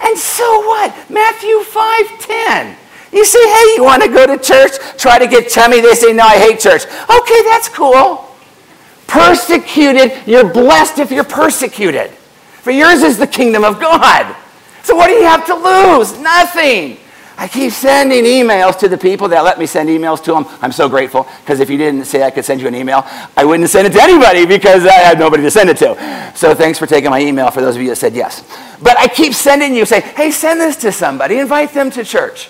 And 0.02 0.18
so 0.18 0.60
what? 0.62 1.10
Matthew 1.10 1.62
5 1.64 2.20
10. 2.20 2.78
You 3.12 3.26
say, 3.26 3.40
hey, 3.40 3.74
you 3.76 3.84
want 3.84 4.04
to 4.04 4.10
go 4.10 4.28
to 4.28 4.38
church? 4.42 4.74
Try 4.98 5.18
to 5.18 5.28
get 5.28 5.50
chummy. 5.50 5.82
They 5.82 5.96
say, 5.96 6.14
no, 6.14 6.24
I 6.24 6.38
hate 6.38 6.60
church. 6.60 6.84
Okay, 6.86 7.44
that's 7.44 7.70
cool. 7.70 8.26
Persecuted, 9.08 10.12
you're 10.26 10.52
blessed 10.52 11.00
if 11.00 11.12
you're 11.12 11.24
persecuted. 11.24 12.12
For 12.62 12.72
yours 12.72 13.02
is 13.02 13.18
the 13.18 13.28
kingdom 13.28 13.64
of 13.64 13.80
God. 13.80 14.36
So 14.84 14.96
what 14.96 15.08
do 15.08 15.14
you 15.14 15.24
have 15.24 15.46
to 15.48 15.56
lose? 15.56 16.20
Nothing. 16.20 16.98
I 17.40 17.48
keep 17.48 17.72
sending 17.72 18.24
emails 18.24 18.80
to 18.80 18.90
the 18.90 18.98
people 18.98 19.28
that 19.28 19.44
let 19.44 19.60
me 19.60 19.68
send 19.68 19.90
emails 19.90 20.24
to 20.24 20.34
them. 20.34 20.46
I'm 20.60 20.72
so 20.72 20.90
grateful 20.90 21.28
because 21.42 21.60
if 21.60 21.70
you 21.70 21.78
didn't 21.78 22.06
say 22.06 22.24
I 22.24 22.32
could 22.32 22.44
send 22.44 22.60
you 22.60 22.68
an 22.68 22.74
email, 22.74 23.04
I 23.38 23.46
wouldn't 23.46 23.70
send 23.70 23.86
it 23.86 23.94
to 23.94 24.02
anybody 24.02 24.48
because 24.48 24.88
I 24.88 24.94
had 24.94 25.20
nobody 25.20 25.44
to 25.44 25.52
send 25.52 25.70
it 25.70 25.78
to. 25.78 26.32
So 26.36 26.56
thanks 26.56 26.80
for 26.80 26.88
taking 26.88 27.12
my 27.12 27.22
email 27.22 27.52
for 27.52 27.62
those 27.62 27.76
of 27.76 27.82
you 27.84 27.90
that 27.90 27.98
said 27.98 28.16
yes. 28.16 28.44
But 28.82 28.98
I 28.98 29.08
keep 29.08 29.34
sending 29.34 29.76
you, 29.76 29.86
say, 29.86 30.02
hey, 30.02 30.32
send 30.32 30.60
this 30.60 30.78
to 30.78 30.92
somebody, 30.92 31.38
invite 31.38 31.74
them 31.74 31.92
to 31.92 32.04
church. 32.04 32.50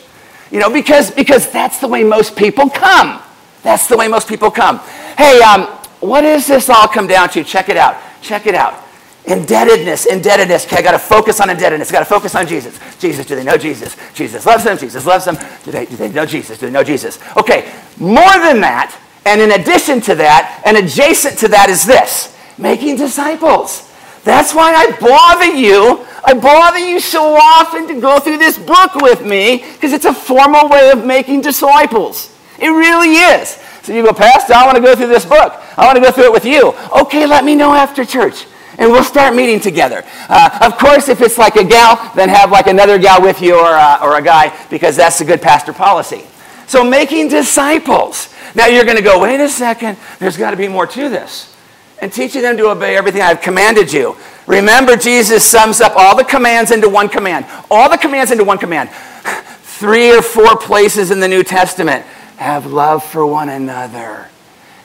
You 0.51 0.61
know, 0.61 0.71
because, 0.71 1.11
because 1.11 1.51
that's 1.51 1.79
the 1.79 1.87
way 1.89 2.05
most 2.05 2.37
people 2.37 2.69
come. 2.69 3.21
That's 3.63 3.87
the 3.87 3.97
way 3.97 4.07
most 4.07 4.29
people 4.29 4.49
come. 4.49 4.77
Hey, 5.17 5.41
um, 5.41 5.63
what 5.99 6.21
does 6.21 6.47
this 6.47 6.69
all 6.69 6.87
come 6.87 7.07
down 7.07 7.27
to? 7.31 7.43
Check 7.43 7.67
it 7.67 7.75
out. 7.75 7.97
Check 8.21 8.47
it 8.47 8.55
out. 8.55 8.86
Indebtedness, 9.27 10.05
indebtedness. 10.05 10.65
Okay, 10.65 10.77
I 10.77 10.81
got 10.81 10.91
to 10.91 10.99
focus 10.99 11.41
on 11.41 11.49
indebtedness. 11.49 11.89
I 11.89 11.91
got 11.91 11.99
to 11.99 12.05
focus 12.05 12.33
on 12.33 12.47
Jesus. 12.47 12.79
Jesus, 12.97 13.25
do 13.25 13.35
they 13.35 13.43
know 13.43 13.57
Jesus? 13.57 13.97
Jesus 14.13 14.45
loves 14.45 14.63
them. 14.63 14.77
Jesus 14.77 15.05
loves 15.05 15.25
them. 15.25 15.37
Do 15.65 15.71
they, 15.71 15.85
do 15.85 15.97
they 15.97 16.09
know 16.09 16.25
Jesus? 16.25 16.57
Do 16.57 16.67
they 16.67 16.71
know 16.71 16.83
Jesus? 16.83 17.19
Okay, 17.35 17.73
more 17.99 18.31
than 18.39 18.61
that, 18.61 18.97
and 19.25 19.41
in 19.41 19.51
addition 19.51 19.99
to 20.01 20.15
that, 20.15 20.63
and 20.65 20.77
adjacent 20.77 21.37
to 21.39 21.49
that 21.49 21.69
is 21.69 21.85
this 21.85 22.37
making 22.57 22.95
disciples. 22.95 23.91
That's 24.23 24.55
why 24.55 24.73
I 24.73 24.91
bother 24.97 25.53
you. 25.53 26.05
I 26.23 26.33
bother 26.33 26.79
you 26.79 27.01
so 27.01 27.35
often 27.35 27.85
to 27.89 27.99
go 27.99 28.19
through 28.19 28.37
this 28.37 28.57
book 28.57 28.95
with 28.95 29.25
me 29.25 29.57
because 29.73 29.91
it's 29.91 30.05
a 30.05 30.13
formal 30.13 30.69
way 30.69 30.89
of 30.91 31.05
making 31.05 31.41
disciples. 31.41 32.33
It 32.59 32.69
really 32.69 33.15
is. 33.15 33.59
So 33.83 33.93
you 33.93 34.03
go, 34.03 34.13
Pastor, 34.13 34.53
I 34.53 34.65
want 34.65 34.77
to 34.77 34.81
go 34.81 34.95
through 34.95 35.07
this 35.07 35.25
book. 35.25 35.53
I 35.77 35.85
want 35.85 35.97
to 35.97 36.01
go 36.01 36.11
through 36.11 36.25
it 36.25 36.33
with 36.33 36.45
you. 36.45 36.73
Okay, 37.01 37.25
let 37.25 37.43
me 37.43 37.55
know 37.55 37.73
after 37.73 38.05
church 38.05 38.45
and 38.77 38.91
we'll 38.91 39.03
start 39.03 39.35
meeting 39.35 39.59
together. 39.59 40.03
Uh, 40.29 40.59
of 40.61 40.77
course, 40.77 41.09
if 41.09 41.21
it's 41.21 41.37
like 41.37 41.55
a 41.55 41.63
gal, 41.63 42.11
then 42.15 42.29
have 42.29 42.51
like 42.51 42.67
another 42.67 42.99
gal 42.99 43.21
with 43.21 43.41
you 43.41 43.55
or, 43.55 43.73
uh, 43.73 43.99
or 44.03 44.17
a 44.17 44.21
guy 44.21 44.55
because 44.69 44.95
that's 44.95 45.19
a 45.21 45.25
good 45.25 45.41
pastor 45.41 45.73
policy. 45.73 46.23
So 46.67 46.83
making 46.83 47.29
disciples. 47.29 48.33
Now 48.53 48.67
you're 48.67 48.83
going 48.83 48.97
to 48.97 49.03
go, 49.03 49.19
wait 49.19 49.39
a 49.39 49.49
second, 49.49 49.97
there's 50.19 50.37
got 50.37 50.51
to 50.51 50.57
be 50.57 50.67
more 50.67 50.85
to 50.87 51.09
this. 51.09 51.55
And 51.99 52.13
teaching 52.13 52.43
them 52.43 52.57
to 52.57 52.69
obey 52.69 52.95
everything 52.95 53.21
I've 53.21 53.41
commanded 53.41 53.91
you. 53.91 54.15
Remember, 54.45 54.95
Jesus 54.95 55.43
sums 55.43 55.81
up 55.81 55.93
all 55.95 56.15
the 56.15 56.23
commands 56.23 56.71
into 56.71 56.87
one 56.87 57.09
command. 57.09 57.45
All 57.71 57.89
the 57.89 57.97
commands 57.97 58.31
into 58.31 58.43
one 58.43 58.59
command. 58.59 58.89
Three 59.61 60.15
or 60.15 60.21
four 60.21 60.57
places 60.57 61.09
in 61.09 61.19
the 61.19 61.27
New 61.27 61.43
Testament. 61.43 62.05
Have 62.37 62.67
love 62.67 63.03
for 63.03 63.25
one 63.25 63.49
another 63.49 64.27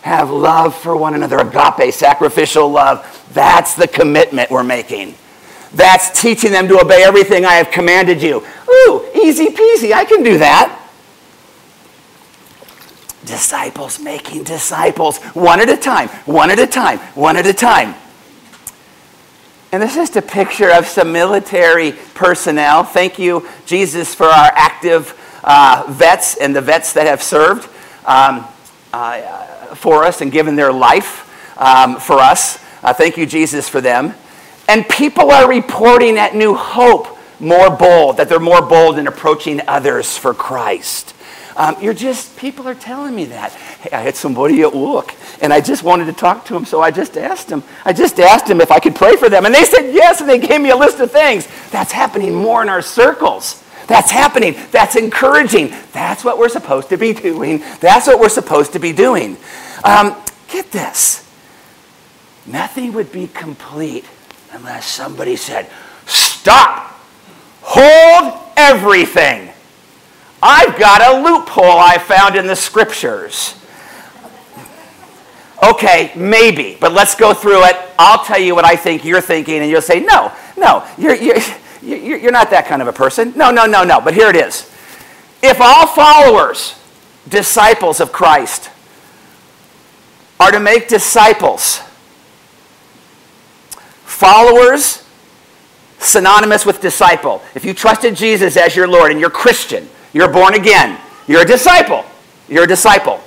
have 0.03 0.31
love 0.31 0.77
for 0.77 0.97
one 0.97 1.15
another, 1.15 1.39
agape, 1.39 1.95
sacrificial 1.95 2.69
love. 2.69 3.29
That's 3.33 3.75
the 3.75 3.89
commitment 3.89 4.51
we're 4.51 4.65
making. 4.65 5.15
That's 5.73 6.21
teaching 6.21 6.53
them 6.53 6.69
to 6.69 6.81
obey 6.81 7.03
everything 7.03 7.45
I 7.45 7.55
have 7.55 7.71
commanded 7.71 8.23
you. 8.23 8.45
Ooh, 8.69 9.07
easy 9.15 9.47
peasy, 9.47 9.93
I 9.93 10.05
can 10.05 10.23
do 10.23 10.39
that. 10.39 10.79
Disciples 13.25 14.01
making 14.01 14.43
disciples, 14.43 15.19
one 15.35 15.61
at 15.61 15.69
a 15.69 15.77
time, 15.77 16.09
one 16.27 16.51
at 16.51 16.59
a 16.59 16.67
time, 16.67 16.99
one 17.15 17.37
at 17.37 17.47
a 17.47 17.53
time. 17.53 17.95
And 19.71 19.83
this 19.83 19.93
is 19.93 19.97
just 19.97 20.17
a 20.17 20.23
picture 20.23 20.71
of 20.71 20.87
some 20.87 21.13
military 21.13 21.93
personnel. 22.15 22.83
Thank 22.85 23.19
you, 23.19 23.49
Jesus, 23.65 24.15
for 24.15 24.27
our 24.27 24.51
active 24.55 25.19
uh, 25.45 25.85
vets 25.89 26.37
and 26.37 26.55
the 26.55 26.61
vets 26.61 26.93
that 26.93 27.07
have 27.07 27.23
served 27.23 27.71
um, 28.05 28.47
uh, 28.93 29.47
for 29.75 30.05
us 30.05 30.21
and 30.21 30.31
given 30.33 30.57
their 30.57 30.73
life 30.73 31.29
um, 31.59 31.99
for 31.99 32.19
us. 32.19 32.59
Uh, 32.83 32.93
thank 32.93 33.17
you, 33.17 33.27
Jesus, 33.27 33.69
for 33.69 33.81
them. 33.81 34.15
And 34.69 34.89
people 34.89 35.31
are 35.31 35.49
reporting 35.49 36.19
at 36.19 36.35
New 36.35 36.55
Hope 36.55 37.19
more 37.41 37.71
bold, 37.71 38.17
that 38.19 38.29
they're 38.29 38.41
more 38.41 38.63
bold 38.63 38.99
in 38.99 39.07
approaching 39.07 39.61
others 39.67 40.17
for 40.17 40.33
Christ. 40.33 41.15
Um, 41.57 41.77
you're 41.83 41.93
just, 41.93 42.37
people 42.39 42.67
are 42.67 42.75
telling 42.75 43.15
me 43.15 43.27
that. 43.27 43.53
Hey, 43.53 43.91
I 43.93 44.01
had 44.01 44.17
somebody 44.17 44.63
at 44.63 44.75
work, 44.75 45.15
and 45.43 45.53
I 45.53 45.61
just 45.61 45.83
wanted 45.83 46.07
to 46.07 46.13
talk 46.13 46.47
to 46.47 46.57
him, 46.57 46.65
so 46.65 46.81
I 46.81 46.91
just 46.91 47.19
asked 47.19 47.51
him. 47.51 47.63
I 47.85 47.93
just 47.93 48.19
asked 48.21 48.49
him 48.49 48.61
if 48.61 48.71
I 48.71 48.79
could 48.79 48.95
pray 48.95 49.17
for 49.17 49.29
them, 49.29 49.45
and 49.45 49.55
they 49.55 49.65
said 49.65 49.93
yes, 49.93 50.21
and 50.21 50.31
they 50.31 50.39
gave 50.39 50.61
me 50.61 50.71
a 50.71 50.77
list 50.77 51.01
of 51.01 51.11
things. 51.11 51.47
That's 51.71 51.93
happening 51.93 52.35
more 52.35 52.63
in 52.63 52.69
our 52.69 52.81
circles. 52.81 53.63
That's 53.87 54.11
happening. 54.11 54.55
That's 54.71 54.97
encouraging. 54.97 55.75
That's 55.93 56.25
what 56.25 56.39
we're 56.39 56.49
supposed 56.49 56.89
to 56.91 56.97
be 56.97 57.13
doing. 57.13 57.63
That's 57.81 58.07
what 58.07 58.19
we're 58.19 58.31
supposed 58.31 58.73
to 58.73 58.79
be 58.79 58.93
doing. 58.93 59.37
Um, 59.85 60.17
get 60.49 60.71
this. 60.71 61.29
Nothing 62.47 62.93
would 62.93 63.13
be 63.13 63.27
complete 63.29 64.05
unless 64.53 64.87
somebody 64.87 65.37
said, 65.37 65.69
Stop! 66.07 66.93
Hold 67.63 68.41
everything. 68.57 69.51
I've 70.43 70.79
got 70.79 71.01
a 71.01 71.23
loophole 71.23 71.79
I 71.79 71.99
found 71.99 72.35
in 72.35 72.47
the 72.47 72.57
scriptures. 72.57 73.55
Okay, 75.63 76.11
maybe, 76.17 76.77
but 76.81 76.93
let's 76.93 77.15
go 77.15 77.33
through 77.33 77.65
it. 77.67 77.77
I'll 77.97 78.25
tell 78.25 78.41
you 78.41 78.57
what 78.57 78.65
I 78.65 78.75
think 78.75 79.05
you're 79.05 79.21
thinking, 79.21 79.61
and 79.61 79.71
you'll 79.71 79.81
say, 79.81 80.01
no, 80.01 80.33
no, 80.57 80.85
you're, 80.99 81.15
you're, 81.15 81.39
you're 81.83 82.33
not 82.33 82.51
that 82.51 82.67
kind 82.67 82.83
of 82.83 82.89
a 82.89 82.93
person. 82.93 83.33
No, 83.37 83.53
no, 83.53 83.67
no, 83.67 83.85
no, 83.85 84.01
but 84.01 84.15
here 84.15 84.29
it 84.29 84.35
is. 84.35 84.69
If 85.41 85.61
all 85.61 85.87
followers, 85.87 86.75
disciples 87.29 88.01
of 88.01 88.11
Christ, 88.11 88.71
are 90.43 90.51
to 90.51 90.59
make 90.59 90.89
disciples, 90.89 91.81
followers, 94.05 95.05
synonymous 96.01 96.67
with 96.67 96.81
disciple. 96.81 97.41
If 97.55 97.65
you 97.65 97.73
trusted 97.73 98.17
Jesus 98.17 98.57
as 98.57 98.75
your 98.75 98.89
Lord 98.89 99.13
and 99.13 99.21
you're 99.21 99.31
Christian, 99.31 99.89
you're 100.13 100.33
born 100.33 100.55
again. 100.55 100.99
You're 101.29 101.43
a 101.43 101.47
disciple. 101.47 102.05
You're 102.49 102.65
a 102.65 102.67
disciple. 102.67 103.21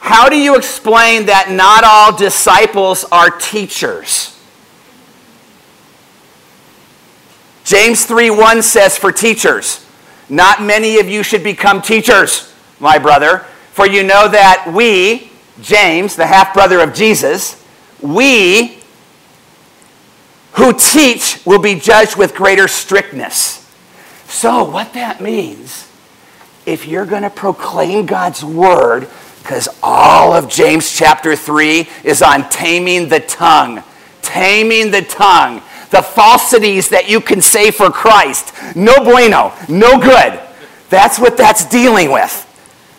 How 0.00 0.28
do 0.28 0.36
you 0.36 0.56
explain 0.56 1.26
that 1.26 1.52
not 1.52 1.84
all 1.84 2.14
disciples 2.16 3.04
are 3.12 3.30
teachers? 3.30 4.36
James 7.64 8.04
3:1 8.04 8.62
says 8.62 8.98
for 8.98 9.12
teachers, 9.12 9.86
not 10.28 10.60
many 10.60 10.98
of 10.98 11.08
you 11.08 11.22
should 11.22 11.44
become 11.44 11.80
teachers, 11.80 12.52
my 12.80 12.98
brother, 12.98 13.46
for 13.72 13.86
you 13.86 14.02
know 14.02 14.26
that 14.26 14.72
we, 14.72 15.30
James, 15.60 16.16
the 16.16 16.26
half 16.26 16.54
brother 16.54 16.80
of 16.80 16.94
Jesus, 16.94 17.62
we 18.00 18.78
who 20.54 20.72
teach 20.72 21.44
will 21.44 21.60
be 21.60 21.74
judged 21.74 22.16
with 22.16 22.34
greater 22.34 22.68
strictness. 22.68 23.60
So, 24.26 24.64
what 24.64 24.92
that 24.94 25.20
means, 25.20 25.88
if 26.66 26.86
you're 26.86 27.06
going 27.06 27.22
to 27.22 27.30
proclaim 27.30 28.06
God's 28.06 28.44
word, 28.44 29.08
because 29.42 29.68
all 29.82 30.32
of 30.32 30.48
James 30.48 30.90
chapter 30.90 31.36
3 31.36 31.88
is 32.02 32.22
on 32.22 32.48
taming 32.48 33.08
the 33.08 33.20
tongue, 33.20 33.82
taming 34.22 34.90
the 34.90 35.02
tongue, 35.02 35.60
the 35.90 36.02
falsities 36.02 36.88
that 36.88 37.08
you 37.08 37.20
can 37.20 37.40
say 37.40 37.70
for 37.70 37.90
Christ. 37.90 38.54
No 38.74 38.94
bueno, 39.04 39.52
no 39.68 39.98
good. 39.98 40.40
That's 40.88 41.18
what 41.18 41.36
that's 41.36 41.64
dealing 41.66 42.10
with. 42.10 42.40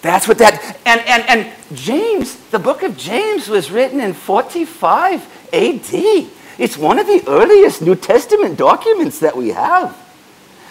That's 0.01 0.27
what 0.27 0.37
that, 0.37 0.77
and, 0.85 1.01
and, 1.01 1.23
and 1.27 1.53
James, 1.73 2.35
the 2.51 2.59
book 2.59 2.83
of 2.83 2.97
James 2.97 3.47
was 3.47 3.71
written 3.71 3.99
in 3.99 4.13
45 4.13 5.21
AD. 5.53 6.29
It's 6.57 6.77
one 6.77 6.99
of 6.99 7.07
the 7.07 7.23
earliest 7.27 7.81
New 7.81 7.95
Testament 7.95 8.57
documents 8.57 9.19
that 9.19 9.35
we 9.35 9.49
have. 9.49 9.97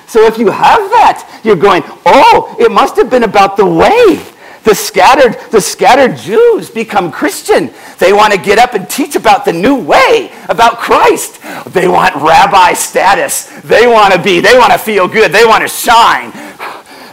So 0.06 0.24
if 0.26 0.38
you 0.38 0.50
have 0.50 0.90
that, 0.90 1.40
you're 1.44 1.56
going, 1.56 1.82
oh, 2.06 2.56
it 2.60 2.70
must 2.70 2.96
have 2.96 3.10
been 3.10 3.24
about 3.24 3.56
the 3.56 3.66
way. 3.66 4.22
The 4.64 4.74
scattered, 4.74 5.38
the 5.50 5.60
scattered 5.60 6.16
Jews 6.16 6.70
become 6.70 7.12
Christian. 7.12 7.70
They 7.98 8.14
want 8.14 8.32
to 8.32 8.40
get 8.40 8.58
up 8.58 8.72
and 8.72 8.88
teach 8.88 9.14
about 9.14 9.44
the 9.44 9.52
new 9.52 9.78
way, 9.78 10.32
about 10.48 10.78
Christ. 10.78 11.42
They 11.66 11.86
want 11.86 12.14
rabbi 12.14 12.72
status. 12.72 13.46
They 13.60 13.86
want 13.86 14.14
to 14.14 14.22
be, 14.22 14.40
they 14.40 14.56
want 14.56 14.72
to 14.72 14.78
feel 14.78 15.06
good. 15.06 15.32
They 15.32 15.44
want 15.44 15.62
to 15.62 15.68
shine. 15.68 16.32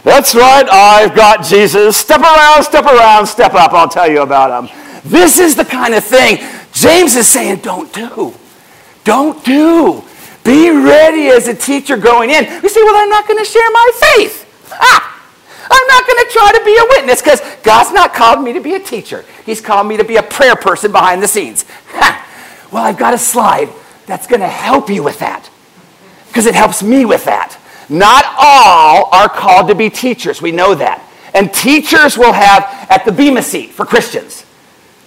That's 0.04 0.34
right, 0.34 0.68
I've 0.68 1.14
got 1.14 1.44
Jesus. 1.44 1.96
Step 1.96 2.20
around, 2.20 2.64
step 2.64 2.86
around, 2.86 3.26
step 3.26 3.54
up. 3.54 3.72
I'll 3.72 3.88
tell 3.88 4.10
you 4.10 4.22
about 4.22 4.64
him. 4.64 4.78
This 5.04 5.38
is 5.38 5.54
the 5.54 5.64
kind 5.64 5.94
of 5.94 6.04
thing 6.04 6.38
James 6.72 7.16
is 7.16 7.28
saying, 7.28 7.58
don't 7.58 7.92
do. 7.92 8.34
Don't 9.04 9.44
do. 9.44 10.02
Be 10.44 10.70
ready 10.70 11.28
as 11.28 11.46
a 11.46 11.54
teacher 11.54 11.96
going 11.96 12.30
in. 12.30 12.44
You 12.44 12.68
say, 12.68 12.82
well, 12.82 12.96
I'm 12.96 13.10
not 13.10 13.28
going 13.28 13.38
to 13.38 13.44
share 13.44 13.70
my 13.70 13.90
faith. 14.16 14.68
Ah! 14.72 15.08
I'm 15.70 15.86
not 15.86 16.06
going 16.06 16.26
to 16.26 16.32
try 16.32 16.52
to 16.58 16.64
be 16.64 16.76
a 16.76 16.84
witness 16.88 17.22
because 17.22 17.40
God's 17.62 17.92
not 17.92 18.12
called 18.12 18.42
me 18.42 18.52
to 18.52 18.60
be 18.60 18.74
a 18.74 18.80
teacher. 18.80 19.24
He's 19.46 19.60
called 19.60 19.86
me 19.86 19.96
to 19.96 20.04
be 20.04 20.16
a 20.16 20.22
prayer 20.22 20.56
person 20.56 20.92
behind 20.92 21.22
the 21.22 21.28
scenes. 21.28 21.64
Ha! 21.90 22.68
Well, 22.72 22.84
I've 22.84 22.98
got 22.98 23.14
a 23.14 23.18
slide 23.18 23.68
that's 24.06 24.26
going 24.26 24.40
to 24.40 24.48
help 24.48 24.90
you 24.90 25.02
with 25.02 25.18
that 25.20 25.48
because 26.28 26.46
it 26.46 26.54
helps 26.54 26.82
me 26.82 27.04
with 27.04 27.24
that. 27.26 27.56
Not 27.92 28.24
all 28.38 29.10
are 29.12 29.28
called 29.28 29.68
to 29.68 29.74
be 29.74 29.90
teachers. 29.90 30.40
We 30.40 30.50
know 30.50 30.74
that. 30.74 31.06
And 31.34 31.52
teachers 31.52 32.16
will 32.16 32.32
have 32.32 32.64
at 32.90 33.04
the 33.04 33.12
Bema 33.12 33.42
seat 33.42 33.70
for 33.70 33.84
Christians. 33.84 34.46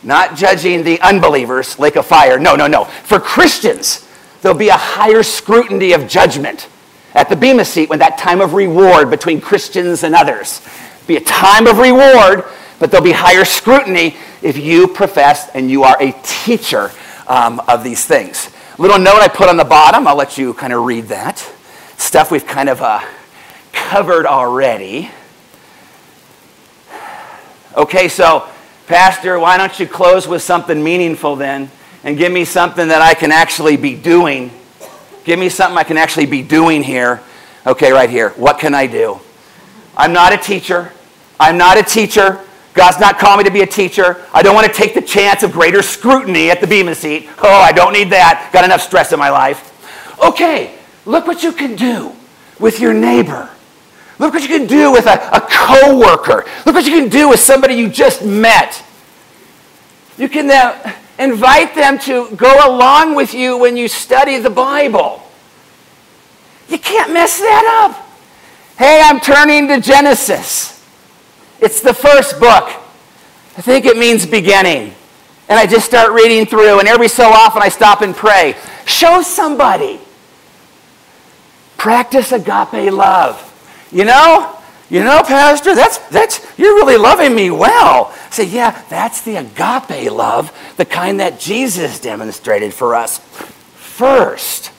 Not 0.03 0.35
judging 0.35 0.83
the 0.83 1.01
unbelievers, 1.01 1.79
lake 1.79 1.95
of 1.95 2.05
fire. 2.05 2.37
No, 2.37 2.55
no, 2.55 2.67
no. 2.67 2.85
For 2.85 3.19
Christians, 3.19 4.07
there'll 4.41 4.57
be 4.57 4.69
a 4.69 4.77
higher 4.77 5.23
scrutiny 5.23 5.93
of 5.93 6.07
judgment 6.07 6.69
at 7.15 7.27
the 7.27 7.35
Bema 7.35 7.65
seat 7.65 7.89
when 7.89 7.99
that 7.99 8.19
time 8.19 8.39
of 8.39 8.53
reward 8.53 9.09
between 9.09 9.41
Christians 9.41 10.03
and 10.03 10.13
others. 10.13 10.61
Be 11.07 11.15
a 11.17 11.21
time 11.21 11.65
of 11.65 11.79
reward, 11.79 12.43
but 12.77 12.91
there'll 12.91 13.03
be 13.03 13.13
higher 13.13 13.45
scrutiny 13.45 14.15
if 14.43 14.57
you 14.57 14.87
profess 14.87 15.49
and 15.55 15.71
you 15.71 15.83
are 15.83 15.97
a 15.99 16.11
teacher 16.23 16.91
um, 17.25 17.59
of 17.67 17.83
these 17.83 18.05
things. 18.05 18.51
Little 18.77 18.99
note 18.99 19.21
I 19.21 19.27
put 19.27 19.49
on 19.49 19.57
the 19.57 19.63
bottom, 19.63 20.05
I'll 20.05 20.15
let 20.15 20.37
you 20.37 20.53
kind 20.53 20.73
of 20.73 20.83
read 20.83 21.05
that. 21.05 21.51
Stuff 21.97 22.31
we've 22.31 22.45
kind 22.45 22.69
of 22.69 22.81
uh, 22.81 23.01
covered 23.71 24.25
already. 24.25 25.11
Okay, 27.75 28.07
so, 28.07 28.47
Pastor, 28.87 29.39
why 29.39 29.57
don't 29.57 29.79
you 29.79 29.87
close 29.87 30.27
with 30.27 30.41
something 30.41 30.83
meaningful 30.83 31.35
then 31.35 31.69
and 32.03 32.17
give 32.17 32.31
me 32.31 32.45
something 32.45 32.87
that 32.87 33.01
I 33.01 33.13
can 33.13 33.31
actually 33.31 33.77
be 33.77 33.95
doing 33.95 34.51
Give 35.25 35.39
me 35.39 35.49
something 35.49 35.77
I 35.77 35.83
can 35.83 35.97
actually 35.97 36.27
be 36.27 36.43
doing 36.43 36.83
here. 36.83 37.21
Okay, 37.65 37.91
right 37.91 38.09
here. 38.09 38.29
What 38.31 38.59
can 38.59 38.75
I 38.75 38.85
do? 38.85 39.19
I'm 39.97 40.13
not 40.13 40.31
a 40.31 40.37
teacher. 40.37 40.93
I'm 41.39 41.57
not 41.57 41.77
a 41.77 41.83
teacher. 41.83 42.41
God's 42.75 42.99
not 42.99 43.17
calling 43.17 43.39
me 43.39 43.43
to 43.45 43.51
be 43.51 43.61
a 43.61 43.67
teacher. 43.67 44.23
I 44.31 44.43
don't 44.43 44.53
want 44.53 44.67
to 44.67 44.73
take 44.73 44.93
the 44.93 45.01
chance 45.01 45.41
of 45.41 45.51
greater 45.51 45.81
scrutiny 45.81 46.51
at 46.51 46.61
the 46.61 46.67
Bema 46.67 46.93
seat. 46.93 47.27
Oh, 47.41 47.49
I 47.49 47.71
don't 47.71 47.91
need 47.91 48.11
that. 48.11 48.51
Got 48.53 48.65
enough 48.65 48.81
stress 48.81 49.13
in 49.13 49.19
my 49.19 49.31
life. 49.31 49.71
Okay, 50.23 50.74
look 51.05 51.27
what 51.27 51.43
you 51.43 51.51
can 51.51 51.75
do 51.75 52.11
with 52.59 52.79
your 52.79 52.93
neighbor. 52.93 53.49
Look 54.17 54.33
what 54.33 54.43
you 54.43 54.47
can 54.47 54.67
do 54.67 54.91
with 54.91 55.07
a, 55.07 55.29
a 55.35 55.41
coworker. 55.41 56.45
Look 56.65 56.75
what 56.75 56.85
you 56.85 56.91
can 56.91 57.09
do 57.09 57.29
with 57.29 57.39
somebody 57.39 57.75
you 57.75 57.89
just 57.89 58.23
met. 58.23 58.83
You 60.17 60.29
can 60.29 60.49
uh, 60.49 60.93
Invite 61.17 61.75
them 61.75 61.97
to 61.99 62.35
go 62.35 62.69
along 62.69 63.15
with 63.15 63.33
you 63.33 63.57
when 63.57 63.77
you 63.77 63.87
study 63.87 64.37
the 64.37 64.49
Bible. 64.49 65.23
You 66.67 66.77
can't 66.77 67.13
mess 67.13 67.39
that 67.39 67.85
up. 67.85 68.09
Hey, 68.77 69.01
I'm 69.01 69.21
turning 69.21 69.69
to 69.69 69.79
Genesis. 69.79 70.85
It's 71.61 71.79
the 71.79 71.93
first 71.93 72.39
book. 72.39 72.65
I 73.57 73.61
think 73.61 73.85
it 73.85 73.97
means 73.97 74.25
beginning. 74.25 74.93
And 75.47 75.57
I 75.57 75.65
just 75.65 75.85
start 75.85 76.11
reading 76.11 76.45
through, 76.45 76.79
and 76.79 76.87
every 76.87 77.07
so 77.07 77.29
often 77.29 77.61
I 77.61 77.69
stop 77.69 78.01
and 78.01 78.13
pray. 78.13 78.55
Show 78.85 79.21
somebody. 79.21 79.99
Practice 81.85 82.31
agape 82.31 82.91
love. 82.91 83.37
You 83.91 84.05
know, 84.05 84.57
you 84.89 85.03
know, 85.03 85.21
Pastor, 85.21 85.75
that's, 85.75 85.99
that's, 86.09 86.43
you're 86.57 86.73
really 86.73 86.97
loving 86.97 87.35
me 87.35 87.51
well. 87.51 88.11
Say, 88.31 88.45
yeah, 88.45 88.83
that's 88.89 89.21
the 89.21 89.35
agape 89.35 90.11
love, 90.11 90.51
the 90.77 90.85
kind 90.85 91.19
that 91.19 91.39
Jesus 91.39 91.99
demonstrated 91.99 92.73
for 92.73 92.95
us 92.95 93.19
first. 93.75 94.71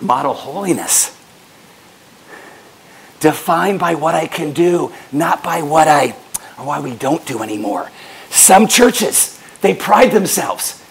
Model 0.00 0.32
holiness. 0.32 1.14
Defined 3.20 3.78
by 3.78 3.94
what 3.94 4.14
I 4.14 4.26
can 4.26 4.54
do, 4.54 4.90
not 5.12 5.42
by 5.42 5.60
what 5.60 5.86
I, 5.86 6.16
or 6.56 6.64
why 6.64 6.80
we 6.80 6.94
don't 6.94 7.26
do 7.26 7.42
anymore. 7.42 7.90
Some 8.30 8.68
churches, 8.68 9.38
they 9.60 9.74
pride 9.74 10.12
themselves 10.12 10.82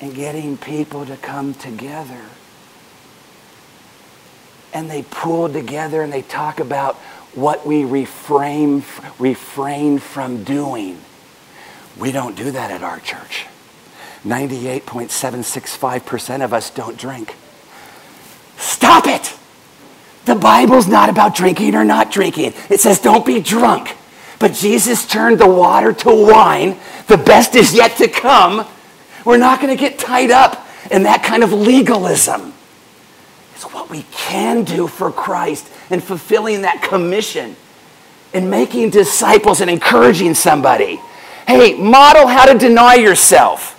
in 0.00 0.14
getting 0.14 0.56
people 0.56 1.06
to 1.06 1.16
come 1.18 1.54
together. 1.54 2.18
And 4.72 4.90
they 4.90 5.02
pool 5.02 5.48
together 5.48 6.02
and 6.02 6.12
they 6.12 6.22
talk 6.22 6.60
about 6.60 6.96
what 7.34 7.66
we 7.66 7.84
refrain, 7.84 8.84
refrain 9.18 9.98
from 9.98 10.44
doing. 10.44 11.00
We 11.98 12.12
don't 12.12 12.36
do 12.36 12.50
that 12.50 12.70
at 12.70 12.82
our 12.82 13.00
church. 13.00 13.46
98.765% 14.24 16.44
of 16.44 16.52
us 16.52 16.70
don't 16.70 16.96
drink. 16.96 17.34
Stop 18.56 19.06
it! 19.06 19.36
The 20.24 20.36
Bible's 20.36 20.86
not 20.86 21.08
about 21.08 21.34
drinking 21.34 21.74
or 21.74 21.84
not 21.84 22.12
drinking. 22.12 22.54
It 22.70 22.80
says 22.80 23.00
don't 23.00 23.26
be 23.26 23.40
drunk. 23.40 23.96
But 24.38 24.54
Jesus 24.54 25.06
turned 25.06 25.38
the 25.38 25.48
water 25.48 25.92
to 25.92 26.10
wine. 26.10 26.78
The 27.08 27.16
best 27.16 27.54
is 27.54 27.74
yet 27.74 27.96
to 27.98 28.08
come. 28.08 28.66
We're 29.24 29.38
not 29.38 29.60
going 29.60 29.76
to 29.76 29.80
get 29.80 29.98
tied 29.98 30.30
up 30.30 30.66
in 30.90 31.04
that 31.04 31.22
kind 31.22 31.42
of 31.42 31.52
legalism. 31.52 32.51
What 33.62 33.90
we 33.90 34.04
can 34.12 34.64
do 34.64 34.86
for 34.86 35.10
Christ 35.10 35.68
and 35.90 36.02
fulfilling 36.02 36.62
that 36.62 36.82
commission 36.82 37.56
and 38.34 38.50
making 38.50 38.90
disciples 38.90 39.60
and 39.60 39.70
encouraging 39.70 40.34
somebody. 40.34 41.00
Hey, 41.46 41.74
model 41.74 42.26
how 42.26 42.46
to 42.46 42.58
deny 42.58 42.94
yourself. 42.94 43.78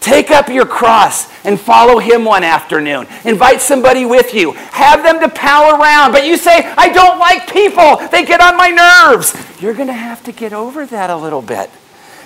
Take 0.00 0.30
up 0.30 0.48
your 0.48 0.66
cross 0.66 1.32
and 1.46 1.58
follow 1.58 1.98
him 1.98 2.26
one 2.26 2.44
afternoon. 2.44 3.06
Invite 3.24 3.62
somebody 3.62 4.04
with 4.04 4.34
you. 4.34 4.52
Have 4.52 5.02
them 5.02 5.18
to 5.20 5.30
pal 5.30 5.80
around. 5.80 6.12
But 6.12 6.26
you 6.26 6.36
say, 6.36 6.62
I 6.76 6.90
don't 6.90 7.18
like 7.18 7.50
people. 7.50 7.96
They 8.08 8.26
get 8.26 8.42
on 8.42 8.56
my 8.58 8.68
nerves. 8.68 9.34
You're 9.62 9.72
going 9.72 9.86
to 9.88 9.94
have 9.94 10.22
to 10.24 10.32
get 10.32 10.52
over 10.52 10.84
that 10.84 11.08
a 11.08 11.16
little 11.16 11.40
bit. 11.40 11.70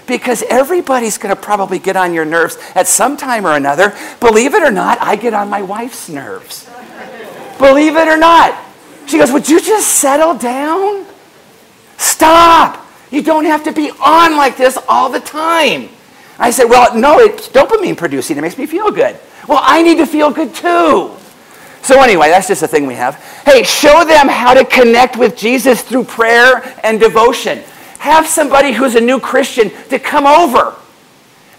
Because 0.09 0.43
everybody's 0.51 1.19
going 1.19 1.33
to 1.33 1.41
probably 1.41 1.79
get 1.79 1.95
on 1.95 2.13
your 2.13 2.25
nerves 2.25 2.59
at 2.75 2.89
some 2.89 3.17
time 3.17 3.47
or 3.47 3.55
another. 3.55 3.97
Believe 4.19 4.55
it 4.55 4.63
or 4.65 4.73
not, 4.73 5.01
I 5.01 5.15
get 5.15 5.33
on 5.33 5.49
my 5.49 5.63
wife's 5.63 6.09
nerves. 6.09 6.69
Believe 7.59 7.97
it 7.97 8.09
or 8.09 8.17
not. 8.17 8.59
She 9.07 9.19
goes, 9.19 9.33
Would 9.33 9.49
you 9.49 9.61
just 9.61 9.89
settle 9.89 10.35
down? 10.35 11.07
Stop. 11.97 12.87
You 13.11 13.23
don't 13.23 13.45
have 13.45 13.65
to 13.65 13.73
be 13.73 13.91
on 13.91 14.37
like 14.37 14.57
this 14.57 14.79
all 14.89 15.11
the 15.11 15.21
time. 15.21 15.89
I 16.39 16.51
said, 16.51 16.65
well, 16.65 16.97
no, 16.97 17.19
it's 17.19 17.49
dopamine 17.49 17.97
producing. 17.97 18.39
It 18.39 18.43
makes 18.43 18.59
me 18.59 18.67
feel 18.67 18.91
good. 18.91 19.19
Well, 19.49 19.61
I 19.63 19.83
need 19.83 19.97
to 19.97 20.07
feel 20.07 20.31
good 20.31 20.55
too. 20.55 21.11
So, 21.83 22.01
anyway, 22.03 22.29
that's 22.29 22.49
just 22.49 22.63
a 22.63 22.69
thing 22.69 22.87
we 22.87 22.95
have. 22.95 23.17
Hey, 23.45 23.63
show 23.63 24.05
them 24.05 24.29
how 24.29 24.55
to 24.55 24.65
connect 24.65 25.17
with 25.17 25.37
Jesus 25.37 25.83
through 25.83 26.05
prayer 26.05 26.63
and 26.85 27.01
devotion. 27.01 27.59
Have 27.99 28.27
somebody 28.27 28.73
who's 28.73 28.95
a 28.95 29.01
new 29.01 29.19
Christian 29.19 29.71
to 29.89 29.99
come 29.99 30.27
over 30.27 30.77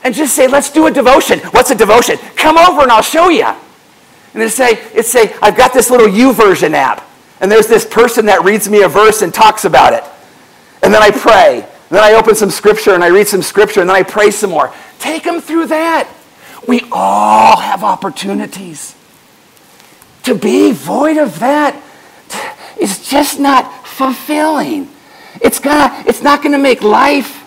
and 0.04 0.14
just 0.14 0.36
say, 0.36 0.47
let's 0.47 0.72
do 0.72 0.88
a 0.88 0.91
devotion. 0.91 1.39
What's 1.52 1.72
a 1.72 1.76
devotion? 1.76 2.18
Come 2.36 2.58
over 2.58 2.84
and 2.84 2.91
I'll 2.91 3.02
show 3.02 3.30
you. 3.30 3.47
And 4.34 4.42
then 4.42 4.50
say, 4.50 4.80
it's 4.94 5.10
say, 5.10 5.34
I've 5.42 5.58
got 5.58 5.74
this 5.74 5.90
little 5.90 6.08
YouVersion 6.08 6.74
app. 6.74 7.08
And 7.42 7.52
there's 7.52 7.68
this 7.68 7.86
person 7.86 8.26
that 8.28 8.44
reads 8.44 8.70
me 8.70 8.84
a 8.84 8.88
verse 8.88 9.22
and 9.22 9.34
talks 9.34 9.66
about 9.66 9.94
it. 9.94 10.04
And 10.84 10.94
then 10.94 11.02
I 11.02 11.12
pray. 11.12 11.62
And 11.62 11.98
Then 11.98 12.04
I 12.04 12.14
open 12.14 12.36
some 12.36 12.52
scripture 12.52 12.94
and 12.94 13.04
I 13.04 13.08
read 13.08 13.28
some 13.28 13.42
scripture 13.42 13.82
and 13.82 13.90
then 13.90 13.96
I 13.96 14.04
pray 14.04 14.30
some 14.30 14.52
more. 14.52 14.74
Take 15.00 15.24
them 15.24 15.42
through 15.42 15.68
that. 15.68 16.08
We 16.68 16.84
all 16.92 17.58
have 17.58 17.84
opportunities. 17.84 18.96
To 20.24 20.36
be 20.36 20.72
void 20.72 21.18
of 21.18 21.40
that 21.40 21.82
is 22.80 23.08
just 23.10 23.40
not 23.40 23.88
fulfilling. 23.88 24.90
It's, 25.42 25.60
gonna, 25.60 26.04
it's 26.06 26.22
not 26.22 26.44
going 26.44 26.52
to 26.52 26.60
make 26.60 26.84
life 26.84 27.38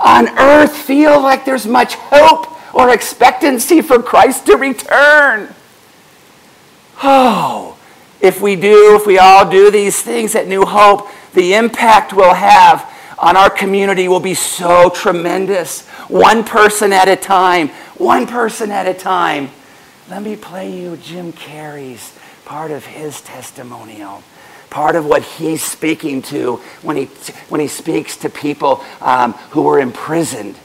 on 0.00 0.28
earth 0.38 0.74
feel 0.74 1.20
like 1.20 1.44
there's 1.44 1.66
much 1.66 1.94
hope 1.94 2.50
or 2.74 2.90
expectancy 2.90 3.82
for 3.82 4.02
Christ 4.02 4.46
to 4.46 4.56
return. 4.56 5.54
Oh, 7.02 7.76
if 8.20 8.40
we 8.40 8.56
do, 8.56 8.96
if 8.96 9.06
we 9.06 9.18
all 9.18 9.48
do 9.48 9.70
these 9.70 10.00
things 10.00 10.34
at 10.34 10.46
New 10.46 10.64
Hope, 10.64 11.08
the 11.34 11.54
impact 11.54 12.12
we'll 12.12 12.34
have 12.34 12.90
on 13.18 13.36
our 13.36 13.50
community 13.50 14.08
will 14.08 14.20
be 14.20 14.34
so 14.34 14.90
tremendous. 14.90 15.86
One 16.08 16.44
person 16.44 16.92
at 16.92 17.08
a 17.08 17.16
time, 17.16 17.68
one 17.96 18.26
person 18.26 18.70
at 18.70 18.86
a 18.86 18.94
time. 18.94 19.50
Let 20.08 20.22
me 20.22 20.36
play 20.36 20.70
you 20.70 20.96
Jim 20.96 21.32
Carrey's 21.32 22.16
part 22.44 22.70
of 22.70 22.84
his 22.84 23.20
testimonial, 23.22 24.22
part 24.68 24.96
of 24.96 25.06
what 25.06 25.22
he's 25.22 25.62
speaking 25.62 26.20
to 26.22 26.56
when 26.82 26.96
he, 26.96 27.06
when 27.48 27.60
he 27.60 27.68
speaks 27.68 28.16
to 28.18 28.28
people 28.28 28.84
um, 29.00 29.32
who 29.50 29.62
were 29.62 29.80
imprisoned 29.80 30.56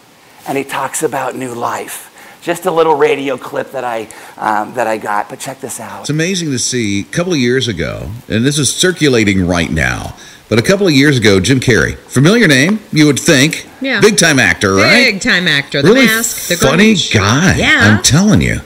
and 0.47 0.57
he 0.57 0.63
talks 0.63 1.03
about 1.03 1.35
new 1.35 1.53
life. 1.53 2.08
Just 2.49 2.65
a 2.65 2.71
little 2.71 2.95
radio 2.95 3.37
clip 3.37 3.73
that 3.73 3.83
I, 3.83 4.07
um, 4.37 4.73
that 4.73 4.87
I 4.87 4.97
got, 4.97 5.29
but 5.29 5.39
check 5.39 5.59
this 5.59 5.79
out. 5.79 6.01
It's 6.01 6.09
amazing 6.09 6.49
to 6.49 6.57
see 6.57 7.01
a 7.01 7.03
couple 7.03 7.31
of 7.33 7.37
years 7.37 7.67
ago, 7.67 8.09
and 8.27 8.43
this 8.43 8.57
is 8.57 8.73
circulating 8.73 9.45
right 9.45 9.69
now 9.69 10.15
but 10.49 10.57
a 10.57 10.63
couple 10.63 10.87
of 10.87 10.93
years 10.93 11.15
ago, 11.15 11.39
Jim 11.39 11.59
Carrey, 11.59 11.95
familiar 11.95 12.47
name, 12.47 12.79
you 12.91 13.05
would 13.05 13.19
think. 13.19 13.67
Yeah. 13.81 14.01
Big 14.01 14.17
time 14.17 14.39
actor, 14.39 14.73
right? 14.73 15.11
Big 15.11 15.21
time 15.21 15.47
actor. 15.47 15.83
The 15.83 15.89
really 15.89 16.07
mask, 16.07 16.47
the 16.47 16.55
funny 16.55 16.93
Grinch. 16.95 17.13
guy. 17.13 17.55
Yeah. 17.55 17.79
I'm 17.81 18.01
telling 18.01 18.41
you. 18.41 18.61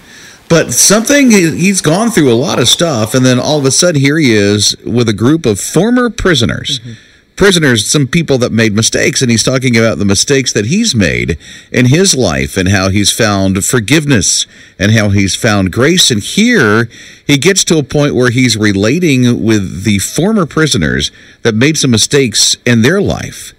But 0.48 0.72
something, 0.72 1.32
he's 1.32 1.82
gone 1.82 2.10
through 2.10 2.32
a 2.32 2.36
lot 2.36 2.60
of 2.60 2.70
stuff, 2.70 3.14
and 3.14 3.26
then 3.26 3.38
all 3.38 3.60
of 3.60 3.66
a 3.66 3.72
sudden, 3.72 4.00
here 4.00 4.18
he 4.18 4.34
is 4.34 4.78
with 4.86 5.10
a 5.10 5.14
group 5.14 5.46
of 5.46 5.60
former 5.60 6.10
prisoners. 6.10 6.80
Mm-hmm. 6.80 7.13
Prisoners, 7.36 7.86
some 7.90 8.08
people 8.08 8.38
that 8.38 8.52
made 8.52 8.74
mistakes, 8.74 9.22
and 9.22 9.32
he's 9.32 9.44
talking 9.44 9.76
about 9.76 9.98
the 9.98 10.06
mistakes 10.06 10.54
that 10.54 10.68
he's 10.68 10.94
made 10.94 11.38
in 11.72 11.88
his 11.88 12.16
life 12.16 12.58
and 12.58 12.70
how 12.70 12.90
he's 12.90 13.12
found 13.12 13.66
forgiveness 13.66 14.46
and 14.78 14.92
how 14.92 15.10
he's 15.10 15.36
found 15.36 15.72
grace. 15.72 16.12
And 16.12 16.22
here 16.22 16.90
he 17.26 17.38
gets 17.38 17.64
to 17.66 17.78
a 17.78 17.84
point 17.84 18.16
where 18.16 18.30
he's 18.30 18.56
relating 18.56 19.44
with 19.44 19.84
the 19.84 20.00
former 20.00 20.46
prisoners 20.46 21.12
that 21.42 21.56
made 21.56 21.78
some 21.78 21.92
mistakes 21.92 22.56
in 22.66 22.82
their 22.82 23.02
life 23.02 23.54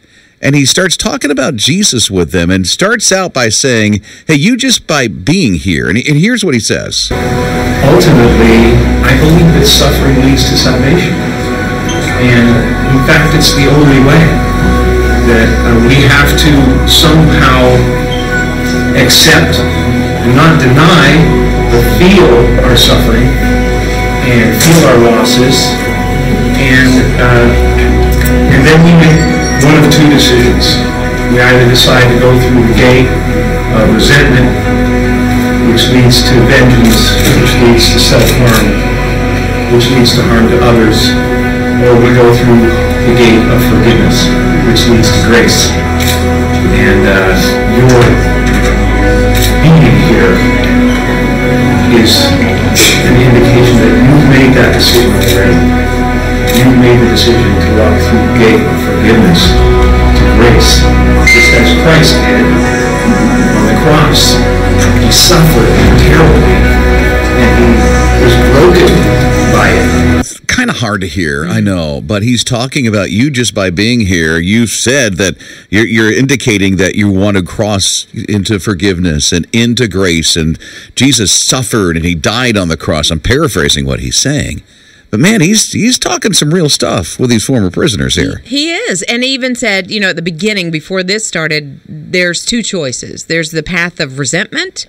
and 0.44 0.54
he 0.54 0.66
starts 0.66 0.98
talking 0.98 1.30
about 1.30 1.56
Jesus 1.56 2.10
with 2.10 2.30
them 2.30 2.50
and 2.50 2.66
starts 2.66 3.10
out 3.10 3.32
by 3.32 3.48
saying, 3.48 4.02
Hey, 4.26 4.34
you 4.34 4.58
just 4.58 4.86
by 4.86 5.08
being 5.08 5.54
here. 5.54 5.88
And, 5.88 5.96
here's 5.96 6.44
what 6.44 6.52
he 6.52 6.60
says 6.60 7.08
ultimately, 7.10 8.76
I 9.02 9.16
believe 9.20 9.48
that 9.56 9.66
suffering 9.66 10.20
leads 10.20 10.48
to 10.50 10.56
salvation. 10.56 11.14
And 12.20 12.73
in 12.95 13.03
fact, 13.11 13.34
it's 13.34 13.59
the 13.59 13.66
only 13.66 13.99
way 14.07 14.22
that 15.26 15.51
uh, 15.66 15.74
we 15.90 16.07
have 16.07 16.30
to 16.38 16.53
somehow 16.86 17.74
accept 18.95 19.59
and 19.59 20.30
not 20.38 20.62
deny, 20.62 21.18
but 21.74 21.82
feel 21.99 22.30
our 22.62 22.78
suffering 22.78 23.26
and 24.30 24.55
feel 24.62 24.78
our 24.95 24.99
losses. 25.11 25.74
And, 26.55 26.95
uh, 27.18 27.51
and 28.55 28.62
then 28.62 28.78
we 28.86 28.95
make 29.03 29.18
one 29.66 29.74
of 29.82 29.90
two 29.90 30.07
decisions. 30.14 30.78
We 31.34 31.42
either 31.42 31.66
decide 31.66 32.07
to 32.07 32.16
go 32.22 32.30
through 32.47 32.62
the 32.62 32.76
gate 32.78 33.11
of 33.74 33.90
resentment 33.90 34.55
which 35.66 35.88
leads 35.90 36.22
to 36.22 36.34
vengeance, 36.47 37.16
which 37.40 37.55
leads 37.64 37.90
to 37.90 37.99
self-harm, 37.99 38.68
which 39.74 39.88
leads 39.90 40.14
to 40.14 40.22
harm 40.28 40.47
to 40.53 40.61
others, 40.61 41.09
we 41.93 42.16
go 42.16 42.32
through 42.32 42.64
the 43.05 43.12
gate 43.12 43.45
of 43.53 43.61
forgiveness, 43.68 44.24
which 44.64 44.89
leads 44.89 45.12
to 45.12 45.20
grace. 45.28 45.68
And 46.80 47.05
uh, 47.05 47.37
your 47.76 48.01
being 49.61 49.93
here 50.09 50.32
is 52.01 52.24
an 53.05 53.20
indication 53.20 53.76
that 53.85 53.93
you've 54.01 54.28
made 54.32 54.57
that 54.57 54.72
decision 54.72 55.12
already. 55.12 55.61
You've 56.57 56.80
made 56.80 57.05
the 57.05 57.11
decision 57.12 57.53
to 57.53 57.68
walk 57.76 57.97
through 58.01 58.32
the 58.32 58.37
gate 58.41 58.64
of 58.64 58.76
forgiveness 58.89 59.45
to 59.45 60.24
grace, 60.41 60.80
just 61.28 61.51
as 61.53 61.68
Christ 61.85 62.16
did 62.24 62.49
on 62.49 63.64
the 63.68 63.76
cross. 63.85 64.41
He 65.05 65.12
suffered 65.12 65.68
terribly, 66.01 66.57
and 67.45 67.53
he 67.61 67.70
was 68.24 68.32
broken 68.57 69.34
by 69.64 69.70
it. 70.20 70.46
kind 70.46 70.70
of 70.70 70.76
hard 70.76 71.00
to 71.00 71.06
hear, 71.06 71.44
I 71.44 71.56
mm-hmm. 71.56 71.64
know, 71.64 72.00
but 72.00 72.22
he's 72.22 72.44
talking 72.44 72.86
about 72.86 73.10
you 73.10 73.30
just 73.30 73.54
by 73.54 73.70
being 73.70 74.00
here. 74.00 74.38
You 74.38 74.66
said 74.66 75.14
that 75.14 75.36
you're, 75.70 75.86
you're 75.86 76.12
indicating 76.12 76.76
that 76.76 76.94
you 76.94 77.10
want 77.10 77.36
to 77.36 77.42
cross 77.42 78.06
into 78.28 78.58
forgiveness 78.58 79.32
and 79.32 79.46
into 79.52 79.88
grace, 79.88 80.36
and 80.36 80.58
Jesus 80.94 81.32
suffered 81.32 81.96
and 81.96 82.04
he 82.04 82.14
died 82.14 82.56
on 82.56 82.68
the 82.68 82.76
cross. 82.76 83.10
I'm 83.10 83.20
paraphrasing 83.20 83.86
what 83.86 84.00
he's 84.00 84.16
saying. 84.16 84.62
But 85.10 85.20
man, 85.20 85.40
he's 85.40 85.70
he's 85.70 85.96
talking 85.96 86.32
some 86.32 86.52
real 86.52 86.68
stuff 86.68 87.20
with 87.20 87.30
these 87.30 87.44
former 87.44 87.70
prisoners 87.70 88.16
here. 88.16 88.38
He 88.38 88.72
is. 88.72 89.02
And 89.02 89.22
he 89.22 89.32
even 89.32 89.54
said, 89.54 89.88
you 89.88 90.00
know, 90.00 90.08
at 90.08 90.16
the 90.16 90.22
beginning, 90.22 90.72
before 90.72 91.04
this 91.04 91.24
started, 91.24 91.80
there's 91.86 92.44
two 92.44 92.64
choices 92.64 93.26
there's 93.26 93.52
the 93.52 93.62
path 93.62 94.00
of 94.00 94.18
resentment 94.18 94.86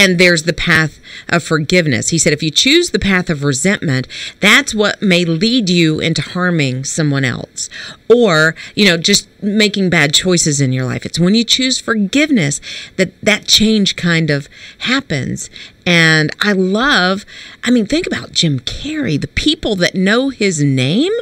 and 0.00 0.16
there's 0.16 0.44
the 0.44 0.54
path 0.54 0.98
of 1.28 1.44
forgiveness. 1.44 2.08
He 2.08 2.16
said, 2.16 2.32
if 2.32 2.42
you 2.42 2.50
choose 2.50 2.88
the 2.88 2.98
path 2.98 3.28
of 3.28 3.44
resentment, 3.44 4.08
that's 4.40 4.74
what 4.74 5.02
may 5.02 5.26
lead 5.26 5.68
you 5.68 6.00
into 6.00 6.22
harming 6.22 6.84
someone 6.84 7.22
else 7.22 7.68
or, 8.08 8.54
you 8.74 8.86
know, 8.86 8.96
just 8.96 9.28
making 9.42 9.90
bad 9.90 10.14
choices 10.14 10.58
in 10.58 10.72
your 10.72 10.86
life. 10.86 11.04
It's 11.04 11.20
when 11.20 11.34
you 11.34 11.44
choose 11.44 11.78
forgiveness 11.78 12.62
that 12.96 13.20
that 13.20 13.46
change 13.46 13.94
kind 13.96 14.30
of 14.30 14.48
happens. 14.78 15.50
And 15.84 16.30
I 16.40 16.52
love, 16.52 17.26
I 17.62 17.70
mean, 17.70 17.84
think 17.84 18.06
about 18.06 18.32
Jim 18.32 18.58
Carrey, 18.60 19.20
the 19.20 19.28
people 19.28 19.76
that 19.76 19.94
know 19.94 20.30
his 20.30 20.62
name. 20.62 21.12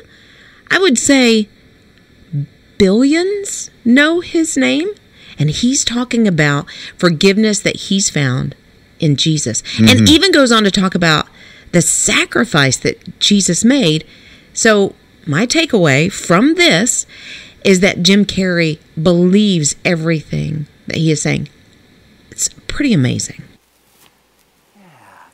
I 0.71 0.79
would 0.79 0.99
say 0.99 1.49
billions 2.79 3.71
know 3.85 4.21
his 4.21 4.57
name. 4.57 4.91
And 5.37 5.51
he's 5.51 5.85
talking 5.85 6.29
about 6.29 6.71
forgiveness 6.97 7.61
that 7.61 7.77
he's 7.77 8.09
found 8.09 8.55
in 9.01 9.17
Jesus. 9.17 9.63
And 9.79 10.09
even 10.09 10.33
goes 10.33 10.53
on 10.53 10.65
to 10.65 10.71
talk 10.71 10.95
about 10.95 11.29
the 11.73 11.83
sacrifice 11.83 12.77
that 12.79 13.19
Jesus 13.19 13.65
made. 13.65 14.07
So, 14.53 14.95
my 15.27 15.47
takeaway 15.47 16.11
from 16.11 16.55
this 16.55 17.07
is 17.65 17.81
that 17.81 18.03
Jim 18.03 18.25
Carrey 18.25 18.79
believes 19.01 19.77
everything 19.85 20.67
that 20.87 20.97
he 20.97 21.11
is 21.11 21.21
saying. 21.21 21.49
It's 22.31 22.49
pretty 22.67 22.93
amazing. 22.93 23.43
Yeah, 24.77 24.83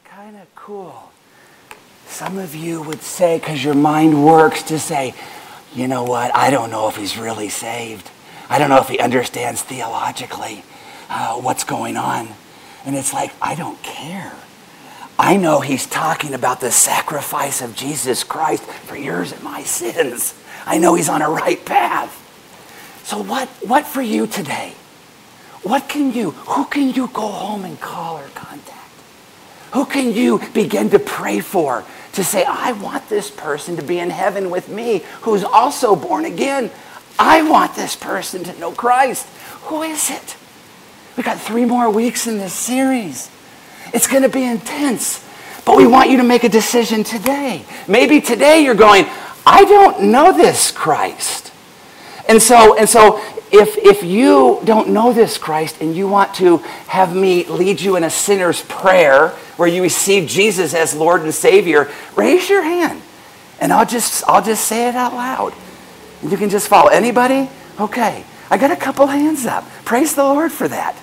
kind 0.05 0.37
of 0.37 0.53
cool. 0.55 1.13
Some 2.09 2.39
of 2.39 2.55
you 2.55 2.83
would 2.83 3.03
say, 3.03 3.39
because 3.39 3.63
your 3.63 3.75
mind 3.75 4.25
works, 4.25 4.63
to 4.65 4.79
say, 4.79 5.15
you 5.75 5.87
know 5.87 6.05
what, 6.05 6.35
I 6.35 6.51
don't 6.51 6.71
know 6.71 6.89
if 6.89 6.97
he's 6.97 7.17
really 7.19 7.49
saved. 7.49 8.11
I 8.49 8.59
don't 8.59 8.71
know 8.71 8.81
if 8.81 8.89
he 8.89 8.99
understands 8.99 9.63
theologically 9.63 10.65
uh, 11.09 11.35
what's 11.35 11.65
going 11.65 11.97
on. 11.97 12.29
And 12.85 12.97
it's 12.97 13.13
like, 13.13 13.33
I 13.41 13.55
don't 13.55 13.83
care. 13.83 14.35
I 15.19 15.37
know 15.37 15.61
he's 15.61 15.87
talking 15.87 16.35
about 16.35 16.61
the 16.61 16.71
sacrifice 16.71 17.63
of 17.63 17.77
Jesus 17.77 18.25
Christ 18.25 18.65
for 18.65 18.97
yours 18.97 19.33
and 19.33 19.43
my 19.43 19.63
sins. 19.63 20.35
I 20.67 20.79
know 20.79 20.95
he's 20.95 21.09
on 21.09 21.23
a 21.23 21.31
right 21.31 21.65
path. 21.65 22.21
So 23.05 23.23
what, 23.23 23.49
what 23.63 23.87
for 23.87 24.03
you 24.03 24.27
today? 24.27 24.75
What 25.63 25.89
can 25.89 26.13
you, 26.13 26.33
who 26.33 26.65
can 26.67 26.91
you 26.91 27.09
go 27.09 27.29
home 27.29 27.65
and 27.65 27.81
call 27.81 28.19
or 28.19 28.29
contact? 28.35 28.81
Who 29.73 29.87
can 29.87 30.13
you 30.13 30.41
begin 30.53 30.91
to 30.91 30.99
pray 30.99 31.41
for 31.41 31.85
to 32.13 32.25
say, 32.25 32.45
I 32.45 32.73
want 32.73 33.09
this 33.09 33.31
person 33.31 33.77
to 33.77 33.83
be 33.83 33.99
in 33.99 34.11
heaven 34.11 34.51
with 34.51 34.69
me 34.69 35.03
who's 35.23 35.43
also 35.43 35.97
born 35.97 36.25
again? 36.25 36.71
I 37.19 37.49
want 37.49 37.75
this 37.75 37.97
person 37.97 38.45
to 38.45 38.59
know 38.59 38.73
Christ. 38.73 39.27
Who 39.65 39.83
is 39.83 40.11
it? 40.11 40.37
We 41.17 41.23
got 41.23 41.41
three 41.41 41.65
more 41.65 41.91
weeks 41.91 42.27
in 42.27 42.39
this 42.39 42.53
series. 42.53 43.31
It's 43.93 44.09
going 44.09 44.23
to 44.25 44.29
be 44.29 44.43
intense, 44.45 45.25
but 45.65 45.77
we 45.77 45.87
want 45.87 46.11
you 46.11 46.17
to 46.17 46.25
make 46.25 46.43
a 46.43 46.49
decision 46.49 47.05
today. 47.05 47.65
Maybe 47.87 48.21
today 48.21 48.65
you're 48.65 48.75
going, 48.75 49.07
I 49.47 49.65
don't 49.65 50.05
know 50.11 50.37
this 50.37 50.73
Christ. 50.73 51.53
And 52.29 52.43
so, 52.43 52.77
and 52.77 52.89
so 52.89 53.23
if, 53.53 53.77
if 53.77 54.03
you 54.03 54.61
don't 54.65 54.89
know 54.89 55.13
this 55.13 55.39
Christ 55.39 55.81
and 55.81 55.95
you 55.95 56.09
want 56.09 56.35
to 56.37 56.59
have 56.89 57.15
me 57.15 57.45
lead 57.47 57.81
you 57.81 57.95
in 57.95 58.03
a 58.03 58.11
sinner's 58.11 58.63
prayer 58.63 59.29
where 59.57 59.69
you 59.69 59.83
receive 59.83 60.29
Jesus 60.29 60.75
as 60.75 60.95
Lord 60.95 61.23
and 61.23 61.33
Savior, 61.33 61.93
raise 62.17 62.49
your 62.49 62.63
hand. 62.63 63.01
And 63.61 63.73
I'll 63.73 63.87
just, 63.87 64.25
I'll 64.27 64.43
just 64.43 64.65
say 64.65 64.89
it 64.89 64.97
out 64.97 65.13
loud. 65.13 65.55
You 66.29 66.37
can 66.37 66.51
just 66.51 66.67
follow. 66.67 66.89
Anybody? 66.89 67.49
Okay. 67.79 68.25
I 68.51 68.59
got 68.59 68.73
a 68.73 68.77
couple 68.77 69.07
hands 69.07 69.47
up. 69.47 69.65
Praise 69.85 70.15
the 70.15 70.25
Lord 70.25 70.51
for 70.51 70.67
that. 70.67 70.97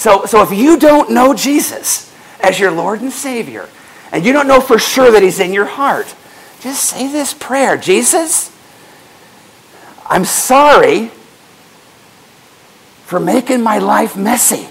So, 0.00 0.24
so 0.24 0.40
if 0.40 0.50
you 0.50 0.78
don't 0.78 1.10
know 1.10 1.34
Jesus 1.34 2.10
as 2.42 2.58
your 2.58 2.70
Lord 2.70 3.02
and 3.02 3.12
Savior, 3.12 3.68
and 4.10 4.24
you 4.24 4.32
don't 4.32 4.48
know 4.48 4.58
for 4.58 4.78
sure 4.78 5.10
that 5.10 5.22
He's 5.22 5.38
in 5.38 5.52
your 5.52 5.66
heart, 5.66 6.14
just 6.62 6.84
say 6.84 7.12
this 7.12 7.34
prayer 7.34 7.76
Jesus, 7.76 8.50
I'm 10.08 10.24
sorry 10.24 11.08
for 13.04 13.20
making 13.20 13.62
my 13.62 13.76
life 13.76 14.16
messy. 14.16 14.68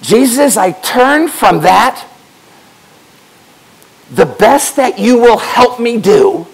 Jesus, 0.00 0.56
I 0.56 0.70
turn 0.70 1.26
from 1.26 1.62
that. 1.62 2.08
The 4.12 4.26
best 4.26 4.76
that 4.76 5.00
you 5.00 5.18
will 5.18 5.38
help 5.38 5.80
me 5.80 5.98
do 5.98 6.46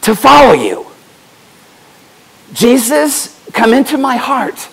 to 0.00 0.16
follow 0.16 0.54
you. 0.54 0.87
Jesus, 2.52 3.38
come 3.52 3.72
into 3.72 3.98
my 3.98 4.16
heart 4.16 4.68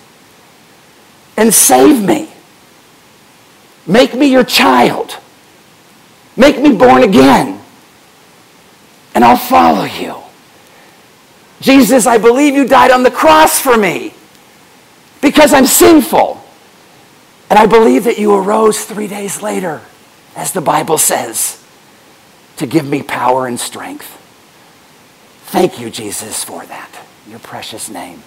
and 1.37 1.53
save 1.53 2.03
me. 2.03 2.29
Make 3.87 4.15
me 4.15 4.27
your 4.27 4.43
child. 4.43 5.17
Make 6.37 6.59
me 6.59 6.75
born 6.75 7.03
again. 7.03 7.61
And 9.13 9.23
I'll 9.23 9.37
follow 9.37 9.85
you. 9.85 10.15
Jesus, 11.61 12.05
I 12.05 12.17
believe 12.17 12.55
you 12.55 12.67
died 12.67 12.91
on 12.91 13.03
the 13.03 13.11
cross 13.11 13.59
for 13.59 13.77
me 13.77 14.13
because 15.21 15.53
I'm 15.53 15.65
sinful. 15.65 16.43
And 17.49 17.59
I 17.59 17.65
believe 17.65 18.03
that 18.05 18.17
you 18.17 18.33
arose 18.33 18.83
three 18.85 19.07
days 19.07 19.41
later, 19.41 19.81
as 20.35 20.51
the 20.51 20.61
Bible 20.61 20.97
says, 20.97 21.63
to 22.57 22.65
give 22.65 22.87
me 22.87 23.03
power 23.03 23.47
and 23.47 23.59
strength. 23.59 24.21
Thank 25.45 25.79
you, 25.79 25.89
Jesus, 25.89 26.43
for 26.43 26.65
that. 26.65 26.89
Your 27.27 27.39
precious 27.39 27.89
name. 27.89 28.21